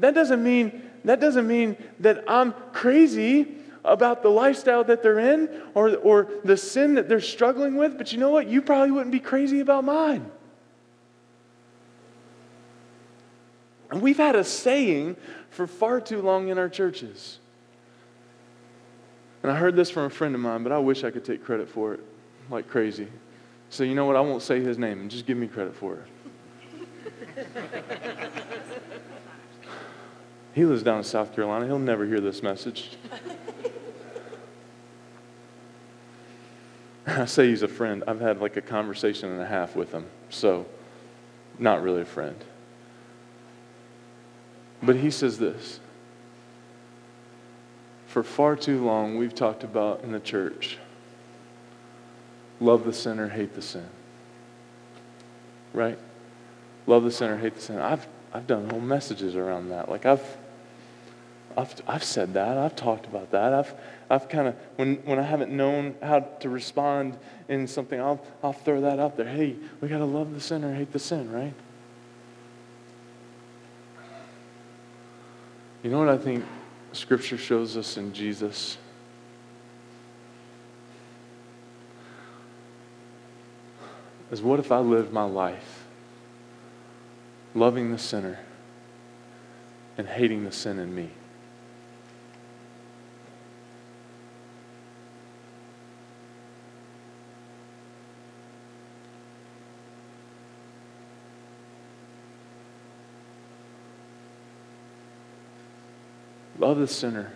But 0.00 0.14
that 0.14 0.14
doesn't 0.14 0.42
mean 0.42 0.90
that 1.04 1.20
doesn't 1.20 1.46
mean 1.46 1.76
that 2.00 2.24
I'm 2.26 2.54
crazy 2.72 3.56
about 3.84 4.22
the 4.22 4.28
lifestyle 4.28 4.84
that 4.84 5.02
they're 5.02 5.18
in 5.18 5.48
or, 5.74 5.96
or 5.96 6.30
the 6.44 6.56
sin 6.56 6.94
that 6.94 7.08
they're 7.08 7.20
struggling 7.20 7.76
with. 7.76 7.96
But 7.96 8.12
you 8.12 8.18
know 8.18 8.30
what? 8.30 8.46
You 8.46 8.60
probably 8.62 8.90
wouldn't 8.90 9.12
be 9.12 9.20
crazy 9.20 9.60
about 9.60 9.84
mine. 9.84 10.30
And 13.90 14.02
we've 14.02 14.18
had 14.18 14.36
a 14.36 14.44
saying 14.44 15.16
for 15.50 15.66
far 15.66 16.00
too 16.00 16.22
long 16.22 16.48
in 16.48 16.58
our 16.58 16.68
churches. 16.68 17.38
And 19.42 19.50
I 19.50 19.56
heard 19.56 19.74
this 19.74 19.90
from 19.90 20.04
a 20.04 20.10
friend 20.10 20.34
of 20.34 20.40
mine, 20.40 20.62
but 20.62 20.72
I 20.72 20.78
wish 20.78 21.02
I 21.02 21.10
could 21.10 21.24
take 21.24 21.44
credit 21.44 21.68
for 21.68 21.94
it 21.94 22.00
like 22.50 22.68
crazy. 22.68 23.08
So, 23.70 23.84
you 23.84 23.94
know 23.94 24.04
what? 24.04 24.16
I 24.16 24.20
won't 24.20 24.42
say 24.42 24.60
his 24.60 24.78
name 24.78 25.00
and 25.00 25.10
just 25.10 25.26
give 25.26 25.38
me 25.38 25.46
credit 25.48 25.74
for 25.74 25.94
it. 25.94 26.06
He 30.54 30.64
lives 30.64 30.82
down 30.82 30.98
in 30.98 31.04
South 31.04 31.34
Carolina. 31.34 31.66
He'll 31.66 31.78
never 31.78 32.04
hear 32.06 32.20
this 32.20 32.42
message. 32.42 32.90
I 37.06 37.24
say 37.24 37.48
he's 37.48 37.62
a 37.62 37.68
friend. 37.68 38.04
I've 38.06 38.20
had 38.20 38.40
like 38.40 38.56
a 38.56 38.62
conversation 38.62 39.30
and 39.30 39.40
a 39.40 39.46
half 39.46 39.76
with 39.76 39.92
him, 39.92 40.06
so 40.28 40.66
not 41.58 41.82
really 41.82 42.02
a 42.02 42.06
friend. 42.06 42.36
But 44.82 44.96
he 44.96 45.10
says 45.10 45.38
this 45.38 45.80
For 48.06 48.22
far 48.22 48.56
too 48.56 48.84
long, 48.84 49.16
we've 49.18 49.34
talked 49.34 49.64
about 49.64 50.02
in 50.02 50.12
the 50.12 50.20
church 50.20 50.78
love 52.60 52.84
the 52.84 52.92
sinner, 52.92 53.28
hate 53.28 53.54
the 53.54 53.62
sin. 53.62 53.88
Right? 55.72 55.98
Love 56.86 57.04
the 57.04 57.10
sinner, 57.10 57.36
hate 57.36 57.54
the 57.54 57.60
sin. 57.60 57.78
I've, 57.78 58.06
I've 58.32 58.46
done 58.46 58.68
whole 58.68 58.80
messages 58.80 59.34
around 59.34 59.70
that. 59.70 59.88
Like, 59.88 60.04
I've 60.04 60.24
I've, 61.56 61.74
I've 61.86 62.04
said 62.04 62.34
that. 62.34 62.56
I've 62.56 62.76
talked 62.76 63.06
about 63.06 63.32
that. 63.32 63.52
I've, 63.52 63.74
I've 64.08 64.28
kind 64.28 64.48
of, 64.48 64.56
when, 64.76 64.96
when 65.04 65.18
I 65.18 65.22
haven't 65.22 65.50
known 65.50 65.94
how 66.02 66.20
to 66.20 66.48
respond 66.48 67.18
in 67.48 67.66
something, 67.66 68.00
I'll, 68.00 68.24
I'll 68.42 68.52
throw 68.52 68.80
that 68.82 68.98
out 68.98 69.16
there. 69.16 69.26
Hey, 69.26 69.56
we 69.80 69.88
got 69.88 69.98
to 69.98 70.04
love 70.04 70.32
the 70.32 70.40
sinner, 70.40 70.74
hate 70.74 70.92
the 70.92 70.98
sin, 70.98 71.30
right? 71.32 71.54
You 75.82 75.90
know 75.90 75.98
what 75.98 76.08
I 76.08 76.18
think 76.18 76.44
Scripture 76.92 77.38
shows 77.38 77.76
us 77.76 77.96
in 77.96 78.12
Jesus? 78.12 78.76
Is 84.30 84.42
what 84.42 84.60
if 84.60 84.70
I 84.70 84.78
lived 84.78 85.12
my 85.12 85.24
life 85.24 85.84
loving 87.54 87.90
the 87.90 87.98
sinner 87.98 88.38
and 89.98 90.06
hating 90.06 90.44
the 90.44 90.52
sin 90.52 90.78
in 90.78 90.94
me? 90.94 91.10
Love 106.70 106.78
the 106.78 106.86
sinner, 106.86 107.32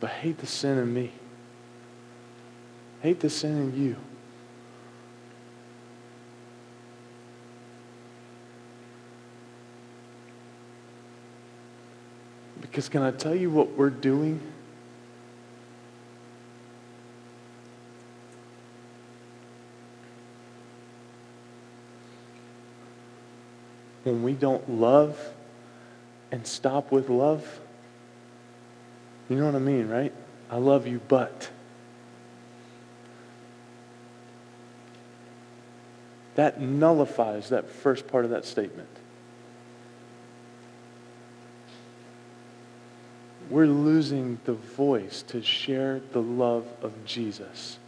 but 0.00 0.08
hate 0.08 0.38
the 0.38 0.46
sin 0.46 0.78
in 0.78 0.94
me. 0.94 1.12
Hate 3.02 3.20
the 3.20 3.28
sin 3.28 3.58
in 3.58 3.78
you. 3.78 3.96
Because 12.62 12.88
can 12.88 13.02
I 13.02 13.10
tell 13.10 13.34
you 13.34 13.50
what 13.50 13.72
we're 13.72 13.90
doing? 13.90 14.40
When 24.04 24.22
we 24.22 24.32
don't 24.32 24.70
love 24.70 25.18
and 26.34 26.44
stop 26.44 26.90
with 26.90 27.08
love? 27.08 27.60
You 29.28 29.36
know 29.36 29.46
what 29.46 29.54
I 29.54 29.60
mean, 29.60 29.88
right? 29.88 30.12
I 30.50 30.56
love 30.56 30.84
you, 30.84 31.00
but. 31.06 31.48
That 36.34 36.60
nullifies 36.60 37.50
that 37.50 37.70
first 37.70 38.08
part 38.08 38.24
of 38.24 38.32
that 38.32 38.44
statement. 38.44 38.88
We're 43.48 43.66
losing 43.66 44.40
the 44.44 44.54
voice 44.54 45.22
to 45.28 45.40
share 45.40 46.00
the 46.12 46.20
love 46.20 46.66
of 46.82 46.92
Jesus. 47.06 47.78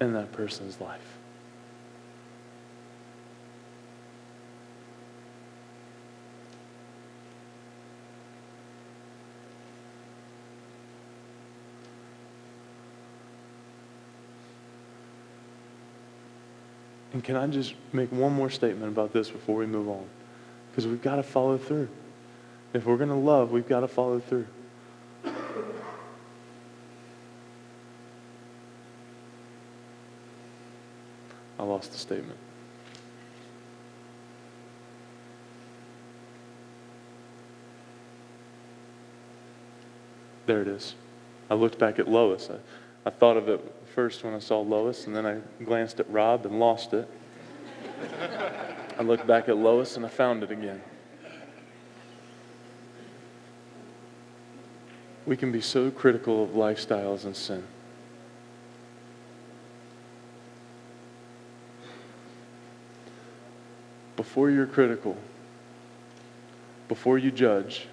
in 0.00 0.12
that 0.12 0.30
person's 0.30 0.80
life. 0.80 1.17
And 17.12 17.24
can 17.24 17.36
I 17.36 17.46
just 17.46 17.74
make 17.92 18.12
one 18.12 18.32
more 18.32 18.50
statement 18.50 18.92
about 18.92 19.12
this 19.12 19.30
before 19.30 19.56
we 19.56 19.66
move 19.66 19.88
on? 19.88 20.04
Because 20.70 20.86
we've 20.86 21.02
got 21.02 21.16
to 21.16 21.22
follow 21.22 21.56
through. 21.56 21.88
If 22.74 22.84
we're 22.84 22.98
going 22.98 23.08
to 23.08 23.14
love, 23.14 23.50
we've 23.50 23.68
got 23.68 23.80
to 23.80 23.88
follow 23.88 24.20
through. 24.20 24.46
I 31.58 31.64
lost 31.64 31.92
the 31.92 31.98
statement. 31.98 32.38
There 40.46 40.62
it 40.62 40.68
is. 40.68 40.94
I 41.50 41.54
looked 41.54 41.78
back 41.78 41.98
at 41.98 42.08
Lois. 42.08 42.48
I, 42.50 42.54
I 43.08 43.10
thought 43.10 43.38
of 43.38 43.48
it 43.48 43.64
first 43.94 44.22
when 44.22 44.34
I 44.34 44.38
saw 44.38 44.60
Lois, 44.60 45.06
and 45.06 45.16
then 45.16 45.24
I 45.24 45.38
glanced 45.64 45.98
at 45.98 46.10
Rob 46.10 46.44
and 46.44 46.60
lost 46.60 46.92
it. 46.92 47.08
I 48.98 49.02
looked 49.02 49.26
back 49.26 49.48
at 49.48 49.56
Lois 49.56 49.96
and 49.96 50.04
I 50.04 50.10
found 50.10 50.42
it 50.42 50.50
again. 50.50 50.82
We 55.24 55.38
can 55.38 55.50
be 55.50 55.62
so 55.62 55.90
critical 55.90 56.44
of 56.44 56.50
lifestyles 56.50 57.24
and 57.24 57.34
sin. 57.34 57.64
Before 64.16 64.50
you're 64.50 64.66
critical, 64.66 65.16
before 66.88 67.16
you 67.16 67.30
judge, 67.30 67.86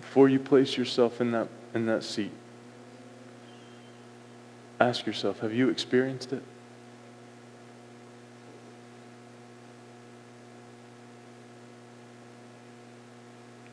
before 0.00 0.30
you 0.30 0.40
place 0.40 0.78
yourself 0.78 1.20
in 1.20 1.32
that, 1.32 1.48
in 1.74 1.84
that 1.84 2.04
seat, 2.04 2.32
ask 4.84 5.06
yourself 5.06 5.40
have 5.40 5.52
you 5.52 5.68
experienced 5.68 6.32
it? 6.32 6.42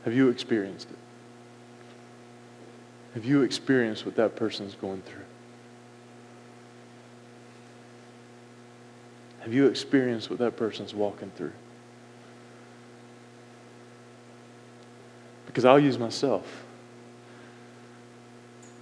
Have 0.05 0.13
you 0.13 0.29
experienced 0.29 0.89
it? 0.89 0.97
Have 3.13 3.25
you 3.25 3.41
experienced 3.41 4.05
what 4.05 4.15
that 4.15 4.35
person's 4.35 4.73
going 4.75 5.01
through? 5.01 5.25
Have 9.41 9.53
you 9.53 9.67
experienced 9.67 10.29
what 10.29 10.39
that 10.39 10.55
person's 10.55 10.93
walking 10.93 11.31
through? 11.35 11.51
Because 15.45 15.65
I'll 15.65 15.79
use 15.79 15.97
myself. 15.97 16.63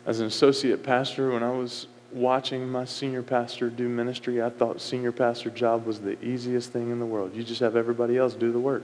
As 0.06 0.20
an 0.20 0.28
associate 0.28 0.84
pastor, 0.84 1.32
when 1.32 1.44
I 1.44 1.52
was 1.52 1.88
watching 2.12 2.68
my 2.70 2.86
senior 2.86 3.22
pastor 3.22 3.70
do 3.70 3.88
ministry, 3.88 4.42
I 4.42 4.50
thought 4.50 4.82
senior 4.82 5.12
pastor 5.12 5.50
job 5.50 5.86
was 5.86 6.00
the 6.00 6.22
easiest 6.24 6.72
thing 6.72 6.92
in 6.92 7.00
the 7.00 7.06
world. 7.06 7.36
You 7.36 7.44
just 7.44 7.62
have 7.62 7.76
everybody 7.76 8.18
else 8.18 8.34
do 8.34 8.52
the 8.52 8.60
work. 8.60 8.84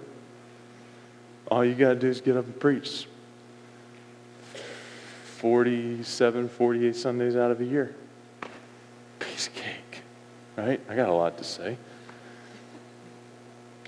All 1.49 1.63
you 1.63 1.76
got 1.76 1.89
to 1.89 1.95
do 1.95 2.07
is 2.07 2.21
get 2.21 2.38
up 2.38 2.45
and 2.45 2.59
preach 2.59 3.07
47, 5.38 6.49
48 6.49 6.95
Sundays 6.95 7.36
out 7.36 7.51
of 7.51 7.61
a 7.61 7.65
year. 7.65 7.95
Piece 9.19 9.47
of 9.47 9.53
cake, 9.53 10.01
right? 10.55 10.80
I 10.89 10.95
got 10.95 11.09
a 11.09 11.13
lot 11.13 11.38
to 11.38 11.43
say. 11.43 11.78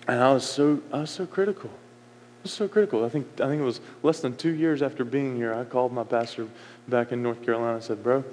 And 0.07 0.21
I 0.21 0.31
was 0.31 0.45
so, 0.45 0.81
I 0.93 0.99
was 0.99 1.09
so 1.09 1.25
critical. 1.25 1.69
I 1.69 2.43
was 2.43 2.53
so 2.53 2.67
critical. 2.67 3.03
I 3.03 3.09
think, 3.09 3.27
I 3.41 3.47
think 3.47 3.59
it 3.59 3.65
was 3.65 3.81
less 4.03 4.19
than 4.19 4.35
two 4.35 4.53
years 4.53 4.81
after 4.81 5.03
being 5.03 5.35
here, 5.35 5.53
I 5.53 5.63
called 5.63 5.91
my 5.91 6.03
pastor 6.03 6.47
back 6.87 7.11
in 7.11 7.21
North 7.21 7.43
Carolina 7.43 7.75
and 7.75 7.83
said, 7.83 8.03
Bro, 8.03 8.23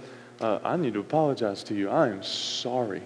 uh, 0.41 0.59
I 0.65 0.77
need 0.77 0.95
to 0.95 1.01
apologize 1.01 1.63
to 1.65 1.75
you. 1.75 1.89
I 1.89 2.09
am 2.09 2.23
sorry. 2.23 3.03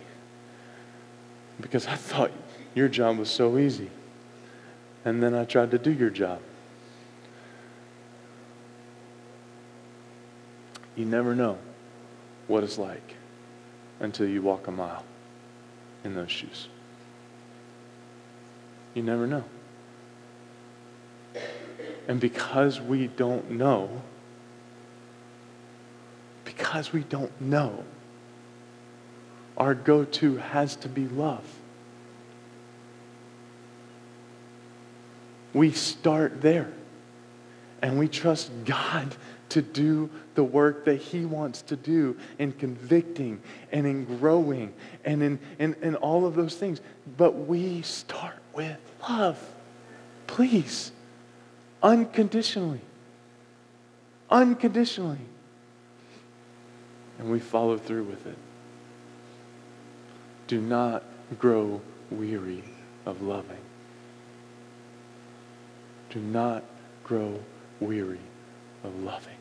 Because 1.61 1.87
I 1.87 1.95
thought 1.95 2.31
your 2.75 2.89
job 2.89 3.19
was 3.19 3.31
so 3.31 3.59
easy 3.59 3.91
and 5.05 5.23
then 5.23 5.35
I 5.35 5.45
tried 5.45 5.71
to 5.71 5.79
do 5.79 5.91
your 5.91 6.11
job. 6.11 6.41
You 10.97 11.05
never 11.05 11.35
know 11.35 11.59
what 12.47 12.65
it's 12.65 12.79
like 12.79 13.15
until 14.01 14.27
you 14.29 14.43
walk 14.43 14.67
a 14.67 14.71
mile 14.71 15.05
in 16.05 16.15
those 16.15 16.31
shoes. 16.31 16.69
You 18.95 19.03
never 19.03 19.27
know. 19.27 19.45
And 22.09 22.21
because 22.21 22.81
we 22.81 23.07
don't 23.07 23.51
know, 23.51 24.03
because 26.59 26.93
we 26.93 27.05
don't 27.05 27.41
know, 27.41 27.85
our 29.57 29.75
go 29.75 30.05
to 30.05 30.37
has 30.37 30.77
to 30.77 30.89
be 30.89 31.09
love. 31.09 31.45
we 35.59 35.73
start 35.73 36.41
there. 36.41 36.73
And 37.83 37.99
we 37.99 38.09
trust 38.09 38.51
God 38.65 39.15
to 39.51 39.63
do 39.63 40.11
the 40.35 40.45
work 40.45 40.85
that 40.85 40.97
He 40.97 41.25
wants 41.25 41.63
to 41.63 41.77
do 41.77 42.17
in 42.39 42.53
convicting 42.53 43.41
and 43.73 43.87
in 43.87 44.05
growing 44.19 44.75
and 45.05 45.23
in, 45.23 45.39
in, 45.59 45.75
in 45.83 45.95
all 45.97 46.27
of 46.27 46.35
those 46.35 46.55
things. 46.55 46.81
But 47.17 47.35
we 47.35 47.83
start 47.83 48.37
with 48.55 48.79
love. 49.09 49.43
Please. 50.27 50.93
Unconditionally. 51.83 52.83
Unconditionally. 54.31 55.19
And 57.19 57.31
we 57.31 57.41
follow 57.41 57.77
through 57.77 58.05
with 58.05 58.27
it. 58.27 58.39
Do 60.47 60.61
not 60.61 61.05
grow 61.39 61.81
weary 62.11 62.65
of 63.05 63.23
loving. 63.23 63.59
Do 66.11 66.21
not 66.21 66.65
grow 67.05 67.41
weary 67.81 68.21
of 68.85 68.99
loving. 69.03 69.35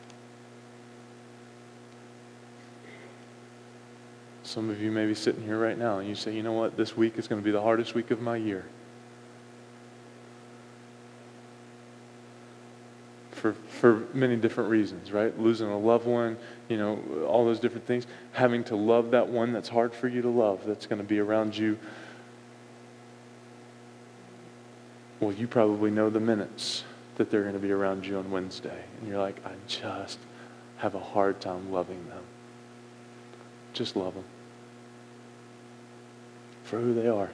Some 4.42 4.70
of 4.70 4.80
you 4.80 4.90
may 4.90 5.06
be 5.06 5.14
sitting 5.14 5.42
here 5.42 5.58
right 5.58 5.76
now 5.76 5.98
and 5.98 6.08
you 6.08 6.14
say, 6.14 6.34
you 6.34 6.42
know 6.42 6.52
what, 6.52 6.76
this 6.76 6.96
week 6.96 7.18
is 7.18 7.28
going 7.28 7.40
to 7.40 7.44
be 7.44 7.50
the 7.50 7.60
hardest 7.60 7.94
week 7.94 8.10
of 8.10 8.20
my 8.20 8.36
year. 8.36 8.64
For, 13.32 13.52
for 13.52 14.06
many 14.14 14.36
different 14.36 14.70
reasons, 14.70 15.12
right? 15.12 15.38
Losing 15.38 15.68
a 15.68 15.78
loved 15.78 16.06
one, 16.06 16.38
you 16.68 16.76
know, 16.76 16.98
all 17.26 17.44
those 17.44 17.60
different 17.60 17.86
things. 17.86 18.06
Having 18.32 18.64
to 18.64 18.76
love 18.76 19.10
that 19.12 19.28
one 19.28 19.52
that's 19.52 19.68
hard 19.68 19.94
for 19.94 20.08
you 20.08 20.22
to 20.22 20.28
love, 20.28 20.60
that's 20.66 20.86
going 20.86 21.00
to 21.00 21.06
be 21.06 21.18
around 21.18 21.56
you 21.56 21.78
Well, 25.20 25.32
you 25.32 25.48
probably 25.48 25.90
know 25.90 26.10
the 26.10 26.20
minutes 26.20 26.84
that 27.16 27.30
they're 27.30 27.42
going 27.42 27.54
to 27.54 27.60
be 27.60 27.72
around 27.72 28.06
you 28.06 28.18
on 28.18 28.30
Wednesday. 28.30 28.84
And 29.00 29.08
you're 29.08 29.18
like, 29.18 29.44
I 29.44 29.50
just 29.66 30.18
have 30.76 30.94
a 30.94 31.00
hard 31.00 31.40
time 31.40 31.72
loving 31.72 32.06
them. 32.08 32.22
Just 33.72 33.96
love 33.96 34.14
them 34.14 34.24
for 36.62 36.78
who 36.78 36.94
they 36.94 37.08
are. 37.08 37.30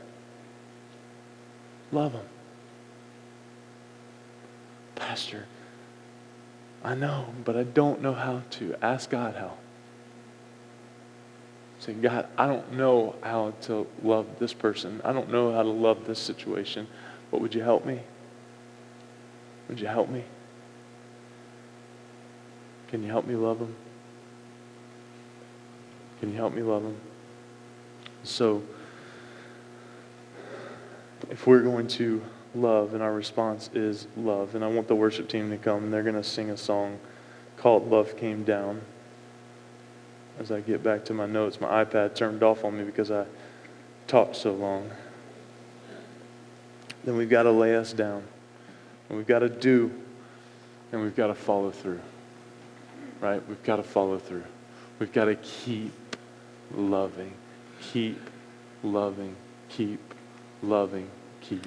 Love 1.92 2.12
them. 2.12 2.26
Pastor, 4.94 5.46
I 6.84 6.94
know, 6.94 7.26
but 7.44 7.56
I 7.56 7.62
don't 7.62 8.02
know 8.02 8.12
how 8.12 8.42
to. 8.50 8.76
Ask 8.82 9.08
God 9.08 9.34
how. 9.36 9.54
Say, 11.78 11.94
God, 11.94 12.28
I 12.36 12.46
don't 12.46 12.74
know 12.74 13.16
how 13.22 13.54
to 13.62 13.86
love 14.02 14.26
this 14.38 14.52
person. 14.52 15.00
I 15.02 15.14
don't 15.14 15.30
know 15.30 15.52
how 15.52 15.62
to 15.62 15.68
love 15.68 16.06
this 16.06 16.18
situation. 16.18 16.86
But 17.30 17.40
would 17.40 17.54
you 17.54 17.62
help 17.62 17.86
me? 17.86 18.00
Would 19.68 19.80
you 19.80 19.86
help 19.86 20.10
me? 20.10 20.24
Can 22.88 23.02
you 23.02 23.08
help 23.08 23.26
me 23.26 23.34
love 23.34 23.58
them? 23.58 23.74
Can 26.20 26.30
you 26.30 26.36
help 26.36 26.54
me 26.54 26.62
love 26.62 26.82
them? 26.82 26.96
So, 28.24 28.62
if 31.30 31.46
we're 31.46 31.62
going 31.62 31.88
to 31.88 32.22
love 32.54 32.94
and 32.94 33.02
our 33.02 33.12
response 33.12 33.70
is 33.74 34.06
love, 34.16 34.54
and 34.54 34.64
I 34.64 34.68
want 34.68 34.88
the 34.88 34.94
worship 34.94 35.28
team 35.28 35.50
to 35.50 35.56
come 35.56 35.84
and 35.84 35.92
they're 35.92 36.02
going 36.02 36.14
to 36.14 36.24
sing 36.24 36.50
a 36.50 36.56
song 36.56 36.98
called 37.56 37.90
Love 37.90 38.16
Came 38.16 38.44
Down. 38.44 38.80
As 40.38 40.50
I 40.50 40.60
get 40.60 40.82
back 40.82 41.04
to 41.06 41.14
my 41.14 41.26
notes, 41.26 41.60
my 41.60 41.84
iPad 41.84 42.14
turned 42.14 42.42
off 42.42 42.64
on 42.64 42.76
me 42.76 42.84
because 42.84 43.10
I 43.10 43.24
talked 44.06 44.36
so 44.36 44.52
long 44.52 44.90
then 47.04 47.16
we've 47.16 47.30
got 47.30 47.42
to 47.42 47.50
lay 47.50 47.76
us 47.76 47.92
down. 47.92 48.22
And 49.08 49.18
we've 49.18 49.26
got 49.26 49.40
to 49.40 49.48
do, 49.48 49.92
and 50.90 51.02
we've 51.02 51.16
got 51.16 51.28
to 51.28 51.34
follow 51.34 51.70
through. 51.70 52.00
Right? 53.20 53.46
We've 53.48 53.62
got 53.62 53.76
to 53.76 53.82
follow 53.82 54.18
through. 54.18 54.44
We've 54.98 55.12
got 55.12 55.26
to 55.26 55.34
keep 55.36 55.92
loving, 56.74 57.32
keep 57.80 58.18
loving, 58.82 59.36
keep 59.68 60.00
loving, 60.62 61.08
keep 61.40 61.66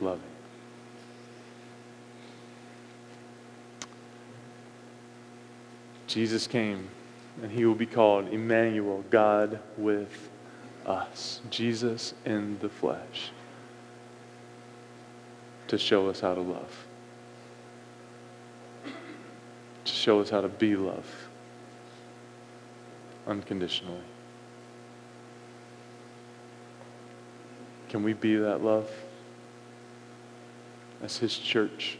loving. 0.00 0.27
Jesus 6.08 6.46
came, 6.46 6.88
and 7.42 7.52
he 7.52 7.64
will 7.66 7.74
be 7.74 7.86
called 7.86 8.28
Emmanuel, 8.28 9.04
God 9.10 9.60
with 9.76 10.30
us. 10.86 11.40
Jesus 11.50 12.14
in 12.24 12.58
the 12.60 12.68
flesh 12.68 13.30
to 15.68 15.76
show 15.76 16.08
us 16.08 16.20
how 16.20 16.34
to 16.34 16.40
love, 16.40 16.86
to 19.84 19.92
show 19.92 20.18
us 20.20 20.30
how 20.30 20.40
to 20.40 20.48
be 20.48 20.74
love 20.74 21.28
unconditionally. 23.26 24.00
Can 27.90 28.02
we 28.02 28.14
be 28.14 28.36
that 28.36 28.62
love 28.62 28.90
as 31.02 31.18
His 31.18 31.36
church? 31.36 31.98